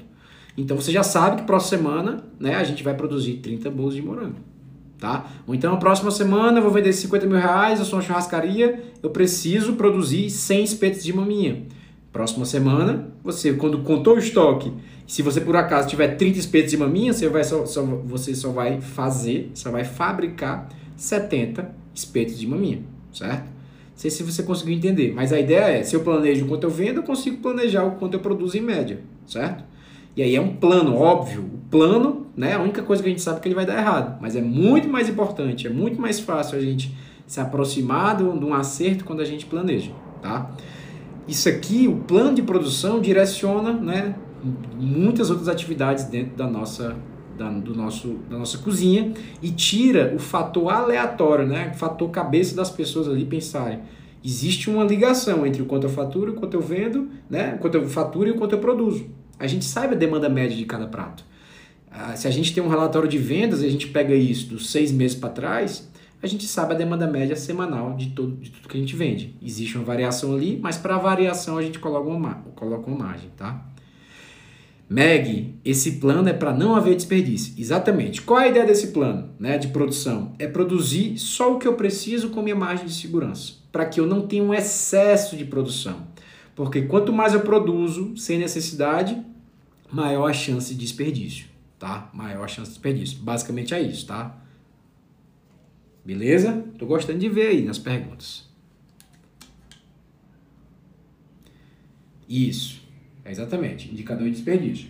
Então, 0.58 0.76
você 0.76 0.92
já 0.92 1.04
sabe 1.04 1.38
que 1.38 1.44
próxima 1.44 1.78
semana 1.78 2.24
né, 2.40 2.56
a 2.56 2.64
gente 2.64 2.84
vai 2.84 2.94
produzir 2.94 3.36
30 3.36 3.70
bolos 3.70 3.96
de 3.96 4.02
morango 4.02 4.50
tá? 5.00 5.26
Ou 5.48 5.56
então, 5.56 5.74
a 5.74 5.78
próxima 5.78 6.12
semana 6.12 6.60
eu 6.60 6.64
vou 6.64 6.72
vender 6.72 6.92
50 6.94 7.26
mil 7.26 7.38
reais, 7.38 7.80
eu 7.80 7.86
sou 7.86 7.98
uma 7.98 8.06
churrascaria, 8.06 8.84
eu 9.02 9.10
preciso 9.10 9.74
produzir 9.74 10.30
100 10.30 10.64
espetos 10.64 11.04
de 11.04 11.14
maminha. 11.14 11.64
Próxima 12.12 12.46
semana, 12.46 13.12
você, 13.24 13.54
quando 13.54 13.80
contou 13.80 14.16
o 14.16 14.20
estoque, 14.20 14.74
se 15.08 15.22
você 15.22 15.40
por 15.40 15.56
acaso 15.56 15.88
tiver 15.88 16.16
30 16.16 16.40
espetos 16.40 16.72
de 16.72 16.78
maminha, 16.78 17.14
você, 17.14 17.30
vai 17.30 17.44
só, 17.44 17.66
só, 17.66 17.84
você 17.84 18.36
só 18.36 18.52
vai 18.52 18.82
fazer, 18.82 19.52
só 19.54 19.72
vai 19.72 19.84
fabricar 19.84 20.70
70 20.96 21.74
espetos 21.94 22.38
de 22.38 22.48
maminha, 22.48 22.82
certo? 23.20 23.44
Não 23.44 24.02
sei 24.02 24.10
se 24.10 24.24
você 24.24 24.44
conseguiu 24.44 24.74
entender, 24.74 25.14
mas 25.14 25.34
a 25.34 25.40
ideia 25.40 25.80
é, 25.80 25.84
se 25.84 25.96
eu 25.96 26.00
planejo 26.02 26.46
quanto 26.48 26.64
eu 26.64 26.70
vendo, 26.70 26.98
eu 26.98 27.04
consigo 27.04 27.38
planejar 27.38 27.84
o 27.84 27.92
quanto 27.92 28.14
eu 28.14 28.20
produzo 28.22 28.58
em 28.58 28.62
média, 28.62 29.02
certo? 29.28 29.64
E 30.16 30.24
aí 30.24 30.36
é 30.36 30.42
um 30.42 30.56
plano, 30.56 30.96
óbvio. 30.96 31.42
O 31.42 31.70
plano, 31.70 32.28
né, 32.36 32.56
a 32.56 32.62
única 32.62 32.82
coisa 32.82 33.04
que 33.04 33.10
a 33.10 33.12
gente 33.12 33.22
sabe 33.22 33.38
é 33.38 33.42
que 33.42 33.48
ele 33.50 33.56
vai 33.56 33.66
dar 33.66 33.78
errado. 33.78 34.18
Mas 34.22 34.36
é 34.36 34.42
muito 34.42 34.88
mais 34.88 35.10
importante, 35.10 35.68
é 35.68 35.70
muito 35.70 36.00
mais 36.02 36.20
fácil 36.20 36.58
a 36.58 36.62
gente 36.62 36.96
se 37.28 37.40
aproximar 37.40 38.18
de 38.18 38.24
um 38.24 38.54
acerto 38.54 39.04
quando 39.04 39.22
a 39.22 39.26
gente 39.26 39.46
planeja, 39.46 39.92
tá? 40.22 40.50
Isso 41.28 41.48
aqui, 41.48 41.88
o 41.88 41.98
plano 41.98 42.34
de 42.34 42.42
produção 42.42 43.00
direciona, 43.00 43.74
né, 43.74 44.16
muitas 44.80 45.30
outras 45.30 45.48
atividades 45.48 46.06
dentro 46.06 46.36
da 46.36 46.48
nossa 46.48 46.96
da, 47.40 47.50
do 47.50 47.74
nosso, 47.74 48.20
da 48.30 48.38
nossa 48.38 48.60
cozinha 48.60 49.14
e 49.42 49.50
tira 49.50 50.14
o 50.16 50.20
fator 50.20 50.72
aleatório, 50.72 51.48
né? 51.48 51.72
O 51.74 51.78
fator 51.78 52.12
cabeça 52.12 52.56
das 52.56 52.70
pessoas 52.70 53.08
ali 53.08 53.26
pensarem. 53.26 53.80
Existe 54.24 54.70
uma 54.70 54.84
ligação 54.84 55.48
entre 55.48 55.62
o 55.62 55.66
quanto 55.66 55.88
eu 55.88 55.90
faturo, 55.90 56.34
o 56.34 56.36
quanto 56.36 56.54
eu 56.54 56.62
vendo, 56.62 57.10
né? 57.28 57.56
O 57.56 57.60
quanto 57.60 57.76
eu 57.76 57.88
faturo 57.88 58.28
e 58.28 58.32
o 58.32 58.36
quanto 58.36 58.54
eu 58.54 58.60
produzo 58.60 59.18
a 59.40 59.48
gente 59.48 59.64
sabe 59.66 59.96
a 59.96 59.98
demanda 59.98 60.28
média 60.28 60.56
de 60.56 60.66
cada 60.66 60.86
prato. 60.86 61.24
Ah, 61.90 62.16
se 62.16 62.28
a 62.28 62.32
gente 62.32 62.54
tem 62.54 62.62
um 62.62 62.68
relatório 62.68 63.08
de 63.08 63.18
vendas 63.18 63.64
e 63.64 63.66
a 63.66 63.72
gente 63.72 63.88
pega 63.88 64.14
isso 64.14 64.50
dos 64.50 64.70
seis 64.70 64.92
meses 64.92 65.18
para 65.18 65.30
trás, 65.30 65.90
a 66.22 66.28
gente 66.28 66.46
sabe 66.46 66.74
a 66.74 66.78
demanda 66.78 67.08
média 67.08 67.36
semanal 67.36 67.96
de, 67.96 68.10
todo, 68.10 68.36
de 68.36 68.52
tudo 68.52 68.68
que 68.68 68.78
a 68.78 68.80
gente 68.80 68.96
vende. 68.96 69.36
Existe 69.42 69.78
uma 69.78 69.86
variação 69.86 70.36
ali, 70.36 70.60
mas 70.62 70.78
para 70.78 70.96
a 70.96 71.00
variação 71.00 71.58
a 71.58 71.64
gente 71.64 71.80
coloca 71.80 72.10
uma, 72.10 72.36
coloca 72.56 72.92
uma 72.92 73.06
margem, 73.06 73.30
tá? 73.38 73.66
Meg, 74.90 75.54
esse 75.64 75.94
plano 76.00 76.28
é 76.28 76.34
para 76.34 76.52
não 76.52 76.76
haver 76.76 76.96
desperdício. 76.96 77.54
Exatamente. 77.56 78.24
Qual 78.24 78.40
é 78.40 78.46
a 78.46 78.48
ideia 78.48 78.66
desse 78.66 78.88
plano 78.88 79.30
né, 79.38 79.60
de 79.60 79.68
produção? 79.68 80.34
É 80.40 80.48
produzir 80.48 81.16
só 81.20 81.54
o 81.54 81.60
que 81.60 81.68
eu 81.68 81.76
preciso 81.76 82.30
com 82.30 82.42
minha 82.42 82.56
margem 82.56 82.88
de 82.88 82.94
segurança, 82.96 83.54
para 83.72 83.86
que 83.86 84.00
eu 84.00 84.08
não 84.08 84.26
tenha 84.26 84.44
um 84.44 84.52
excesso 84.52 85.38
de 85.38 85.46
produção. 85.46 86.08
Porque 86.56 86.82
quanto 86.82 87.14
mais 87.14 87.36
eu 87.36 87.42
produzo 87.42 88.18
sem 88.18 88.40
necessidade, 88.40 89.16
maior 89.92 90.28
a 90.28 90.34
chance 90.34 90.74
de 90.74 90.80
desperdício, 90.80 91.46
tá? 91.78 92.10
Maior 92.12 92.44
a 92.44 92.48
chance 92.48 92.70
de 92.70 92.74
desperdício. 92.74 93.20
Basicamente 93.20 93.76
é 93.76 93.82
isso, 93.82 94.08
tá? 94.08 94.36
Beleza? 96.04 96.66
Tô 96.80 96.88
gostando 96.88 97.20
de 97.20 97.30
ver 97.30 97.50
aí 97.50 97.64
nas 97.64 97.78
perguntas. 97.78 98.50
Isso. 102.28 102.79
É 103.24 103.32
exatamente. 103.32 103.90
Indicador 103.92 104.26
de 104.26 104.32
desperdício. 104.32 104.88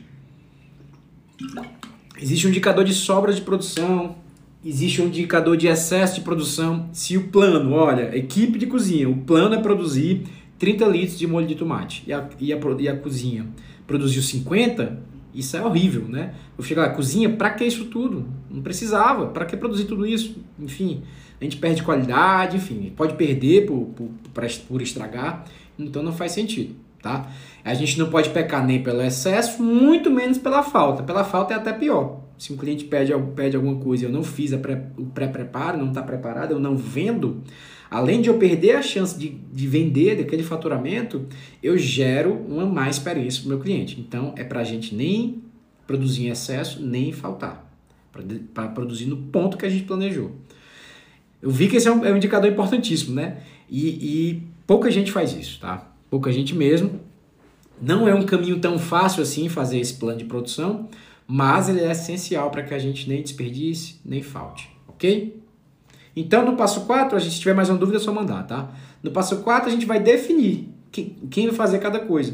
Existe 2.22 2.48
um 2.48 2.50
indicador 2.50 2.84
de 2.84 2.94
sobra 2.94 3.34
de 3.34 3.42
produção, 3.42 4.18
existe 4.64 5.02
um 5.02 5.08
indicador 5.08 5.56
de 5.56 5.68
excesso 5.68 6.16
de 6.16 6.22
produção. 6.22 6.90
Se 6.92 7.18
o 7.18 7.30
plano, 7.30 7.74
olha, 7.74 8.16
equipe 8.16 8.58
de 8.60 8.68
cozinha, 8.68 9.10
o 9.10 9.18
plano 9.18 9.56
é 9.56 9.62
produzir 9.62 10.24
30 10.58 10.86
litros 10.88 11.18
de 11.18 11.26
molho 11.26 11.48
de 11.48 11.56
tomate 11.56 12.04
e 12.06 12.12
a, 12.12 12.28
e 12.40 12.54
a, 12.54 12.60
e 12.78 12.90
a 12.90 12.98
cozinha 12.98 13.48
produziu 13.88 14.22
50, 14.22 15.02
isso 15.34 15.56
é 15.56 15.64
horrível, 15.64 16.04
né? 16.10 16.34
Eu 16.58 16.64
chegar 16.64 16.88
lá, 16.88 16.90
cozinha, 16.90 17.30
para 17.30 17.52
que 17.52 17.64
isso 17.64 17.86
tudo? 17.86 18.28
Não 18.50 18.62
precisava, 18.62 19.28
para 19.28 19.46
que 19.46 19.56
produzir 19.56 19.86
tudo 19.86 20.06
isso? 20.06 20.38
Enfim, 20.60 21.04
a 21.40 21.44
gente 21.44 21.58
perde 21.58 21.82
qualidade, 21.82 22.58
enfim, 22.58 22.92
pode 22.96 23.14
perder 23.14 23.66
por, 23.66 23.86
por, 23.96 24.10
por 24.68 24.82
estragar, 24.82 25.46
então 25.78 26.04
não 26.04 26.12
faz 26.12 26.34
sentido, 26.34 26.76
tá? 27.02 27.32
A 27.64 27.74
gente 27.74 27.98
não 28.00 28.10
pode 28.10 28.30
pecar 28.30 28.66
nem 28.66 28.82
pelo 28.82 29.02
excesso, 29.02 29.62
muito 29.62 30.10
menos 30.10 30.38
pela 30.38 30.64
falta. 30.64 31.04
Pela 31.04 31.24
falta 31.24 31.54
é 31.54 31.58
até 31.58 31.74
pior. 31.74 32.22
Se 32.38 32.54
um 32.54 32.58
cliente 32.58 32.86
pede, 32.86 33.14
pede 33.36 33.56
alguma 33.56 33.76
coisa 33.76 34.04
e 34.04 34.08
eu 34.08 34.12
não 34.12 34.24
fiz 34.24 34.56
pré, 34.56 34.88
o 34.98 35.06
pré-preparo, 35.08 35.78
não 35.78 35.90
está 35.90 36.02
preparado, 36.02 36.52
eu 36.52 36.60
não 36.60 36.78
vendo, 36.78 37.44
Além 37.90 38.22
de 38.22 38.30
eu 38.30 38.38
perder 38.38 38.76
a 38.76 38.82
chance 38.84 39.18
de, 39.18 39.30
de 39.30 39.68
vender 39.68 40.16
daquele 40.16 40.44
faturamento, 40.44 41.26
eu 41.62 41.76
gero 41.78 42.34
uma 42.48 42.66
má 42.66 42.88
experiência 42.88 43.42
para 43.42 43.48
o 43.48 43.50
meu 43.50 43.60
cliente. 43.60 44.00
Então, 44.00 44.34
é 44.38 44.44
para 44.44 44.60
a 44.60 44.64
gente 44.64 44.94
nem 44.94 45.42
produzir 45.88 46.28
em 46.28 46.30
excesso, 46.30 46.86
nem 46.86 47.12
faltar. 47.12 47.68
Para 48.54 48.68
produzir 48.68 49.06
no 49.06 49.18
ponto 49.18 49.58
que 49.58 49.66
a 49.66 49.70
gente 49.70 49.86
planejou. 49.86 50.36
Eu 51.42 51.50
vi 51.50 51.68
que 51.68 51.78
esse 51.78 51.88
é 51.88 51.92
um, 51.92 52.06
é 52.06 52.12
um 52.12 52.18
indicador 52.18 52.52
importantíssimo, 52.52 53.16
né? 53.16 53.42
E, 53.68 53.88
e 53.88 54.44
pouca 54.68 54.92
gente 54.92 55.12
faz 55.12 55.34
isso, 55.34 55.60
tá? 55.60 55.89
Pouca 56.10 56.32
gente 56.32 56.56
mesmo. 56.56 57.00
Não 57.82 58.08
é 58.08 58.14
um 58.14 58.24
caminho 58.24 58.60
tão 58.60 58.78
fácil 58.78 59.24
assim 59.24 59.48
fazer 59.48 59.80
esse 59.80 59.94
plano 59.94 60.18
de 60.18 60.26
produção, 60.26 60.90
mas 61.26 61.70
ele 61.70 61.82
é 61.82 61.92
essencial 61.92 62.50
para 62.50 62.64
que 62.64 62.74
a 62.74 62.80
gente 62.80 63.08
nem 63.08 63.22
desperdice, 63.22 64.02
nem 64.04 64.22
falte, 64.22 64.70
ok? 64.88 65.40
Então, 66.16 66.44
no 66.44 66.58
passo 66.58 66.82
4, 66.82 67.16
a 67.16 67.20
gente 67.20 67.40
tiver 67.40 67.54
mais 67.54 67.70
uma 67.70 67.78
dúvida, 67.78 67.98
é 67.98 68.02
só 68.02 68.12
mandar, 68.12 68.44
tá? 68.44 68.72
No 69.02 69.12
passo 69.12 69.38
4, 69.38 69.70
a 69.70 69.72
gente 69.72 69.86
vai 69.86 70.00
definir 70.00 70.68
quem, 70.92 71.16
quem 71.30 71.48
vai 71.48 71.56
fazer 71.56 71.80
cada 71.80 72.00
coisa. 72.00 72.34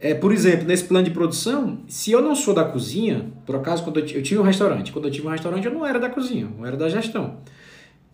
É, 0.00 0.14
por 0.14 0.32
exemplo, 0.32 0.66
nesse 0.66 0.84
plano 0.84 1.04
de 1.04 1.10
produção, 1.10 1.80
se 1.88 2.12
eu 2.12 2.22
não 2.22 2.34
sou 2.34 2.54
da 2.54 2.64
cozinha, 2.64 3.26
por 3.44 3.56
acaso, 3.56 3.82
quando 3.82 3.98
eu, 3.98 4.06
eu 4.06 4.22
tive 4.22 4.40
um 4.40 4.44
restaurante, 4.44 4.92
quando 4.92 5.06
eu 5.06 5.10
tive 5.10 5.26
um 5.26 5.30
restaurante, 5.30 5.66
eu 5.66 5.74
não 5.74 5.84
era 5.84 5.98
da 5.98 6.08
cozinha, 6.08 6.48
eu 6.58 6.64
era 6.64 6.76
da 6.76 6.88
gestão. 6.88 7.38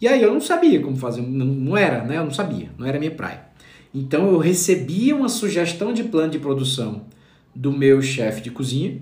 E 0.00 0.08
aí 0.08 0.22
eu 0.22 0.32
não 0.32 0.40
sabia 0.40 0.80
como 0.80 0.96
fazer, 0.96 1.20
não, 1.20 1.46
não 1.46 1.76
era, 1.76 2.02
né? 2.02 2.16
Eu 2.16 2.24
não 2.24 2.32
sabia, 2.32 2.70
não 2.78 2.86
era 2.86 2.98
minha 2.98 3.10
praia. 3.10 3.53
Então 3.94 4.28
eu 4.28 4.38
recebia 4.38 5.14
uma 5.14 5.28
sugestão 5.28 5.92
de 5.92 6.02
plano 6.04 6.32
de 6.32 6.38
produção 6.38 7.02
do 7.54 7.70
meu 7.70 8.02
chefe 8.02 8.40
de 8.40 8.50
cozinha, 8.50 9.00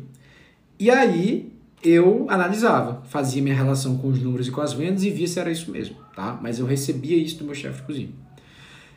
e 0.79 0.91
aí 0.91 1.51
eu 1.83 2.27
analisava, 2.29 3.03
fazia 3.09 3.43
minha 3.43 3.55
relação 3.55 3.97
com 3.97 4.09
os 4.09 4.21
números 4.21 4.47
e 4.47 4.51
com 4.51 4.61
as 4.61 4.73
vendas 4.73 5.03
e 5.03 5.11
via 5.11 5.27
se 5.27 5.41
era 5.41 5.51
isso 5.51 5.71
mesmo, 5.71 5.97
tá? 6.15 6.39
Mas 6.41 6.59
eu 6.59 6.67
recebia 6.67 7.17
isso 7.17 7.39
do 7.39 7.45
meu 7.45 7.55
chefe 7.55 7.81
de 7.81 7.87
cozinha. 7.87 8.09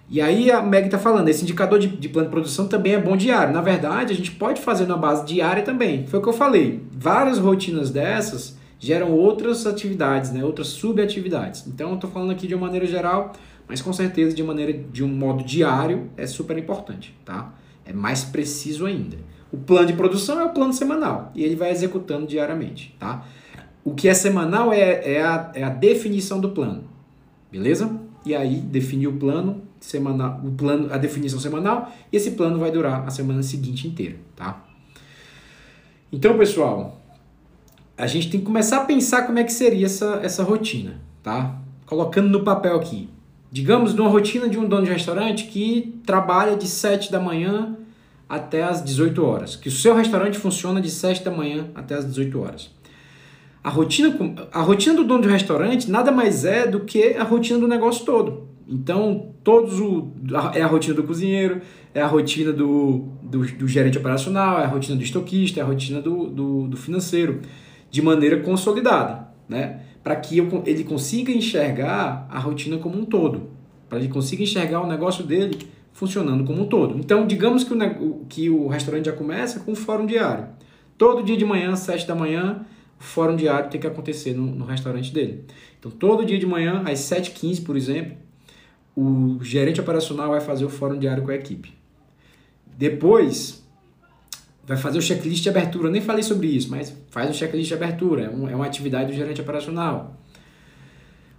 E 0.08 0.22
aí 0.22 0.52
a 0.52 0.62
Meg 0.62 0.86
está 0.86 1.00
falando, 1.00 1.30
esse 1.30 1.44
indicador 1.44 1.80
de, 1.80 1.88
de, 1.88 2.10
plano 2.10 2.28
de 2.28 2.32
produção 2.32 2.68
também 2.68 2.94
é 2.94 3.02
bom 3.02 3.18
diário. 3.18 3.54
Na 3.54 3.62
verdade, 3.62 4.14
a 4.14 4.16
gente 4.16 4.32
pode 4.32 4.62
fazer 4.62 4.86
na 4.86 4.96
base 4.96 5.26
diária 5.26 5.64
também. 5.64 6.06
Foi 6.06 6.20
o 6.20 6.22
que 6.22 6.30
eu 6.30 6.34
falei. 6.34 6.84
Várias 6.92 7.40
rotinas 7.40 7.90
dessas 7.90 8.56
geram 8.78 9.12
outras 9.12 9.66
atividades, 9.66 10.32
né? 10.32 10.44
outras 10.44 10.68
subatividades. 10.68 11.66
Então, 11.66 11.90
eu 11.90 11.96
estou 11.96 12.10
falando 12.10 12.32
aqui 12.32 12.46
de 12.46 12.54
uma 12.54 12.68
maneira 12.68 12.86
geral, 12.86 13.34
mas 13.68 13.82
com 13.82 13.92
certeza 13.92 14.36
de 14.36 14.44
maneira 14.44 14.74
de 14.74 15.04
um 15.04 15.08
modo 15.08 15.44
diário 15.44 16.10
é 16.16 16.28
super 16.28 16.58
importante, 16.58 17.16
tá? 17.26 17.54
É 17.86 17.94
mais 17.94 18.24
preciso 18.24 18.86
ainda. 18.86 19.18
O 19.52 19.58
plano 19.58 19.88
de 19.88 19.94
produção 19.94 20.40
é 20.40 20.44
o 20.44 20.50
plano 20.50 20.74
semanal 20.74 21.32
e 21.36 21.44
ele 21.44 21.56
vai 21.56 21.72
executando 21.72 22.28
diariamente, 22.28 22.96
tá? 23.00 23.26
O 23.84 23.94
que 23.94 24.08
é 24.08 24.14
semanal 24.14 24.74
é, 24.74 25.14
é, 25.14 25.24
a, 25.24 25.52
é 25.54 25.64
a 25.64 25.70
definição 25.70 26.40
do 26.40 26.50
plano, 26.50 26.86
beleza? 27.52 28.00
E 28.26 28.36
aí 28.36 28.58
definir 28.58 29.08
o 29.08 29.14
plano 29.14 29.62
semanal, 29.80 30.42
o 30.44 30.52
plano, 30.52 30.92
a 30.92 30.98
definição 30.98 31.40
semanal 31.40 31.92
e 32.12 32.18
esse 32.18 32.32
plano 32.32 32.60
vai 32.60 32.72
durar 32.72 33.06
a 33.06 33.10
semana 33.12 33.44
seguinte 33.44 33.88
inteira, 33.88 34.18
tá? 34.36 34.66
Então, 36.12 36.38
pessoal, 36.38 37.00
a 37.98 38.08
gente 38.08 38.30
tem 38.30 38.40
que 38.40 38.46
começar 38.46 38.82
a 38.82 38.86
pensar 38.86 39.24
como 39.24 39.40
é 39.40 39.44
que 39.44 39.54
seria 39.54 39.86
essa, 39.86 40.20
essa 40.24 40.44
rotina, 40.44 41.00
tá? 41.22 41.60
Colocando 41.86 42.30
no 42.30 42.44
papel 42.44 42.76
aqui. 42.76 43.10
Digamos 43.52 43.94
numa 43.94 44.10
rotina 44.10 44.50
de 44.50 44.58
um 44.58 44.68
dono 44.68 44.86
de 44.86 44.92
restaurante 44.92 45.46
que 45.46 46.00
trabalha 46.06 46.56
de 46.56 46.68
7 46.68 47.12
da 47.12 47.20
manhã 47.20 47.78
até 48.28 48.64
as 48.64 48.84
18 48.84 49.24
horas. 49.24 49.56
Que 49.56 49.70
o 49.70 49.72
seu 49.72 49.96
restaurante 49.96 50.38
funciona 50.38 50.82
de 50.82 50.90
7 50.90 51.24
da 51.24 51.32
manhã 51.32 51.68
até 51.74 51.96
as 51.96 52.06
18 52.06 52.40
horas. 52.42 52.70
A 53.64 53.70
rotina, 53.70 54.16
a 54.52 54.62
rotina 54.62 54.96
do 54.96 55.04
dono 55.04 55.24
de 55.24 55.30
restaurante 55.30 55.90
nada 55.90 56.12
mais 56.12 56.46
é 56.46 56.68
do 56.68 56.82
que 56.82 57.16
a 57.16 57.24
rotina 57.24 57.60
do 57.60 57.68
negócio 57.68 58.06
todo. 58.06 58.48
Então, 58.68 59.34
todos 59.44 59.80
o, 59.80 60.12
é 60.54 60.62
a 60.62 60.68
rotina 60.68 60.96
do 60.96 61.04
cozinheiro, 61.04 61.62
é 61.94 62.02
a 62.02 62.08
rotina 62.08 62.52
do, 62.52 63.10
do, 63.22 63.46
do 63.46 63.68
gerente 63.68 63.98
operacional, 63.98 64.60
é 64.60 64.66
a 64.66 64.68
rotina 64.68 64.98
do 64.98 65.04
estoquista, 65.04 65.60
é 65.60 65.64
a 65.64 65.66
rotina 65.66 66.02
do, 66.02 66.28
do, 66.30 66.68
do 66.68 66.78
financeiro 66.78 67.42
de 67.90 68.02
maneira 68.02 68.42
consolidada, 68.42 69.28
né? 69.48 69.82
Para 70.06 70.16
que 70.18 70.38
eu, 70.38 70.64
ele 70.68 70.84
consiga 70.84 71.32
enxergar 71.32 72.28
a 72.30 72.38
rotina 72.38 72.78
como 72.78 72.96
um 72.96 73.04
todo, 73.04 73.50
para 73.90 73.98
ele 73.98 74.08
consiga 74.08 74.44
enxergar 74.44 74.82
o 74.82 74.88
negócio 74.88 75.24
dele 75.24 75.58
funcionando 75.92 76.44
como 76.44 76.62
um 76.62 76.68
todo. 76.68 76.96
Então, 77.00 77.26
digamos 77.26 77.64
que 77.64 77.74
o, 77.74 78.26
que 78.30 78.48
o 78.52 78.68
restaurante 78.68 79.06
já 79.06 79.14
começa 79.14 79.62
com 79.62 79.72
um 79.72 79.76
fórum 79.76 80.06
diário. 80.06 80.50
Todo 80.96 81.24
dia 81.24 81.36
de 81.36 81.44
manhã, 81.44 81.72
às 81.72 81.80
7 81.80 82.08
da 82.08 82.14
manhã, 82.14 82.64
o 83.00 83.04
fórum 83.04 83.36
diário 83.36 83.72
tem 83.72 83.82
que 83.82 83.88
acontecer 83.88 84.36
no, 84.36 84.46
no 84.46 84.64
restaurante 84.64 85.12
dele. 85.12 85.46
Então, 85.80 85.90
todo 85.90 86.24
dia 86.24 86.38
de 86.38 86.46
manhã, 86.46 86.84
às 86.86 87.00
7h15, 87.00 87.66
por 87.66 87.76
exemplo, 87.76 88.16
o 88.96 89.40
gerente 89.42 89.82
operacional 89.82 90.30
vai 90.30 90.40
fazer 90.40 90.66
o 90.66 90.70
fórum 90.70 91.00
diário 91.00 91.24
com 91.24 91.32
a 91.32 91.36
equipe. 91.36 91.74
Depois, 92.78 93.65
vai 94.68 94.78
fazer 94.78 94.98
o 94.98 95.02
checklist 95.02 95.44
de 95.44 95.50
abertura. 95.50 95.90
Nem 95.90 96.02
falei 96.02 96.24
sobre 96.24 96.48
isso, 96.48 96.70
mas 96.70 96.96
faz 97.10 97.30
o 97.30 97.34
checklist 97.34 97.68
de 97.68 97.74
abertura. 97.74 98.24
É, 98.24 98.30
um, 98.30 98.50
é 98.50 98.56
uma 98.56 98.66
atividade 98.66 99.12
do 99.12 99.16
gerente 99.16 99.42
operacional. 99.42 100.16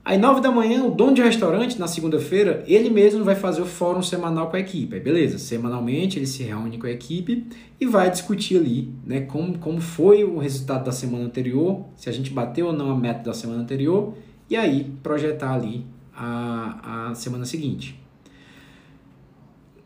Aí, 0.05 0.17
nove 0.19 0.41
da 0.41 0.53
manhã, 0.53 0.85
o 0.85 0.91
dono 0.93 1.15
de 1.15 1.21
restaurante, 1.21 1.81
na 1.81 1.89
segunda-feira, 1.89 2.63
ele 2.69 2.89
mesmo 2.89 3.25
vai 3.25 3.35
fazer 3.35 3.61
o 3.61 3.67
fórum 3.67 4.01
semanal 4.01 4.49
com 4.49 4.55
a 4.55 4.61
equipe. 4.61 4.95
Aí, 4.95 5.01
beleza, 5.01 5.37
semanalmente 5.37 6.17
ele 6.17 6.29
se 6.29 6.45
reúne 6.45 6.79
com 6.79 6.87
a 6.87 6.91
equipe 6.93 7.45
e 7.81 7.87
vai 7.87 8.09
discutir 8.09 8.57
ali 8.57 8.95
né, 9.05 9.23
como, 9.23 9.59
como 9.59 9.81
foi 9.81 10.23
o 10.23 10.39
resultado 10.39 10.85
da 10.85 10.93
semana 10.93 11.25
anterior, 11.25 11.85
se 11.97 12.09
a 12.09 12.13
gente 12.13 12.31
bateu 12.31 12.69
ou 12.69 12.73
não 12.73 12.93
a 12.93 12.97
meta 12.97 13.25
da 13.25 13.35
semana 13.35 13.61
anterior, 13.61 14.15
e 14.49 14.55
aí 14.55 14.93
projetar 15.03 15.55
ali 15.55 15.85
a, 16.15 17.09
a 17.09 17.15
semana 17.17 17.45
seguinte. 17.45 18.01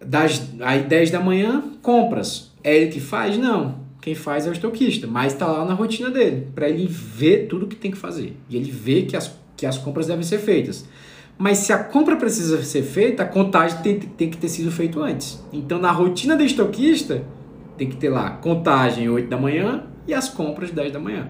Das, 0.04 0.50
aí, 0.60 0.82
10 0.82 1.12
da 1.12 1.20
manhã, 1.20 1.64
compras. 1.80 2.49
É 2.62 2.76
ele 2.76 2.90
que 2.90 3.00
faz? 3.00 3.36
Não. 3.38 3.80
Quem 4.00 4.14
faz 4.14 4.46
é 4.46 4.50
o 4.50 4.52
estoquista, 4.52 5.06
mas 5.06 5.34
está 5.34 5.46
lá 5.46 5.64
na 5.64 5.74
rotina 5.74 6.10
dele, 6.10 6.48
para 6.54 6.68
ele 6.68 6.86
ver 6.86 7.46
tudo 7.48 7.66
que 7.66 7.76
tem 7.76 7.90
que 7.90 7.98
fazer. 7.98 8.34
E 8.48 8.56
ele 8.56 8.70
vê 8.70 9.02
que 9.02 9.14
as, 9.14 9.30
que 9.56 9.66
as 9.66 9.76
compras 9.76 10.06
devem 10.06 10.22
ser 10.22 10.38
feitas. 10.38 10.86
Mas 11.36 11.58
se 11.58 11.72
a 11.72 11.78
compra 11.78 12.16
precisa 12.16 12.62
ser 12.62 12.82
feita, 12.82 13.22
a 13.22 13.26
contagem 13.26 13.78
tem, 13.82 13.98
tem 13.98 14.30
que 14.30 14.36
ter 14.36 14.48
sido 14.48 14.70
feita 14.70 15.00
antes. 15.00 15.42
Então, 15.52 15.78
na 15.78 15.90
rotina 15.90 16.36
do 16.36 16.42
estoquista, 16.42 17.22
tem 17.76 17.88
que 17.88 17.96
ter 17.96 18.10
lá 18.10 18.30
contagem 18.30 19.08
8 19.08 19.28
da 19.28 19.38
manhã 19.38 19.84
e 20.06 20.14
as 20.14 20.28
compras 20.28 20.70
10 20.70 20.92
da 20.92 20.98
manhã. 20.98 21.28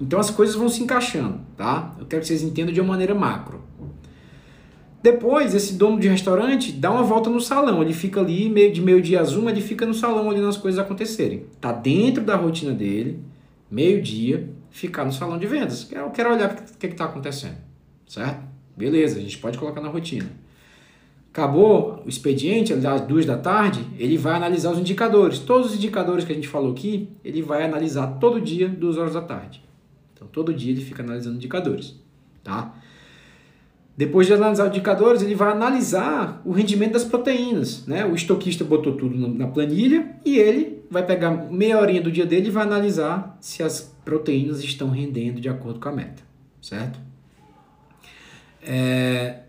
Então, 0.00 0.18
as 0.18 0.30
coisas 0.30 0.54
vão 0.54 0.68
se 0.68 0.82
encaixando, 0.82 1.40
tá? 1.56 1.94
Eu 1.98 2.06
quero 2.06 2.22
que 2.22 2.28
vocês 2.28 2.42
entendam 2.42 2.72
de 2.72 2.80
uma 2.80 2.88
maneira 2.88 3.14
macro. 3.14 3.60
Depois, 5.04 5.54
esse 5.54 5.74
dono 5.74 6.00
de 6.00 6.08
restaurante 6.08 6.72
dá 6.72 6.90
uma 6.90 7.02
volta 7.02 7.28
no 7.28 7.38
salão. 7.38 7.82
Ele 7.82 7.92
fica 7.92 8.20
ali, 8.20 8.48
meio 8.48 8.72
de 8.72 8.80
meio-dia 8.80 9.20
às 9.20 9.34
uma, 9.34 9.50
ele 9.50 9.60
fica 9.60 9.84
no 9.84 9.92
salão 9.92 10.26
olhando 10.26 10.48
as 10.48 10.56
coisas 10.56 10.80
acontecerem. 10.80 11.44
Tá 11.60 11.72
dentro 11.72 12.24
da 12.24 12.36
rotina 12.36 12.72
dele, 12.72 13.22
meio-dia, 13.70 14.48
ficar 14.70 15.04
no 15.04 15.12
salão 15.12 15.36
de 15.36 15.46
vendas. 15.46 15.84
Quero 15.84 16.32
olhar 16.32 16.54
o 16.54 16.78
que 16.78 16.86
está 16.86 17.04
acontecendo. 17.04 17.58
Certo? 18.08 18.46
Beleza, 18.74 19.18
a 19.18 19.20
gente 19.20 19.36
pode 19.36 19.58
colocar 19.58 19.82
na 19.82 19.90
rotina. 19.90 20.30
Acabou 21.30 22.02
o 22.06 22.08
expediente, 22.08 22.72
às 22.72 23.00
duas 23.02 23.26
da 23.26 23.36
tarde, 23.36 23.86
ele 23.98 24.16
vai 24.16 24.36
analisar 24.36 24.70
os 24.70 24.78
indicadores. 24.78 25.38
Todos 25.38 25.72
os 25.72 25.76
indicadores 25.76 26.24
que 26.24 26.32
a 26.32 26.34
gente 26.34 26.48
falou 26.48 26.72
aqui, 26.72 27.10
ele 27.22 27.42
vai 27.42 27.62
analisar 27.62 28.06
todo 28.18 28.40
dia, 28.40 28.70
duas 28.70 28.96
horas 28.96 29.12
da 29.12 29.20
tarde. 29.20 29.62
Então, 30.14 30.26
todo 30.26 30.54
dia 30.54 30.72
ele 30.72 30.80
fica 30.82 31.02
analisando 31.02 31.36
indicadores. 31.36 31.94
Tá? 32.42 32.74
Depois 33.96 34.26
de 34.26 34.32
analisar 34.32 34.64
os 34.64 34.70
indicadores, 34.70 35.22
ele 35.22 35.36
vai 35.36 35.52
analisar 35.52 36.42
o 36.44 36.50
rendimento 36.50 36.92
das 36.92 37.04
proteínas. 37.04 37.86
Né? 37.86 38.04
O 38.04 38.14
estoquista 38.14 38.64
botou 38.64 38.94
tudo 38.94 39.16
na 39.16 39.46
planilha 39.46 40.16
e 40.24 40.36
ele 40.36 40.82
vai 40.90 41.06
pegar 41.06 41.30
meia 41.30 41.78
horinha 41.78 42.02
do 42.02 42.10
dia 42.10 42.26
dele 42.26 42.48
e 42.48 42.50
vai 42.50 42.64
analisar 42.64 43.36
se 43.40 43.62
as 43.62 43.94
proteínas 44.04 44.62
estão 44.64 44.90
rendendo 44.90 45.40
de 45.40 45.48
acordo 45.48 45.78
com 45.78 45.88
a 45.88 45.92
meta. 45.92 46.22
Certo? 46.60 46.98
É... 48.62 49.40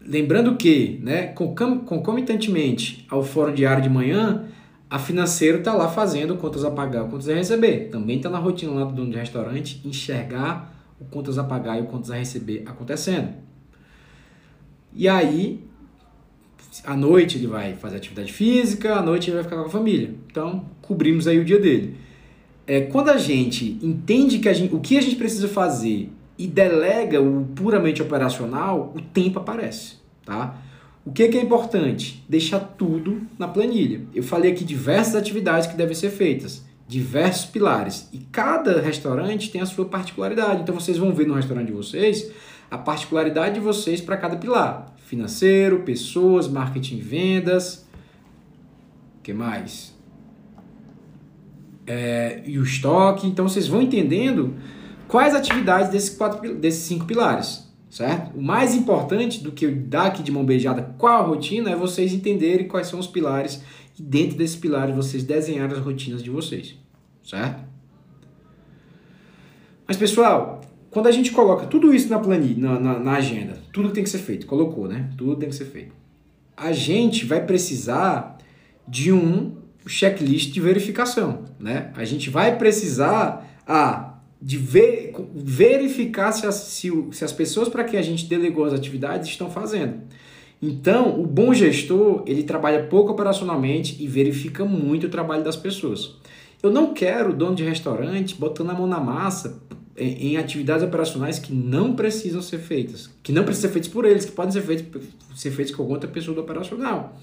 Lembrando 0.00 0.56
que, 0.56 1.00
né, 1.02 1.28
concomitantemente 1.28 3.06
ao 3.10 3.22
fórum 3.22 3.52
diário 3.52 3.82
de 3.82 3.90
manhã, 3.90 4.44
a 4.88 4.98
financeiro 4.98 5.58
está 5.58 5.74
lá 5.74 5.88
fazendo 5.88 6.36
contas 6.36 6.64
a 6.64 6.70
pagar, 6.70 7.04
contas 7.04 7.28
a 7.28 7.34
receber. 7.34 7.88
Também 7.90 8.16
está 8.16 8.30
na 8.30 8.38
rotina 8.38 8.72
lá 8.72 8.84
do 8.84 8.92
dono 8.92 9.10
de 9.10 9.18
restaurante 9.18 9.80
enxergar 9.84 10.77
o 11.00 11.04
contas 11.04 11.38
a 11.38 11.44
pagar 11.44 11.78
e 11.78 11.82
o 11.82 11.86
contas 11.86 12.10
a 12.10 12.16
receber 12.16 12.62
acontecendo. 12.66 13.34
E 14.92 15.08
aí, 15.08 15.64
à 16.84 16.96
noite 16.96 17.38
ele 17.38 17.46
vai 17.46 17.74
fazer 17.74 17.96
atividade 17.96 18.32
física, 18.32 18.94
à 18.94 19.02
noite 19.02 19.30
ele 19.30 19.36
vai 19.36 19.44
ficar 19.44 19.56
com 19.56 19.66
a 19.66 19.70
família. 19.70 20.14
Então, 20.30 20.66
cobrimos 20.82 21.26
aí 21.26 21.38
o 21.38 21.44
dia 21.44 21.58
dele. 21.58 21.96
É, 22.66 22.82
quando 22.82 23.08
a 23.08 23.16
gente 23.16 23.78
entende 23.82 24.38
que 24.38 24.48
a 24.48 24.52
gente, 24.52 24.74
o 24.74 24.80
que 24.80 24.98
a 24.98 25.00
gente 25.00 25.16
precisa 25.16 25.48
fazer 25.48 26.10
e 26.36 26.46
delega 26.46 27.20
o 27.20 27.46
puramente 27.54 28.02
operacional, 28.02 28.92
o 28.94 29.00
tempo 29.00 29.38
aparece, 29.38 29.96
tá? 30.24 30.58
O 31.04 31.10
que, 31.10 31.26
que 31.28 31.38
é 31.38 31.42
importante? 31.42 32.22
Deixar 32.28 32.60
tudo 32.60 33.22
na 33.38 33.48
planilha. 33.48 34.02
Eu 34.14 34.22
falei 34.22 34.52
aqui 34.52 34.62
diversas 34.62 35.14
atividades 35.16 35.66
que 35.66 35.76
devem 35.76 35.94
ser 35.94 36.10
feitas 36.10 36.67
diversos 36.88 37.44
pilares 37.44 38.08
e 38.14 38.18
cada 38.32 38.80
restaurante 38.80 39.50
tem 39.50 39.60
a 39.60 39.66
sua 39.66 39.84
particularidade. 39.84 40.62
Então 40.62 40.74
vocês 40.74 40.96
vão 40.96 41.12
ver 41.12 41.26
no 41.26 41.34
restaurante 41.34 41.66
de 41.66 41.72
vocês 41.72 42.32
a 42.70 42.78
particularidade 42.78 43.54
de 43.54 43.60
vocês 43.60 44.00
para 44.00 44.16
cada 44.16 44.36
pilar: 44.36 44.94
financeiro, 44.96 45.80
pessoas, 45.80 46.48
marketing, 46.48 46.98
vendas, 46.98 47.86
que 49.22 49.34
mais? 49.34 49.94
É, 51.86 52.42
e 52.46 52.58
o 52.58 52.62
estoque. 52.62 53.26
Então 53.26 53.46
vocês 53.46 53.68
vão 53.68 53.82
entendendo 53.82 54.54
quais 55.06 55.34
atividades 55.34 55.90
desses 55.90 56.16
quatro, 56.16 56.54
desses 56.54 56.84
cinco 56.84 57.04
pilares, 57.04 57.70
certo? 57.90 58.34
O 58.34 58.42
mais 58.42 58.74
importante 58.74 59.44
do 59.44 59.52
que 59.52 59.66
dar 59.66 60.06
aqui 60.06 60.22
de 60.22 60.32
mão 60.32 60.44
beijada 60.44 60.94
qual 60.96 61.22
a 61.22 61.26
rotina 61.26 61.70
é 61.70 61.76
vocês 61.76 62.14
entenderem 62.14 62.66
quais 62.66 62.86
são 62.86 62.98
os 62.98 63.06
pilares 63.06 63.62
e 63.98 64.02
dentro 64.02 64.36
desses 64.36 64.56
pilares 64.56 64.94
vocês 64.94 65.24
desenharem 65.24 65.76
as 65.76 65.82
rotinas 65.82 66.22
de 66.22 66.30
vocês, 66.30 66.76
certo? 67.24 67.64
Mas 69.86 69.96
pessoal, 69.96 70.60
quando 70.90 71.06
a 71.06 71.12
gente 71.12 71.30
coloca 71.30 71.66
tudo 71.66 71.94
isso 71.94 72.08
na 72.08 72.18
planilha, 72.18 72.60
na, 72.60 72.80
na, 72.80 72.98
na 72.98 73.12
agenda, 73.12 73.58
tudo 73.72 73.90
tem 73.90 74.04
que 74.04 74.10
ser 74.10 74.18
feito, 74.18 74.46
colocou, 74.46 74.86
né? 74.86 75.10
Tudo 75.16 75.36
tem 75.36 75.48
que 75.48 75.54
ser 75.54 75.64
feito. 75.64 75.94
A 76.56 76.72
gente 76.72 77.24
vai 77.24 77.44
precisar 77.44 78.38
de 78.86 79.12
um 79.12 79.56
checklist 79.86 80.52
de 80.52 80.60
verificação, 80.60 81.44
né? 81.58 81.92
A 81.94 82.04
gente 82.04 82.30
vai 82.30 82.56
precisar 82.56 83.46
a 83.66 84.08
de 84.40 84.56
ver, 84.56 85.14
verificar 85.34 86.30
se 86.30 86.46
as, 86.46 86.54
se, 86.54 86.90
se 87.10 87.24
as 87.24 87.32
pessoas 87.32 87.68
para 87.68 87.82
quem 87.82 87.98
a 87.98 88.02
gente 88.02 88.26
delegou 88.26 88.64
as 88.64 88.72
atividades 88.72 89.28
estão 89.28 89.50
fazendo. 89.50 90.00
Então, 90.60 91.20
o 91.20 91.26
bom 91.26 91.54
gestor, 91.54 92.24
ele 92.26 92.42
trabalha 92.42 92.84
pouco 92.84 93.12
operacionalmente 93.12 93.96
e 94.02 94.08
verifica 94.08 94.64
muito 94.64 95.06
o 95.06 95.10
trabalho 95.10 95.44
das 95.44 95.56
pessoas. 95.56 96.16
Eu 96.60 96.70
não 96.70 96.92
quero 96.92 97.32
dono 97.32 97.54
de 97.54 97.62
restaurante 97.62 98.34
botando 98.34 98.70
a 98.70 98.74
mão 98.74 98.86
na 98.86 98.98
massa 98.98 99.62
em, 99.96 100.36
atividades 100.36 100.84
operacionais 100.84 101.38
que 101.38 101.52
não 101.52 101.94
precisam 101.94 102.42
ser 102.42 102.58
feitas, 102.58 103.08
que 103.22 103.32
não 103.32 103.44
precisam 103.44 103.68
ser 103.68 103.72
feitas 103.72 103.90
por 103.90 104.04
eles, 104.04 104.24
que 104.24 104.32
podem 104.32 104.52
ser 104.52 104.62
feitas, 104.62 105.02
ser 105.36 105.50
feitas 105.52 105.74
com 105.74 105.84
outra 105.84 106.08
pessoa 106.08 106.34
do 106.34 106.40
operacional. 106.40 107.16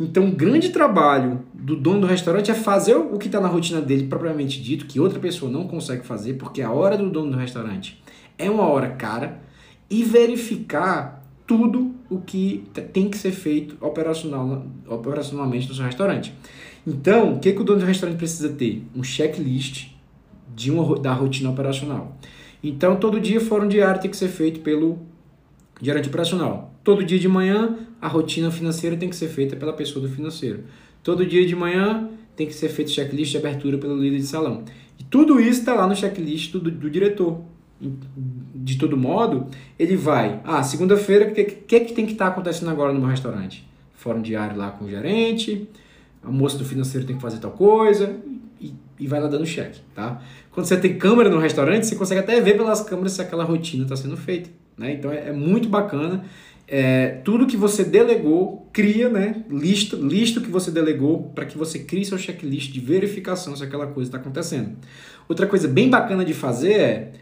Então, 0.00 0.26
o 0.26 0.32
grande 0.32 0.70
trabalho 0.70 1.42
do 1.54 1.76
dono 1.76 2.00
do 2.00 2.06
restaurante 2.06 2.50
é 2.50 2.54
fazer 2.54 2.96
o 2.96 3.18
que 3.18 3.26
está 3.26 3.40
na 3.40 3.48
rotina 3.48 3.80
dele, 3.80 4.08
propriamente 4.08 4.60
dito, 4.60 4.86
que 4.86 4.98
outra 4.98 5.20
pessoa 5.20 5.50
não 5.50 5.68
consegue 5.68 6.04
fazer, 6.04 6.34
porque 6.34 6.62
a 6.62 6.72
hora 6.72 6.96
do 6.96 7.08
dono 7.10 7.32
do 7.32 7.36
restaurante 7.36 8.02
é 8.38 8.50
uma 8.50 8.64
hora 8.64 8.90
cara, 8.90 9.40
e 9.88 10.02
verificar 10.02 11.24
tudo 11.46 11.91
o 12.14 12.20
que 12.20 12.64
tem 12.92 13.08
que 13.08 13.16
ser 13.16 13.32
feito 13.32 13.76
operacional, 13.80 14.66
operacionalmente 14.88 15.68
no 15.68 15.74
seu 15.74 15.84
restaurante. 15.84 16.34
Então, 16.86 17.34
o 17.34 17.38
que, 17.38 17.52
que 17.52 17.60
o 17.60 17.64
dono 17.64 17.80
do 17.80 17.86
restaurante 17.86 18.18
precisa 18.18 18.48
ter? 18.50 18.84
Um 18.94 19.02
checklist 19.02 19.88
de 20.54 20.70
uma, 20.70 20.98
da 20.98 21.12
rotina 21.12 21.50
operacional. 21.50 22.16
Então, 22.62 22.96
todo 22.96 23.20
dia 23.20 23.40
fórum 23.40 23.68
diário 23.68 24.00
tem 24.00 24.10
que 24.10 24.16
ser 24.16 24.28
feito 24.28 24.60
pelo 24.60 24.98
gerente 25.80 26.08
operacional. 26.08 26.72
Todo 26.84 27.04
dia 27.04 27.18
de 27.18 27.28
manhã, 27.28 27.78
a 28.00 28.08
rotina 28.08 28.50
financeira 28.50 28.96
tem 28.96 29.08
que 29.08 29.16
ser 29.16 29.28
feita 29.28 29.56
pela 29.56 29.72
pessoa 29.72 30.06
do 30.06 30.12
financeiro. 30.12 30.64
Todo 31.02 31.26
dia 31.26 31.46
de 31.46 31.54
manhã 31.56 32.08
tem 32.36 32.46
que 32.46 32.54
ser 32.54 32.68
feito 32.68 32.90
checklist 32.90 33.32
de 33.32 33.38
abertura 33.38 33.78
pelo 33.78 33.96
líder 33.96 34.18
de 34.18 34.26
salão. 34.26 34.64
E 34.98 35.04
tudo 35.04 35.40
isso 35.40 35.60
está 35.60 35.74
lá 35.74 35.86
no 35.86 35.94
checklist 35.94 36.52
do, 36.52 36.60
do, 36.60 36.90
diretor. 36.90 37.40
De 38.54 38.78
todo 38.78 38.96
modo, 38.96 39.48
ele 39.78 39.96
vai. 39.96 40.40
Ah, 40.44 40.62
segunda-feira, 40.62 41.28
o 41.28 41.34
que, 41.34 41.44
que, 41.44 41.80
que 41.80 41.92
tem 41.92 42.06
que 42.06 42.12
estar 42.12 42.26
tá 42.26 42.30
acontecendo 42.30 42.70
agora 42.70 42.92
no 42.92 43.00
meu 43.00 43.08
restaurante? 43.08 43.68
Fórum 43.94 44.22
diário 44.22 44.56
lá 44.56 44.70
com 44.70 44.84
o 44.84 44.88
gerente, 44.88 45.68
a 46.22 46.30
moça 46.30 46.56
do 46.56 46.64
financeiro 46.64 47.06
tem 47.06 47.16
que 47.16 47.22
fazer 47.22 47.38
tal 47.38 47.50
coisa, 47.50 48.16
e, 48.60 48.72
e 49.00 49.06
vai 49.08 49.20
lá 49.20 49.26
dando 49.26 49.44
cheque, 49.44 49.80
tá? 49.94 50.22
Quando 50.52 50.66
você 50.66 50.76
tem 50.76 50.96
câmera 50.96 51.28
no 51.28 51.38
restaurante, 51.38 51.86
você 51.86 51.96
consegue 51.96 52.20
até 52.20 52.40
ver 52.40 52.56
pelas 52.56 52.82
câmeras 52.82 53.12
se 53.12 53.22
aquela 53.22 53.42
rotina 53.42 53.82
está 53.82 53.96
sendo 53.96 54.16
feita, 54.16 54.48
né? 54.78 54.92
Então 54.92 55.10
é, 55.10 55.28
é 55.28 55.32
muito 55.32 55.68
bacana. 55.68 56.24
É, 56.68 57.20
tudo 57.24 57.46
que 57.46 57.56
você 57.56 57.84
delegou, 57.84 58.68
cria, 58.72 59.08
né? 59.08 59.44
Lista, 59.50 59.96
lista 59.96 60.40
que 60.40 60.48
você 60.48 60.70
delegou 60.70 61.24
para 61.34 61.44
que 61.44 61.58
você 61.58 61.80
crie 61.80 62.04
seu 62.04 62.16
checklist 62.16 62.72
de 62.72 62.80
verificação 62.80 63.56
se 63.56 63.64
aquela 63.64 63.88
coisa 63.88 64.08
está 64.08 64.18
acontecendo. 64.18 64.76
Outra 65.28 65.46
coisa 65.46 65.66
bem 65.66 65.90
bacana 65.90 66.24
de 66.24 66.32
fazer 66.32 66.72
é 66.72 67.12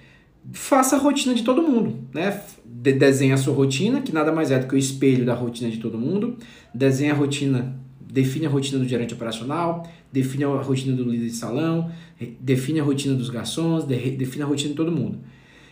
faça 0.52 0.96
a 0.96 0.98
rotina 0.98 1.34
de 1.34 1.42
todo 1.42 1.62
mundo, 1.62 1.98
né? 2.12 2.42
De, 2.64 2.92
desenha 2.92 3.34
a 3.34 3.36
sua 3.36 3.54
rotina, 3.54 4.00
que 4.00 4.12
nada 4.12 4.32
mais 4.32 4.50
é 4.50 4.58
do 4.58 4.66
que 4.66 4.74
o 4.74 4.78
espelho 4.78 5.24
da 5.24 5.34
rotina 5.34 5.70
de 5.70 5.78
todo 5.78 5.98
mundo. 5.98 6.36
Desenha 6.74 7.12
a 7.12 7.16
rotina, 7.16 7.76
define 8.00 8.46
a 8.46 8.48
rotina 8.48 8.78
do 8.78 8.88
gerente 8.88 9.14
operacional, 9.14 9.86
define 10.12 10.44
a 10.44 10.48
rotina 10.48 10.96
do 10.96 11.04
líder 11.04 11.26
de 11.26 11.36
salão, 11.36 11.90
define 12.40 12.80
a 12.80 12.82
rotina 12.82 13.14
dos 13.14 13.28
garçons, 13.28 13.84
define 13.84 14.42
a 14.42 14.46
rotina 14.46 14.70
de 14.70 14.76
todo 14.76 14.90
mundo. 14.90 15.18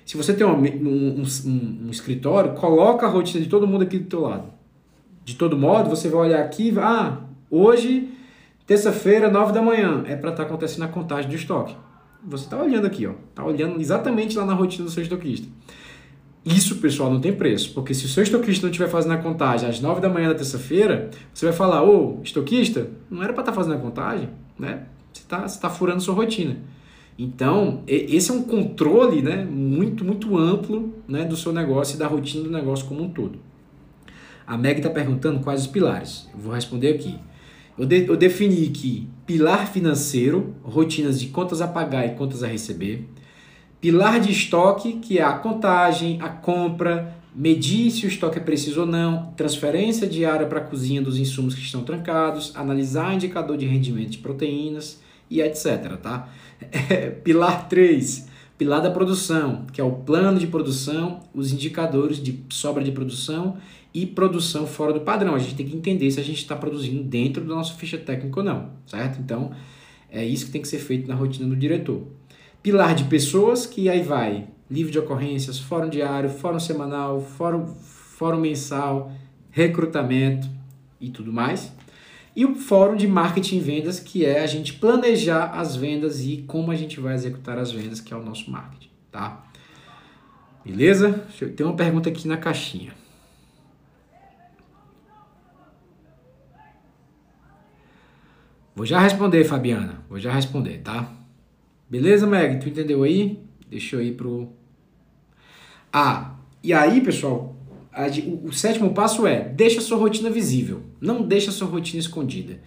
Se 0.04 0.16
você 0.16 0.32
tem 0.32 0.46
um, 0.46 0.58
um, 0.58 1.22
um, 1.22 1.86
um, 1.86 1.90
escritório, 1.90 2.54
coloca 2.54 3.06
a 3.06 3.10
rotina 3.10 3.42
de 3.42 3.50
todo 3.50 3.66
mundo 3.66 3.82
aqui 3.82 3.98
do 3.98 4.06
teu 4.06 4.20
lado. 4.20 4.50
De 5.24 5.34
todo 5.34 5.56
modo, 5.56 5.90
você 5.90 6.08
vai 6.08 6.28
olhar 6.28 6.42
aqui, 6.42 6.72
ah, 6.78 7.18
hoje, 7.50 8.08
terça-feira, 8.66 9.30
nove 9.30 9.52
da 9.52 9.60
manhã, 9.60 10.02
é 10.06 10.16
para 10.16 10.30
estar 10.30 10.44
tá 10.44 10.48
acontecendo 10.48 10.84
a 10.84 10.88
contagem 10.88 11.28
do 11.28 11.36
estoque. 11.36 11.76
Você 12.24 12.44
está 12.44 12.60
olhando 12.60 12.86
aqui, 12.86 13.06
ó, 13.06 13.14
tá 13.34 13.44
olhando 13.44 13.80
exatamente 13.80 14.36
lá 14.36 14.44
na 14.44 14.54
rotina 14.54 14.84
do 14.84 14.90
seu 14.90 15.02
estoquista. 15.02 15.46
Isso, 16.44 16.76
pessoal, 16.76 17.12
não 17.12 17.20
tem 17.20 17.32
preço, 17.32 17.74
porque 17.74 17.92
se 17.92 18.06
o 18.06 18.08
seu 18.08 18.22
estoquista 18.22 18.66
não 18.66 18.70
estiver 18.70 18.88
fazendo 18.88 19.12
a 19.12 19.18
contagem 19.18 19.68
às 19.68 19.80
9 19.80 20.00
da 20.00 20.08
manhã 20.08 20.28
da 20.28 20.34
terça-feira, 20.34 21.10
você 21.32 21.46
vai 21.46 21.54
falar, 21.54 21.82
ô, 21.82 22.20
estoquista, 22.22 22.90
não 23.10 23.22
era 23.22 23.32
para 23.32 23.42
estar 23.42 23.52
tá 23.52 23.56
fazendo 23.56 23.74
a 23.74 23.78
contagem, 23.78 24.30
né? 24.58 24.84
Você 25.12 25.22
está 25.22 25.42
tá 25.42 25.70
furando 25.70 26.00
sua 26.00 26.14
rotina. 26.14 26.56
Então, 27.18 27.82
esse 27.86 28.30
é 28.30 28.34
um 28.34 28.42
controle 28.42 29.20
né, 29.20 29.44
muito, 29.44 30.04
muito 30.04 30.38
amplo 30.38 30.94
né, 31.08 31.24
do 31.24 31.36
seu 31.36 31.52
negócio 31.52 31.96
e 31.96 31.98
da 31.98 32.06
rotina 32.06 32.44
do 32.44 32.50
negócio 32.50 32.86
como 32.86 33.02
um 33.02 33.10
todo. 33.10 33.40
A 34.46 34.56
Meg 34.56 34.78
está 34.78 34.88
perguntando 34.88 35.40
quais 35.40 35.62
os 35.62 35.66
pilares. 35.66 36.28
Eu 36.32 36.38
vou 36.38 36.54
responder 36.54 36.94
aqui. 36.94 37.18
Eu, 37.78 37.86
de, 37.86 38.06
eu 38.06 38.16
defini 38.16 38.68
que 38.68 39.08
pilar 39.24 39.70
financeiro, 39.70 40.56
rotinas 40.62 41.20
de 41.20 41.28
contas 41.28 41.60
a 41.60 41.68
pagar 41.68 42.06
e 42.06 42.16
contas 42.16 42.42
a 42.42 42.48
receber. 42.48 43.08
Pilar 43.80 44.18
de 44.18 44.32
estoque, 44.32 44.94
que 44.94 45.18
é 45.18 45.22
a 45.22 45.34
contagem, 45.34 46.18
a 46.20 46.28
compra, 46.28 47.16
medir 47.32 47.90
se 47.92 48.04
o 48.04 48.08
estoque 48.08 48.38
é 48.38 48.42
preciso 48.42 48.80
ou 48.80 48.86
não, 48.86 49.32
transferência 49.36 50.08
diária 50.08 50.46
para 50.46 50.58
a 50.58 50.64
cozinha 50.64 51.00
dos 51.00 51.18
insumos 51.18 51.54
que 51.54 51.60
estão 51.60 51.84
trancados, 51.84 52.50
analisar 52.56 53.14
indicador 53.14 53.56
de 53.56 53.66
rendimento 53.66 54.10
de 54.10 54.18
proteínas 54.18 55.00
e 55.30 55.40
etc. 55.40 55.96
Tá? 56.02 56.28
É, 56.90 57.10
pilar 57.10 57.68
3, 57.68 58.26
pilar 58.58 58.82
da 58.82 58.90
produção, 58.90 59.64
que 59.72 59.80
é 59.80 59.84
o 59.84 59.92
plano 59.92 60.40
de 60.40 60.48
produção, 60.48 61.20
os 61.32 61.52
indicadores 61.52 62.20
de 62.20 62.44
sobra 62.50 62.82
de 62.82 62.90
produção 62.90 63.58
e 63.92 64.06
produção 64.06 64.66
fora 64.66 64.92
do 64.92 65.00
padrão. 65.00 65.34
A 65.34 65.38
gente 65.38 65.54
tem 65.54 65.66
que 65.66 65.76
entender 65.76 66.10
se 66.10 66.20
a 66.20 66.24
gente 66.24 66.38
está 66.38 66.54
produzindo 66.54 67.02
dentro 67.02 67.44
da 67.44 67.54
nossa 67.54 67.74
ficha 67.74 67.98
técnica 67.98 68.40
ou 68.40 68.44
não, 68.44 68.70
certo? 68.86 69.20
Então, 69.20 69.50
é 70.10 70.24
isso 70.24 70.46
que 70.46 70.52
tem 70.52 70.62
que 70.62 70.68
ser 70.68 70.78
feito 70.78 71.08
na 71.08 71.14
rotina 71.14 71.48
do 71.48 71.56
diretor. 71.56 72.06
Pilar 72.62 72.94
de 72.94 73.04
pessoas, 73.04 73.66
que 73.66 73.88
aí 73.88 74.02
vai 74.02 74.48
livro 74.70 74.92
de 74.92 74.98
ocorrências, 74.98 75.58
fórum 75.58 75.88
diário, 75.88 76.28
fórum 76.28 76.60
semanal, 76.60 77.20
fórum, 77.20 77.66
fórum 77.66 78.40
mensal, 78.40 79.12
recrutamento 79.50 80.48
e 81.00 81.08
tudo 81.10 81.32
mais. 81.32 81.72
E 82.36 82.44
o 82.44 82.54
fórum 82.54 82.94
de 82.94 83.08
marketing 83.08 83.56
e 83.56 83.60
vendas, 83.60 83.98
que 83.98 84.24
é 84.24 84.42
a 84.42 84.46
gente 84.46 84.74
planejar 84.74 85.46
as 85.46 85.74
vendas 85.74 86.24
e 86.24 86.44
como 86.46 86.70
a 86.70 86.76
gente 86.76 87.00
vai 87.00 87.14
executar 87.14 87.58
as 87.58 87.72
vendas, 87.72 88.00
que 88.00 88.12
é 88.12 88.16
o 88.16 88.22
nosso 88.22 88.50
marketing, 88.50 88.90
tá? 89.10 89.44
Beleza? 90.64 91.24
Tem 91.56 91.66
uma 91.66 91.74
pergunta 91.74 92.08
aqui 92.08 92.28
na 92.28 92.36
caixinha. 92.36 92.92
Vou 98.78 98.86
já 98.86 99.00
responder, 99.00 99.42
Fabiana. 99.42 100.04
Vou 100.08 100.20
já 100.20 100.32
responder, 100.32 100.78
tá? 100.84 101.12
Beleza, 101.90 102.28
Meg? 102.28 102.60
Tu 102.60 102.68
entendeu 102.68 103.02
aí? 103.02 103.40
Deixa 103.68 103.96
eu 103.96 104.00
ir 104.00 104.12
pro. 104.12 104.52
Ah, 105.92 106.36
e 106.62 106.72
aí, 106.72 107.00
pessoal, 107.00 107.56
o, 108.44 108.52
sétimo 108.52 108.94
passo 108.94 109.26
é 109.26 109.40
deixa 109.48 109.80
a 109.80 109.82
sua 109.82 109.98
rotina 109.98 110.30
visível. 110.30 110.82
Não 111.00 111.22
deixa 111.22 111.50
a 111.50 111.52
sua 111.52 111.66
rotina 111.66 111.98
escondida. 111.98 112.60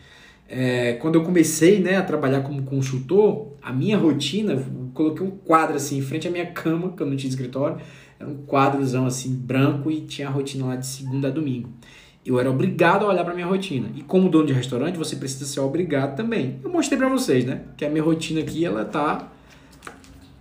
É, 0.49 0.95
quando 0.95 1.16
eu 1.16 1.24
comecei 1.24 1.80
né, 1.80 1.95
a 1.95 2.03
trabalhar 2.03 2.41
como 2.41 2.62
consultor, 2.64 3.53
a 3.62 3.72
minha 3.72 3.97
rotina, 3.97 4.62
coloquei 4.93 5.26
um 5.26 5.32
quadro 5.32 5.78
assim 5.78 5.99
em 5.99 6.01
frente 6.01 6.28
à 6.28 6.32
minha 6.32 6.47
cama, 6.47 6.91
que 6.91 7.01
eu 7.01 7.07
não 7.07 7.16
tinha 7.16 7.30
escritório, 7.30 7.80
era 8.20 8.30
um 8.30 8.45
quadrozão 8.45 9.05
assim 9.05 9.34
branco 9.34 9.89
e 9.89 10.01
tinha 10.01 10.28
a 10.28 10.32
rotina 10.32 10.66
lá 10.66 10.76
de 10.76 10.88
segunda 10.88 11.30
a 11.30 11.32
domingo. 11.32 11.70
Eu 12.26 12.39
era 12.39 12.49
obrigado 12.49 13.05
a 13.05 13.09
olhar 13.09 13.24
para 13.24 13.34
minha 13.34 13.47
rotina. 13.47 13.89
E 13.95 14.01
como 14.03 14.30
dono 14.30 14.45
de 14.45 14.53
restaurante, 14.53 14.97
você 14.97 15.15
precisa 15.15 15.45
ser 15.45 15.59
obrigado 15.59 16.15
também. 16.15 16.59
Eu 16.63 16.69
mostrei 16.69 16.97
para 16.97 17.09
vocês, 17.09 17.45
né? 17.45 17.61
Que 17.76 17.84
a 17.84 17.89
minha 17.89 18.03
rotina 18.03 18.41
aqui, 18.41 18.63
ela 18.63 18.86
tá 18.86 19.28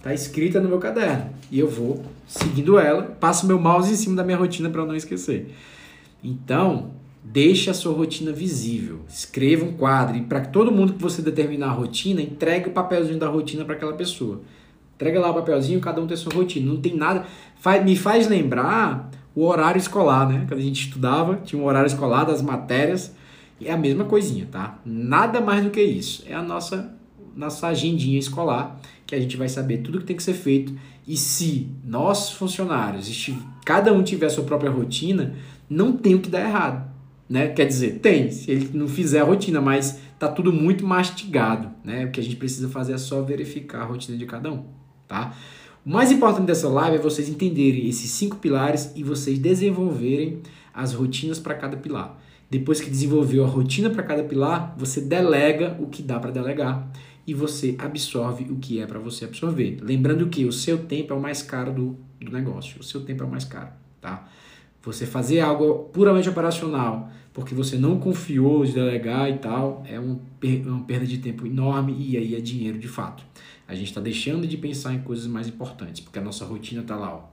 tá 0.02 0.14
escrita 0.14 0.60
no 0.60 0.68
meu 0.68 0.78
caderno. 0.78 1.30
E 1.50 1.58
eu 1.58 1.68
vou 1.68 2.02
seguindo 2.26 2.78
ela, 2.78 3.02
passo 3.02 3.46
meu 3.46 3.58
mouse 3.58 3.92
em 3.92 3.96
cima 3.96 4.16
da 4.16 4.24
minha 4.24 4.36
rotina 4.36 4.68
para 4.70 4.84
não 4.84 4.94
esquecer. 4.94 5.54
Então, 6.22 6.92
deixe 7.22 7.70
a 7.70 7.74
sua 7.74 7.92
rotina 7.92 8.32
visível. 8.32 9.00
Escreva 9.08 9.64
um 9.64 9.72
quadro 9.72 10.16
e 10.16 10.22
para 10.22 10.40
todo 10.40 10.72
mundo 10.72 10.94
que 10.94 11.02
você 11.02 11.22
determinar 11.22 11.68
a 11.68 11.72
rotina, 11.72 12.20
entregue 12.20 12.68
o 12.68 12.72
papelzinho 12.72 13.18
da 13.18 13.28
rotina 13.28 13.64
para 13.64 13.74
aquela 13.74 13.94
pessoa. 13.94 14.42
Entrega 14.94 15.18
lá 15.18 15.30
o 15.30 15.34
papelzinho, 15.34 15.80
cada 15.80 16.00
um 16.00 16.06
tem 16.06 16.16
sua 16.16 16.32
rotina. 16.32 16.70
Não 16.70 16.80
tem 16.80 16.94
nada. 16.94 17.24
Me 17.84 17.96
faz 17.96 18.28
lembrar 18.28 19.10
o 19.40 19.46
horário 19.46 19.78
escolar, 19.78 20.28
né? 20.28 20.44
Quando 20.46 20.60
a 20.60 20.62
gente 20.62 20.86
estudava, 20.86 21.36
tinha 21.44 21.60
um 21.60 21.64
horário 21.64 21.86
escolar 21.86 22.24
das 22.24 22.42
matérias, 22.42 23.14
e 23.58 23.68
é 23.68 23.72
a 23.72 23.76
mesma 23.76 24.04
coisinha, 24.04 24.46
tá? 24.50 24.78
Nada 24.84 25.40
mais 25.40 25.64
do 25.64 25.70
que 25.70 25.82
isso. 25.82 26.24
É 26.26 26.34
a 26.34 26.42
nossa 26.42 26.94
nossa 27.34 27.68
agendinha 27.68 28.18
escolar, 28.18 28.78
que 29.06 29.14
a 29.14 29.20
gente 29.20 29.36
vai 29.36 29.48
saber 29.48 29.78
tudo 29.78 30.00
que 30.00 30.04
tem 30.04 30.16
que 30.16 30.22
ser 30.22 30.34
feito. 30.34 30.74
E 31.06 31.16
se 31.16 31.68
nós 31.84 32.30
funcionários, 32.30 33.30
cada 33.64 33.92
um 33.92 34.02
tiver 34.02 34.26
a 34.26 34.30
sua 34.30 34.44
própria 34.44 34.70
rotina, 34.70 35.34
não 35.68 35.92
tem 35.92 36.14
o 36.14 36.20
que 36.20 36.28
dar 36.28 36.40
errado. 36.40 36.90
Né? 37.28 37.48
Quer 37.48 37.66
dizer, 37.66 38.00
tem, 38.00 38.30
se 38.30 38.50
ele 38.50 38.70
não 38.74 38.88
fizer 38.88 39.20
a 39.20 39.24
rotina, 39.24 39.60
mas 39.60 40.00
tá 40.18 40.28
tudo 40.28 40.52
muito 40.52 40.84
mastigado. 40.86 41.70
Né? 41.84 42.06
O 42.06 42.10
que 42.10 42.20
a 42.20 42.22
gente 42.22 42.36
precisa 42.36 42.68
fazer 42.68 42.92
é 42.92 42.98
só 42.98 43.22
verificar 43.22 43.82
a 43.82 43.84
rotina 43.84 44.18
de 44.18 44.26
cada 44.26 44.52
um. 44.52 44.64
Tá? 45.08 45.32
O 45.84 45.88
mais 45.88 46.12
importante 46.12 46.46
dessa 46.46 46.68
live 46.68 46.98
é 46.98 47.00
vocês 47.00 47.26
entenderem 47.26 47.88
esses 47.88 48.10
cinco 48.10 48.36
pilares 48.36 48.92
e 48.94 49.02
vocês 49.02 49.38
desenvolverem 49.38 50.42
as 50.74 50.92
rotinas 50.92 51.38
para 51.38 51.54
cada 51.54 51.74
pilar. 51.74 52.20
Depois 52.50 52.82
que 52.82 52.90
desenvolveu 52.90 53.44
a 53.44 53.48
rotina 53.48 53.88
para 53.88 54.02
cada 54.02 54.22
pilar, 54.22 54.74
você 54.76 55.00
delega 55.00 55.78
o 55.80 55.86
que 55.86 56.02
dá 56.02 56.20
para 56.20 56.30
delegar 56.30 56.86
e 57.26 57.32
você 57.32 57.76
absorve 57.78 58.44
o 58.50 58.56
que 58.56 58.78
é 58.78 58.86
para 58.86 58.98
você 58.98 59.24
absorver. 59.24 59.78
Lembrando 59.80 60.28
que 60.28 60.44
o 60.44 60.52
seu 60.52 60.84
tempo 60.84 61.14
é 61.14 61.16
o 61.16 61.20
mais 61.20 61.40
caro 61.40 61.72
do, 61.72 61.96
do 62.20 62.30
negócio. 62.30 62.78
O 62.78 62.84
seu 62.84 63.00
tempo 63.00 63.22
é 63.22 63.26
o 63.26 63.30
mais 63.30 63.44
caro, 63.44 63.70
tá? 64.02 64.28
Você 64.82 65.06
fazer 65.06 65.40
algo 65.40 65.84
puramente 65.94 66.28
operacional 66.28 67.10
porque 67.32 67.54
você 67.54 67.76
não 67.76 67.98
confiou 67.98 68.64
de 68.66 68.72
delegar 68.72 69.30
e 69.30 69.38
tal, 69.38 69.82
é 69.86 69.98
um, 69.98 70.18
uma 70.66 70.84
perda 70.84 71.06
de 71.06 71.18
tempo 71.18 71.46
enorme 71.46 71.96
e 71.98 72.16
aí 72.18 72.34
é 72.34 72.40
dinheiro 72.40 72.78
de 72.78 72.88
fato. 72.88 73.29
A 73.70 73.74
gente 73.76 73.86
está 73.86 74.00
deixando 74.00 74.48
de 74.48 74.56
pensar 74.56 74.92
em 74.92 74.98
coisas 74.98 75.28
mais 75.28 75.46
importantes, 75.46 76.00
porque 76.00 76.18
a 76.18 76.22
nossa 76.22 76.44
rotina 76.44 76.82
está 76.82 76.96
lá, 76.96 77.14
ó, 77.14 77.28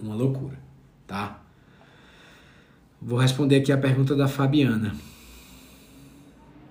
uma 0.00 0.14
loucura, 0.14 0.56
tá? 1.04 1.42
Vou 3.02 3.18
responder 3.18 3.56
aqui 3.56 3.72
a 3.72 3.76
pergunta 3.76 4.14
da 4.14 4.28
Fabiana. 4.28 4.94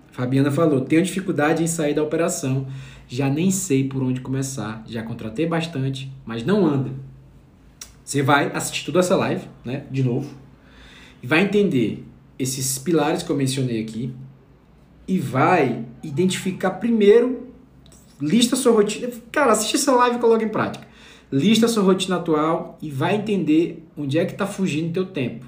Fabiana 0.10 0.50
falou: 0.50 0.80
tenho 0.80 1.04
dificuldade 1.04 1.62
em 1.62 1.68
sair 1.68 1.94
da 1.94 2.02
operação, 2.02 2.66
já 3.10 3.30
nem 3.30 3.52
sei 3.52 3.90
por 3.90 4.02
onde 4.02 4.22
começar, 4.22 4.82
já 4.88 5.04
contratei 5.04 5.46
bastante, 5.46 6.10
mas 6.26 6.46
não 6.46 6.66
anda. 6.66 6.92
Você 8.06 8.22
vai 8.22 8.54
assistir 8.54 8.86
toda 8.86 9.00
essa 9.00 9.18
live, 9.18 9.50
né, 9.66 9.86
de 9.92 10.02
novo, 10.02 10.34
e 11.22 11.28
vai 11.28 11.42
entender 11.42 12.06
esses 12.40 12.80
pilares 12.80 13.22
que 13.22 13.30
eu 13.30 13.36
mencionei 13.36 13.82
aqui 13.82 14.16
e 15.06 15.20
vai 15.20 15.84
identificar 16.02 16.72
primeiro, 16.72 17.47
lista 18.22 18.56
sua 18.56 18.72
rotina. 18.72 19.10
Cara, 19.32 19.52
assiste 19.52 19.76
essa 19.76 19.92
live 19.94 20.18
e 20.18 20.20
coloca 20.20 20.44
em 20.44 20.50
prática. 20.50 20.88
Lista 21.32 21.68
sua 21.68 21.84
rotina 21.84 22.18
atual 22.18 22.78
e 22.82 22.90
vai 22.90 23.16
entender 23.16 23.86
onde 23.98 24.18
é 24.18 24.26
que 24.26 24.32
está 24.32 24.48
fugindo 24.48 24.94
teu 24.94 25.06
tempo. 25.06 25.46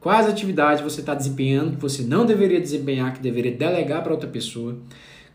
Quais 0.00 0.26
atividades 0.26 0.82
você 0.82 1.00
está 1.00 1.14
desempenhando 1.14 1.76
que 1.76 1.82
você 1.82 2.02
não 2.02 2.26
deveria 2.26 2.60
desempenhar, 2.60 3.12
que 3.12 3.20
deveria 3.20 3.52
delegar 3.52 4.02
para 4.02 4.12
outra 4.12 4.28
pessoa. 4.28 4.78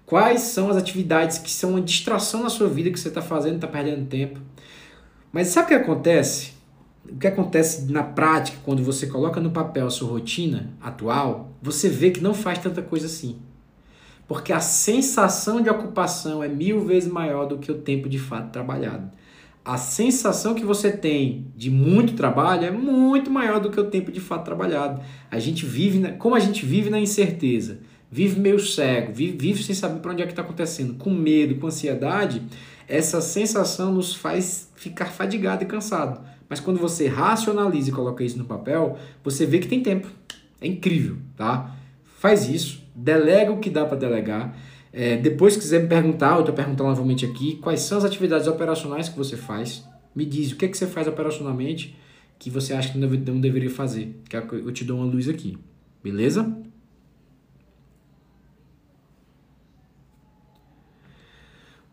Quais 0.05 0.41
são 0.41 0.69
as 0.69 0.75
atividades 0.75 1.37
que 1.37 1.51
são 1.51 1.71
uma 1.71 1.81
distração 1.81 2.43
na 2.43 2.49
sua 2.49 2.67
vida 2.67 2.91
que 2.91 2.99
você 2.99 3.07
está 3.07 3.21
fazendo, 3.21 3.55
está 3.55 3.67
perdendo 3.67 4.05
tempo. 4.07 4.39
Mas 5.31 5.47
sabe 5.47 5.65
o 5.65 5.67
que 5.69 5.73
acontece? 5.75 6.57
o 7.09 7.17
que 7.17 7.27
acontece 7.27 7.91
na 7.91 8.03
prática 8.03 8.57
quando 8.63 8.83
você 8.83 9.07
coloca 9.07 9.39
no 9.39 9.51
papel 9.51 9.87
a 9.87 9.89
sua 9.89 10.09
rotina 10.09 10.69
atual, 10.81 11.51
você 11.61 11.89
vê 11.89 12.11
que 12.11 12.21
não 12.21 12.33
faz 12.33 12.59
tanta 12.59 12.81
coisa 12.81 13.05
assim. 13.05 13.37
Porque 14.27 14.51
a 14.51 14.59
sensação 14.59 15.61
de 15.61 15.69
ocupação 15.69 16.43
é 16.43 16.47
mil 16.47 16.83
vezes 16.83 17.09
maior 17.09 17.45
do 17.45 17.57
que 17.57 17.71
o 17.71 17.77
tempo 17.77 18.09
de 18.09 18.19
fato 18.19 18.51
trabalhado. 18.51 19.09
A 19.63 19.77
sensação 19.77 20.53
que 20.53 20.63
você 20.63 20.91
tem 20.91 21.47
de 21.55 21.69
muito 21.69 22.13
trabalho 22.13 22.65
é 22.65 22.71
muito 22.71 23.29
maior 23.29 23.59
do 23.59 23.69
que 23.69 23.79
o 23.79 23.89
tempo 23.89 24.11
de 24.11 24.19
fato 24.19 24.45
trabalhado. 24.45 25.01
A 25.29 25.39
gente 25.39 25.65
vive, 25.65 25.99
na, 25.99 26.11
como 26.13 26.35
a 26.35 26.39
gente 26.39 26.65
vive 26.65 26.89
na 26.89 26.99
incerteza, 26.99 27.79
vive 28.09 28.39
meio 28.39 28.59
cego, 28.59 29.11
vive, 29.13 29.37
vive 29.37 29.63
sem 29.63 29.75
saber 29.75 29.99
para 29.99 30.13
onde 30.13 30.21
é 30.21 30.25
que 30.25 30.31
está 30.31 30.41
acontecendo, 30.41 30.93
com 30.93 31.09
medo, 31.09 31.55
com 31.55 31.67
ansiedade, 31.67 32.41
essa 32.87 33.19
sensação 33.19 33.93
nos 33.93 34.15
faz 34.15 34.71
ficar 34.75 35.07
fadigado 35.07 35.63
e 35.63 35.67
cansado. 35.67 36.21
Mas 36.47 36.61
quando 36.61 36.79
você 36.79 37.07
racionaliza 37.07 37.89
e 37.89 37.93
coloca 37.93 38.23
isso 38.23 38.37
no 38.37 38.45
papel, 38.45 38.97
você 39.21 39.45
vê 39.45 39.59
que 39.59 39.67
tem 39.67 39.83
tempo. 39.83 40.07
É 40.61 40.67
incrível, 40.67 41.17
tá? 41.35 41.75
Faz 42.19 42.47
isso, 42.47 42.81
delega 42.97 43.51
o 43.51 43.59
que 43.59 43.69
dá 43.69 43.85
para 43.85 43.97
delegar. 43.97 44.57
É, 44.91 45.15
depois, 45.15 45.53
se 45.53 45.59
quiser 45.59 45.83
me 45.83 45.87
perguntar, 45.87 46.33
eu 46.35 46.39
estou 46.39 46.55
perguntando 46.55 46.89
novamente 46.89 47.25
aqui, 47.25 47.57
quais 47.57 47.81
são 47.81 47.99
as 47.99 48.05
atividades 48.05 48.47
operacionais 48.47 49.07
que 49.07 49.17
você 49.17 49.37
faz? 49.37 49.87
Me 50.15 50.25
diz 50.25 50.51
o 50.51 50.55
que, 50.55 50.65
é 50.65 50.67
que 50.67 50.77
você 50.77 50.87
faz 50.87 51.07
operacionalmente 51.07 51.95
que 52.39 52.49
você 52.49 52.73
acha 52.73 52.91
que 52.91 52.97
não, 52.97 53.07
deve, 53.07 53.31
não 53.31 53.39
deveria 53.39 53.69
fazer. 53.69 54.19
Que 54.27 54.35
eu 54.35 54.71
te 54.71 54.83
dou 54.83 54.97
uma 54.97 55.05
luz 55.05 55.29
aqui. 55.29 55.57
Beleza? 56.03 56.55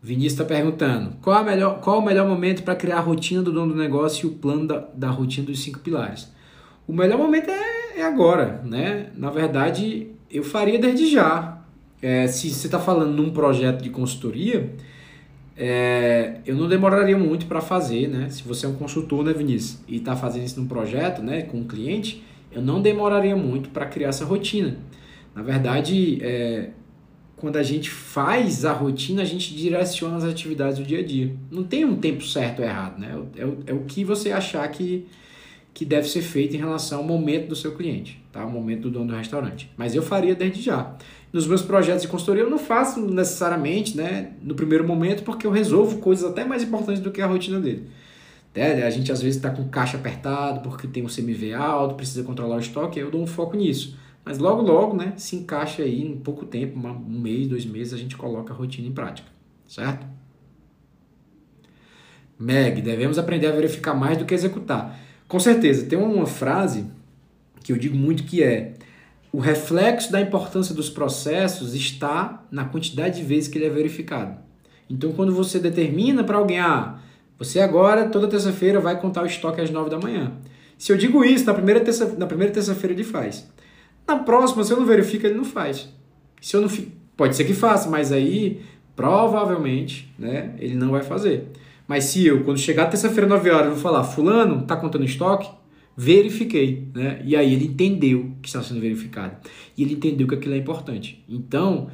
Vinícius 0.01 0.33
está 0.33 0.45
perguntando: 0.45 1.17
qual, 1.21 1.37
a 1.37 1.43
melhor, 1.43 1.81
qual 1.81 1.99
o 1.99 2.05
melhor 2.05 2.27
momento 2.27 2.63
para 2.63 2.75
criar 2.75 2.97
a 2.97 3.01
rotina 3.01 3.41
do 3.41 3.51
dono 3.51 3.73
do 3.73 3.79
negócio 3.79 4.27
e 4.27 4.31
o 4.31 4.35
plano 4.35 4.67
da, 4.67 4.79
da 4.93 5.09
rotina 5.09 5.47
dos 5.47 5.59
cinco 5.59 5.79
pilares? 5.79 6.31
O 6.87 6.93
melhor 6.93 7.17
momento 7.17 7.49
é, 7.49 7.99
é 7.99 8.03
agora, 8.03 8.61
né? 8.63 9.11
Na 9.15 9.31
verdade, 9.31 10.14
eu 10.29 10.43
faria 10.43 10.79
desde 10.79 11.09
já. 11.11 11.61
É, 12.01 12.27
se 12.27 12.49
você 12.49 12.67
está 12.67 12.79
falando 12.79 13.13
num 13.13 13.31
projeto 13.31 13.81
de 13.81 13.89
consultoria, 13.89 14.73
é, 15.57 16.39
eu 16.45 16.55
não 16.55 16.67
demoraria 16.67 17.17
muito 17.17 17.45
para 17.45 17.61
fazer, 17.61 18.07
né? 18.07 18.29
Se 18.29 18.43
você 18.43 18.65
é 18.65 18.69
um 18.69 18.75
consultor, 18.75 19.23
né, 19.23 19.33
Vinícius, 19.33 19.79
e 19.87 19.97
está 19.97 20.15
fazendo 20.15 20.45
isso 20.45 20.59
num 20.59 20.67
projeto, 20.67 21.21
né, 21.21 21.43
com 21.43 21.59
um 21.59 21.63
cliente, 21.63 22.23
eu 22.51 22.61
não 22.61 22.81
demoraria 22.81 23.35
muito 23.35 23.69
para 23.69 23.85
criar 23.85 24.09
essa 24.09 24.25
rotina. 24.25 24.77
Na 25.33 25.41
verdade, 25.41 26.19
é, 26.21 26.69
quando 27.35 27.57
a 27.57 27.63
gente 27.63 27.89
faz 27.89 28.65
a 28.65 28.73
rotina, 28.73 29.21
a 29.21 29.25
gente 29.25 29.55
direciona 29.55 30.15
as 30.17 30.23
atividades 30.23 30.77
do 30.77 30.85
dia 30.85 30.99
a 30.99 31.03
dia. 31.03 31.33
Não 31.51 31.63
tem 31.63 31.85
um 31.85 31.95
tempo 31.95 32.23
certo 32.23 32.59
ou 32.59 32.65
errado, 32.65 32.99
né? 32.99 33.17
É 33.37 33.45
o, 33.45 33.57
é 33.67 33.73
o 33.73 33.81
que 33.81 34.03
você 34.03 34.31
achar 34.31 34.67
que, 34.69 35.05
que 35.75 35.83
deve 35.83 36.07
ser 36.07 36.21
feito 36.21 36.55
em 36.55 36.57
relação 36.57 36.99
ao 36.99 37.03
momento 37.03 37.49
do 37.49 37.55
seu 37.55 37.75
cliente, 37.75 38.23
tá? 38.31 38.45
O 38.45 38.49
momento 38.49 38.83
do 38.83 38.91
dono 38.91 39.07
do 39.07 39.15
restaurante. 39.17 39.69
Mas 39.75 39.93
eu 39.93 40.01
faria 40.01 40.33
desde 40.33 40.61
já. 40.61 40.95
Nos 41.33 41.45
meus 41.45 41.61
projetos 41.61 42.03
de 42.03 42.07
consultoria 42.07 42.43
eu 42.43 42.49
não 42.49 42.57
faço 42.57 43.01
necessariamente, 43.01 43.97
né, 43.97 44.31
no 44.41 44.55
primeiro 44.55 44.87
momento, 44.87 45.23
porque 45.23 45.45
eu 45.45 45.51
resolvo 45.51 45.97
coisas 45.97 46.31
até 46.31 46.45
mais 46.45 46.63
importantes 46.63 47.01
do 47.01 47.11
que 47.11 47.21
a 47.21 47.27
rotina 47.27 47.59
dele. 47.59 47.89
É, 48.53 48.83
a 48.83 48.89
gente 48.89 49.11
às 49.11 49.21
vezes 49.21 49.35
está 49.35 49.49
com 49.49 49.67
caixa 49.67 49.97
apertado 49.97 50.61
porque 50.61 50.87
tem 50.87 51.03
um 51.03 51.07
CMV 51.07 51.53
alto, 51.53 51.95
precisa 51.95 52.23
controlar 52.23 52.55
o 52.55 52.59
estoque, 52.59 52.97
aí 52.97 53.05
eu 53.05 53.11
dou 53.11 53.21
um 53.21 53.27
foco 53.27 53.57
nisso. 53.57 53.97
Mas 54.23 54.37
logo, 54.37 54.61
logo, 54.61 54.95
né, 54.95 55.11
se 55.17 55.35
encaixa 55.35 55.83
aí 55.83 56.01
em 56.01 56.15
pouco 56.15 56.45
tempo, 56.45 56.79
um 56.79 57.19
mês, 57.19 57.49
dois 57.49 57.65
meses, 57.65 57.93
a 57.93 57.97
gente 57.97 58.15
coloca 58.15 58.53
a 58.53 58.55
rotina 58.55 58.87
em 58.87 58.93
prática, 58.93 59.27
certo? 59.67 60.07
Meg, 62.39 62.81
devemos 62.81 63.19
aprender 63.19 63.47
a 63.47 63.51
verificar 63.51 63.93
mais 63.93 64.17
do 64.17 64.23
que 64.23 64.33
executar. 64.33 65.03
Com 65.27 65.39
certeza, 65.39 65.85
tem 65.85 65.97
uma 65.97 66.25
frase 66.25 66.85
que 67.63 67.71
eu 67.71 67.77
digo 67.77 67.95
muito 67.95 68.23
que 68.23 68.43
é 68.43 68.73
o 69.31 69.39
reflexo 69.39 70.11
da 70.11 70.21
importância 70.21 70.73
dos 70.73 70.89
processos 70.89 71.73
está 71.73 72.45
na 72.49 72.63
quantidade 72.65 73.17
de 73.17 73.23
vezes 73.23 73.49
que 73.49 73.57
ele 73.57 73.65
é 73.65 73.69
verificado. 73.69 74.37
Então, 74.89 75.11
quando 75.11 75.33
você 75.33 75.59
determina 75.59 76.23
para 76.23 76.37
alguém, 76.37 76.59
ah, 76.59 76.99
você 77.37 77.59
agora, 77.59 78.07
toda 78.07 78.27
terça-feira, 78.27 78.79
vai 78.79 78.99
contar 78.99 79.23
o 79.23 79.25
estoque 79.25 79.59
às 79.59 79.69
nove 79.69 79.89
da 79.89 79.99
manhã. 79.99 80.31
Se 80.77 80.91
eu 80.91 80.97
digo 80.97 81.23
isso, 81.23 81.45
na 81.45 81.53
primeira 81.53 81.81
terça-feira 81.81 82.19
na 82.19 82.27
primeira 82.27 82.53
terça 82.53 82.77
ele 82.83 83.03
faz. 83.03 83.49
Na 84.07 84.19
próxima, 84.19 84.63
se 84.63 84.71
eu 84.71 84.77
não 84.77 84.85
verifico, 84.85 85.25
ele 85.25 85.35
não 85.35 85.43
faz. 85.43 85.89
Se 86.39 86.55
eu 86.55 86.61
não 86.61 86.69
pode 87.17 87.35
ser 87.35 87.45
que 87.45 87.53
faça, 87.53 87.89
mas 87.89 88.11
aí 88.11 88.61
provavelmente, 88.95 90.13
né, 90.17 90.53
ele 90.59 90.75
não 90.75 90.91
vai 90.91 91.03
fazer. 91.03 91.51
Mas 91.87 92.05
se 92.05 92.25
eu, 92.25 92.43
quando 92.43 92.57
chegar 92.57 92.87
terça-feira, 92.87 93.27
9 93.27 93.49
horas, 93.49 93.69
vou 93.69 93.77
falar, 93.77 94.03
fulano, 94.03 94.63
tá 94.63 94.75
contando 94.75 95.05
estoque? 95.05 95.49
Verifiquei, 95.95 96.89
né? 96.93 97.21
E 97.23 97.35
aí 97.35 97.53
ele 97.53 97.65
entendeu 97.65 98.33
que 98.41 98.49
está 98.49 98.61
sendo 98.61 98.81
verificado. 98.81 99.37
E 99.77 99.83
ele 99.83 99.93
entendeu 99.93 100.27
que 100.27 100.35
aquilo 100.35 100.55
é 100.55 100.57
importante. 100.57 101.23
Então, 101.29 101.89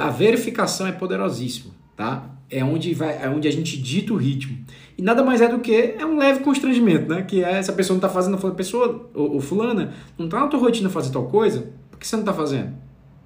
a 0.00 0.10
verificação 0.10 0.86
é 0.86 0.92
poderosíssima, 0.92 1.74
tá? 1.96 2.30
É 2.48 2.64
onde, 2.64 2.94
vai, 2.94 3.22
é 3.22 3.28
onde 3.28 3.48
a 3.48 3.50
gente 3.50 3.80
dita 3.80 4.12
o 4.12 4.16
ritmo. 4.16 4.56
E 4.96 5.02
nada 5.02 5.22
mais 5.24 5.40
é 5.40 5.48
do 5.48 5.58
que 5.58 5.74
é 5.74 6.06
um 6.06 6.16
leve 6.16 6.40
constrangimento, 6.40 7.08
né? 7.08 7.22
Que 7.22 7.42
é 7.42 7.52
essa 7.52 7.72
pessoa 7.72 7.94
não 7.94 7.98
está 7.98 8.08
fazendo, 8.08 8.46
a 8.46 8.50
pessoa, 8.52 9.10
ou, 9.12 9.34
ou 9.34 9.40
fulana, 9.40 9.92
não 10.16 10.26
está 10.26 10.40
na 10.40 10.46
tua 10.46 10.60
rotina 10.60 10.88
fazer 10.88 11.10
tal 11.10 11.26
coisa, 11.26 11.72
por 11.90 11.98
que 11.98 12.06
você 12.06 12.16
não 12.16 12.22
está 12.22 12.32
fazendo? 12.32 12.74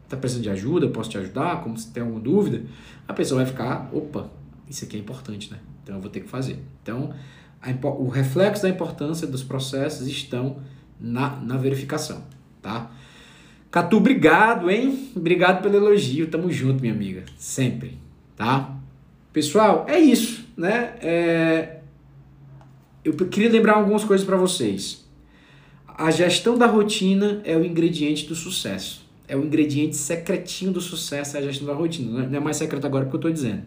Está 0.05 0.17
precisando 0.17 0.45
de 0.45 0.51
ajuda? 0.51 0.89
Posso 0.89 1.11
te 1.11 1.19
ajudar? 1.19 1.63
Como 1.63 1.77
se 1.77 1.93
tem 1.93 2.03
alguma 2.03 2.21
dúvida? 2.21 2.65
A 3.07 3.13
pessoa 3.13 3.43
vai 3.43 3.47
ficar, 3.51 3.91
opa, 3.93 4.31
isso 4.69 4.85
aqui 4.85 4.97
é 4.97 5.01
importante, 5.01 5.51
né? 5.51 5.59
Então 5.87 5.95
eu 5.95 6.01
vou 6.01 6.11
ter 6.11 6.19
que 6.19 6.29
fazer. 6.29 6.59
Então, 6.83 7.15
a, 7.63 7.87
o 7.87 8.09
reflexo 8.09 8.65
da 8.65 8.69
importância 8.69 9.25
dos 9.25 9.45
processos 9.45 10.09
estão 10.09 10.57
na, 11.01 11.37
na 11.37 11.57
verificação, 11.57 12.25
tá? 12.61 12.91
Catu, 13.71 13.99
obrigado, 13.99 14.69
hein? 14.69 15.11
Obrigado 15.15 15.63
pelo 15.63 15.77
elogio. 15.77 16.27
Tamo 16.27 16.51
junto, 16.51 16.81
minha 16.81 16.93
amiga. 16.93 17.25
Sempre, 17.39 17.99
tá? 18.35 18.77
Pessoal, 19.33 19.87
é 19.89 19.97
isso, 20.01 20.45
né? 20.57 20.95
É... 21.01 21.81
Eu 23.05 23.15
queria 23.15 23.49
lembrar 23.49 23.75
algumas 23.75 24.03
coisas 24.03 24.27
para 24.27 24.37
vocês. 24.37 25.07
A 25.87 26.11
gestão 26.11 26.59
da 26.59 26.67
rotina 26.67 27.41
é 27.45 27.57
o 27.57 27.65
ingrediente 27.65 28.27
do 28.27 28.35
sucesso. 28.35 29.07
É 29.29 29.37
o 29.37 29.45
ingrediente 29.45 29.95
secretinho 29.95 30.73
do 30.73 30.81
sucesso, 30.81 31.37
é 31.37 31.41
a 31.41 31.43
gestão 31.45 31.69
da 31.69 31.75
rotina. 31.75 32.27
Não 32.27 32.37
é 32.37 32.41
mais 32.41 32.57
secreto 32.57 32.87
agora 32.87 33.05
que 33.05 33.15
eu 33.15 33.19
estou 33.19 33.31
dizendo. 33.31 33.63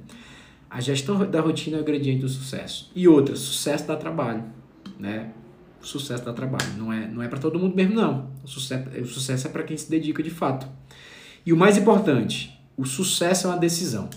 A 0.69 0.79
gestão 0.79 1.17
da 1.29 1.41
rotina 1.41 1.77
é 1.77 1.79
o 1.79 1.81
ingrediente 1.81 2.21
do 2.21 2.29
sucesso. 2.29 2.91
E 2.95 3.07
outra, 3.07 3.35
sucesso 3.35 3.87
dá 3.87 3.95
trabalho, 3.95 4.43
né? 4.99 5.31
O 5.81 5.85
sucesso 5.85 6.23
dá 6.23 6.31
trabalho. 6.31 6.67
Não 6.77 6.93
é, 6.93 7.07
não 7.07 7.23
é 7.23 7.27
para 7.27 7.39
todo 7.39 7.57
mundo 7.57 7.75
mesmo, 7.75 7.95
não. 7.95 8.29
O 8.43 8.47
sucesso, 8.47 8.89
o 9.01 9.05
sucesso 9.05 9.47
é 9.47 9.49
para 9.49 9.63
quem 9.63 9.75
se 9.75 9.89
dedica 9.89 10.21
de 10.21 10.29
fato. 10.29 10.67
E 11.45 11.51
o 11.51 11.57
mais 11.57 11.77
importante, 11.77 12.59
o 12.77 12.85
sucesso 12.85 13.47
é 13.47 13.49
uma 13.49 13.57
decisão. 13.57 14.09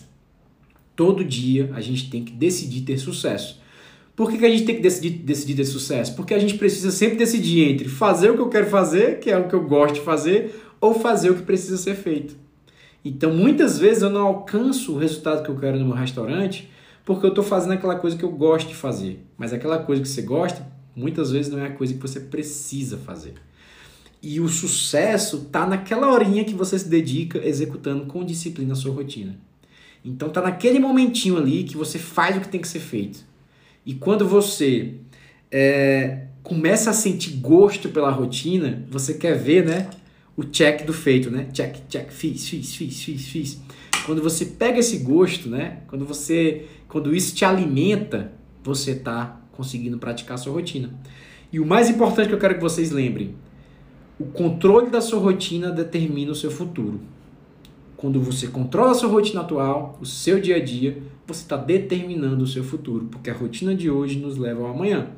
Todo 0.95 1.25
dia 1.25 1.71
a 1.75 1.81
gente 1.81 2.11
tem 2.11 2.23
que 2.23 2.33
decidir 2.33 2.83
ter 2.83 2.99
sucesso. 2.99 3.61
Por 4.15 4.31
que, 4.31 4.37
que 4.37 4.45
a 4.45 4.51
gente 4.51 4.65
tem 4.65 4.77
que 4.77 4.83
decidir, 4.83 5.11
decidir 5.11 5.55
ter 5.55 5.65
sucesso? 5.65 6.15
Porque 6.15 6.35
a 6.35 6.39
gente 6.39 6.59
precisa 6.59 6.91
sempre 6.91 7.17
decidir 7.17 7.67
entre 7.67 7.89
fazer 7.89 8.31
o 8.31 8.35
que 8.35 8.41
eu 8.41 8.49
quero 8.51 8.67
fazer, 8.69 9.21
que 9.21 9.31
é 9.31 9.39
o 9.39 9.49
que 9.49 9.55
eu 9.55 9.67
gosto 9.67 9.95
de 9.95 10.01
fazer, 10.03 10.63
ou 10.79 10.93
fazer 10.93 11.31
o 11.31 11.35
que 11.35 11.43
precisa 11.43 11.79
ser 11.79 11.95
feito. 11.95 12.37
Então, 13.05 13.35
muitas 13.35 13.79
vezes 13.79 14.03
eu 14.03 14.11
não 14.11 14.27
alcanço 14.27 14.95
o 14.95 14.99
resultado 14.99 15.43
que 15.43 15.51
eu 15.51 15.59
quero 15.59 15.79
no 15.79 15.85
meu 15.85 15.97
restaurante 15.97 16.71
porque 17.05 17.27
eu 17.27 17.31
estou 17.31 17.43
fazendo 17.43 17.73
aquela 17.73 17.97
coisa 17.97 18.17
que 18.17 18.25
eu 18.25 18.31
gosto 18.31 18.69
de 18.69 18.75
fazer. 18.75 19.25
Mas 19.37 19.53
aquela 19.53 19.79
coisa 19.79 20.01
que 20.01 20.09
você 20.09 20.23
gosta, 20.23 20.67
muitas 20.95 21.31
vezes 21.33 21.51
não 21.51 21.59
é 21.59 21.67
a 21.67 21.73
coisa 21.73 21.95
que 21.95 22.01
você 22.01 22.21
precisa 22.21 22.97
fazer. 22.97 23.35
E 24.23 24.41
o 24.41 24.49
sucesso 24.49 25.39
está 25.47 25.67
naquela 25.67 26.13
horinha 26.13 26.45
que 26.45 26.55
você 26.55 26.79
se 26.79 26.89
dedica 26.89 27.39
executando 27.45 28.07
com 28.07 28.25
disciplina 28.25 28.73
a 28.73 28.77
sua 28.77 28.95
rotina. 28.95 29.37
Então 30.05 30.29
tá 30.31 30.41
naquele 30.41 30.79
momentinho 30.79 31.37
ali 31.37 31.65
que 31.65 31.77
você 31.77 31.99
faz 31.99 32.37
o 32.37 32.41
que 32.41 32.49
tem 32.49 32.61
que 32.61 32.69
ser 32.69 32.81
feito. 32.81 33.25
E 33.85 33.95
quando 33.95 34.27
você 34.27 34.95
é, 35.51 36.27
começa 36.43 36.91
a 36.91 36.93
sentir 36.93 37.33
gosto 37.33 37.89
pela 37.89 38.11
rotina, 38.11 38.85
você 38.89 39.15
quer 39.15 39.37
ver, 39.37 39.65
né? 39.65 39.91
O 40.37 40.45
check 40.45 40.85
do 40.85 40.93
feito, 40.93 41.31
né? 41.31 41.49
Check, 41.53 41.77
check, 41.89 42.11
fiz, 42.11 42.49
fiz, 42.49 42.75
fiz, 42.75 43.03
fiz, 43.03 43.29
fiz. 43.29 43.63
Quando 44.07 44.23
você 44.23 44.47
pega 44.47 44.79
esse 44.79 44.99
gosto, 44.99 45.49
né? 45.49 45.83
Quando 45.87 46.05
você, 46.05 46.67
quando 46.89 47.15
isso 47.15 47.35
te 47.35 47.45
alimenta, 47.45 48.33
você 48.63 48.93
está 48.93 49.41
conseguindo 49.53 49.99
praticar 49.99 50.35
a 50.35 50.39
sua 50.39 50.53
rotina. 50.53 50.93
E 51.53 51.61
o 51.61 51.67
mais 51.67 51.91
importante 51.91 52.29
que 52.29 52.35
eu 52.35 52.39
quero 52.39 52.55
que 52.55 52.61
vocês 52.61 52.91
lembrem, 52.91 53.35
o 54.19 54.25
controle 54.25 54.91
da 54.91 55.01
sua 55.01 55.21
rotina 55.21 55.71
determina 55.71 56.33
o 56.33 56.35
seu 56.35 56.51
futuro. 56.51 57.01
Quando 57.97 58.21
você 58.21 58.49
controla 58.49 58.93
a 58.93 58.95
sua 58.95 59.09
rotina 59.09 59.43
atual, 59.43 59.99
o 60.01 60.07
seu 60.07 60.41
dia 60.41 60.57
a 60.57 60.65
dia, 60.65 61.01
você 61.27 61.43
está 61.43 61.57
determinando 61.57 62.43
o 62.43 62.47
seu 62.47 62.65
futuro, 62.65 63.07
porque 63.11 63.31
a 63.31 63.35
rotina 63.35 63.75
de 63.75 63.91
hoje 63.91 64.19
nos 64.19 64.37
leva 64.37 64.63
ao 64.63 64.75
amanhã. 64.75 65.11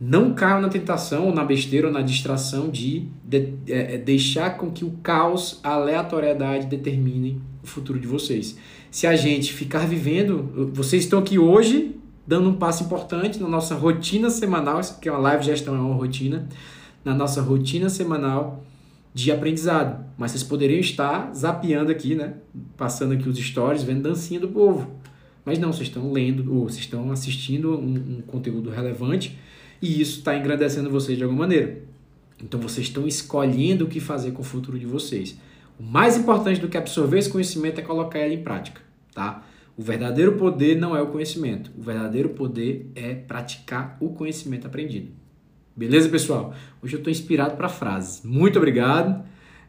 Não 0.00 0.32
caiam 0.32 0.62
na 0.62 0.70
tentação, 0.70 1.26
ou 1.26 1.34
na 1.34 1.44
besteira, 1.44 1.88
ou 1.88 1.92
na 1.92 2.00
distração 2.00 2.70
de, 2.70 3.08
de 3.22 3.52
é, 3.68 3.96
é, 3.96 3.98
deixar 3.98 4.56
com 4.56 4.70
que 4.70 4.82
o 4.82 4.92
caos, 5.02 5.60
a 5.62 5.74
aleatoriedade 5.74 6.66
determinem 6.66 7.38
o 7.62 7.66
futuro 7.66 8.00
de 8.00 8.06
vocês. 8.06 8.56
Se 8.90 9.06
a 9.06 9.14
gente 9.14 9.52
ficar 9.52 9.86
vivendo, 9.86 10.70
vocês 10.72 11.04
estão 11.04 11.18
aqui 11.18 11.38
hoje 11.38 11.96
dando 12.26 12.48
um 12.48 12.54
passo 12.54 12.84
importante 12.84 13.38
na 13.38 13.48
nossa 13.48 13.74
rotina 13.74 14.30
semanal, 14.30 14.80
que 15.02 15.08
é 15.08 15.12
uma 15.12 15.20
live 15.20 15.44
gestão, 15.44 15.74
é 15.74 15.78
uma 15.78 15.94
rotina, 15.94 16.48
na 17.04 17.14
nossa 17.14 17.42
rotina 17.42 17.90
semanal 17.90 18.64
de 19.12 19.30
aprendizado. 19.30 20.04
Mas 20.16 20.30
vocês 20.30 20.42
poderiam 20.42 20.80
estar 20.80 21.30
zapeando 21.34 21.90
aqui, 21.90 22.14
né? 22.14 22.34
Passando 22.76 23.12
aqui 23.12 23.28
os 23.28 23.38
stories, 23.38 23.82
vendo 23.82 24.02
dancinha 24.02 24.40
do 24.40 24.48
povo. 24.48 24.90
Mas 25.44 25.58
não, 25.58 25.72
vocês 25.72 25.88
estão 25.88 26.10
lendo 26.10 26.54
ou 26.54 26.68
vocês 26.68 26.80
estão 26.80 27.10
assistindo 27.10 27.78
um, 27.78 28.18
um 28.18 28.22
conteúdo 28.26 28.70
relevante 28.70 29.36
e 29.80 30.00
isso 30.00 30.18
está 30.18 30.36
engrandecendo 30.36 30.90
vocês 30.90 31.16
de 31.16 31.24
alguma 31.24 31.42
maneira. 31.42 31.82
Então 32.42 32.60
vocês 32.60 32.86
estão 32.86 33.06
escolhendo 33.06 33.84
o 33.84 33.88
que 33.88 34.00
fazer 34.00 34.32
com 34.32 34.42
o 34.42 34.44
futuro 34.44 34.78
de 34.78 34.86
vocês. 34.86 35.38
O 35.78 35.82
mais 35.82 36.16
importante 36.16 36.60
do 36.60 36.68
que 36.68 36.76
absorver 36.76 37.18
esse 37.18 37.30
conhecimento 37.30 37.78
é 37.78 37.82
colocar 37.82 38.18
ele 38.18 38.34
em 38.34 38.42
prática, 38.42 38.80
tá? 39.14 39.44
O 39.76 39.82
verdadeiro 39.82 40.32
poder 40.32 40.76
não 40.76 40.94
é 40.94 41.00
o 41.00 41.06
conhecimento. 41.06 41.70
O 41.78 41.80
verdadeiro 41.80 42.30
poder 42.30 42.90
é 42.94 43.14
praticar 43.14 43.96
o 43.98 44.10
conhecimento 44.10 44.66
aprendido. 44.66 45.08
Beleza, 45.74 46.08
pessoal? 46.08 46.52
Hoje 46.82 46.96
eu 46.96 46.98
estou 46.98 47.10
inspirado 47.10 47.56
para 47.56 47.68
frases. 47.68 48.22
Muito 48.22 48.58
obrigado. 48.58 49.24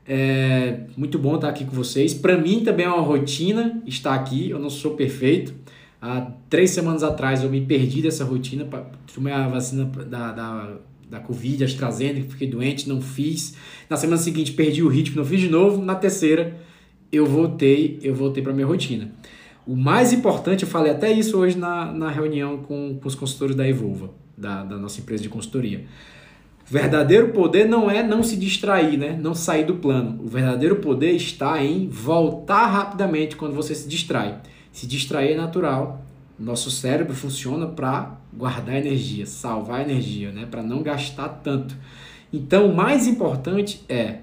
É 0.05 0.82
muito 0.97 1.18
bom 1.18 1.36
estar 1.36 1.47
aqui 1.47 1.64
com 1.64 1.72
vocês. 1.72 2.14
Para 2.14 2.38
mim 2.38 2.64
também 2.64 2.86
é 2.86 2.89
uma 2.89 3.01
rotina 3.01 3.82
estar 3.86 4.14
aqui. 4.14 4.49
Eu 4.49 4.59
não 4.59 4.70
sou 4.70 4.95
perfeito. 4.95 5.53
Há 6.02 6.22
três 6.49 6.72
semanas 6.72 7.04
atrás 7.04 7.43
eu 7.43 7.49
me 7.49 7.62
perdi 7.62 8.02
dessa 8.02 8.26
rotina. 8.26 8.68
Tomei 9.14 9.32
a 9.32 9.47
vacina 9.47 9.86
da, 9.86 10.32
da, 10.32 10.78
da 11.08 11.20
Covid, 11.20 11.64
AstraZeneca, 11.64 12.32
fiquei 12.32 12.47
doente, 12.47 12.89
não 12.89 12.99
fiz. 12.99 13.56
Na 13.88 13.95
semana 13.95 14.18
seguinte 14.18 14.54
perdi 14.54 14.82
o 14.82 14.88
ritmo, 14.88 15.18
não 15.18 15.26
fiz 15.26 15.39
de 15.39 15.49
novo. 15.49 15.80
Na 15.84 15.93
terceira 15.93 16.58
eu 17.12 17.26
voltei, 17.26 17.99
eu 18.02 18.16
voltei 18.16 18.41
para 18.41 18.52
minha 18.52 18.66
rotina. 18.66 19.12
O 19.68 19.76
mais 19.76 20.12
importante, 20.12 20.64
eu 20.64 20.70
falei 20.70 20.91
até 20.91 21.12
isso 21.12 21.38
hoje 21.38 21.56
na, 21.56 21.91
na 21.91 22.10
reunião 22.10 22.58
com, 22.58 22.97
com 22.99 23.08
os 23.08 23.14
consultores 23.14 23.56
da 23.56 23.68
Evolva, 23.68 24.10
da, 24.36 24.64
da 24.64 24.78
nossa 24.78 24.99
empresa 24.99 25.22
de 25.22 25.30
consultoria. 25.30 25.86
O 26.68 26.74
verdadeiro 26.74 27.30
poder 27.30 27.68
não 27.68 27.91
é 27.91 28.02
não 28.02 28.24
se 28.24 28.38
distrair, 28.38 28.97
né? 28.97 29.20
não 29.22 29.36
sair 29.36 29.66
do 29.66 29.76
plano. 29.76 30.20
O 30.24 30.28
verdadeiro 30.28 30.78
poder 30.78 31.12
está 31.12 31.64
em 31.64 31.88
voltar 31.88 32.66
rapidamente 32.66 33.36
quando 33.36 33.54
você 33.54 33.76
se 33.76 33.88
distrai. 33.88 34.39
Se 34.72 34.88
distrair 34.88 35.34
é 35.34 35.38
natural. 35.38 36.02
Nosso 36.40 36.72
cérebro 36.72 37.14
funciona 37.14 37.68
para 37.68 38.18
guardar 38.34 38.76
energia, 38.76 39.26
salvar 39.26 39.82
energia, 39.82 40.32
né? 40.32 40.48
para 40.50 40.64
não 40.64 40.82
gastar 40.82 41.30
tanto. 41.30 41.76
Então, 42.34 42.68
o 42.68 42.76
mais 42.76 43.08
importante 43.08 43.84
é: 43.88 44.20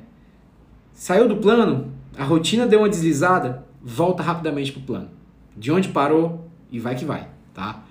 saiu 0.93 1.29
do 1.29 1.37
plano, 1.37 1.93
a 2.17 2.25
rotina 2.25 2.67
deu 2.67 2.81
uma 2.81 2.89
deslizada, 2.89 3.65
volta 3.81 4.23
rapidamente 4.23 4.73
para 4.73 4.81
o 4.81 4.85
plano. 4.85 5.09
De 5.57 5.71
onde 5.71 5.89
parou 5.89 6.49
e 6.71 6.81
vai 6.81 6.95
que 6.95 7.05
vai, 7.05 7.29
tá? 7.55 7.85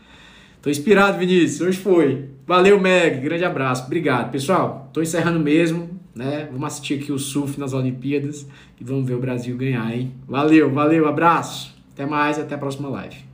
Tô 0.62 0.70
inspirado, 0.70 1.18
Vinícius. 1.18 1.62
Hoje 1.62 1.78
foi. 1.78 2.30
Valeu, 2.46 2.80
Meg. 2.80 3.22
Grande 3.22 3.46
abraço. 3.46 3.86
Obrigado. 3.86 4.32
Pessoal, 4.32 4.90
tô 4.92 5.02
encerrando 5.02 5.40
mesmo, 5.40 5.90
né? 6.16 6.50
Vamos 6.52 6.66
assistir 6.68 6.96
aqui 6.96 7.12
o 7.12 7.20
surf 7.20 7.60
nas 7.60 7.74
Olimpíadas 7.74 8.48
e 8.80 8.84
vamos 8.84 9.08
ver 9.08 9.14
o 9.14 9.20
Brasil 9.20 9.56
ganhar, 9.56 9.96
hein? 9.96 10.14
Valeu, 10.28 10.74
valeu, 10.74 11.08
abraço. 11.08 11.77
Até 11.98 12.06
mais, 12.06 12.38
até 12.38 12.54
a 12.54 12.58
próxima 12.60 12.90
live. 12.90 13.27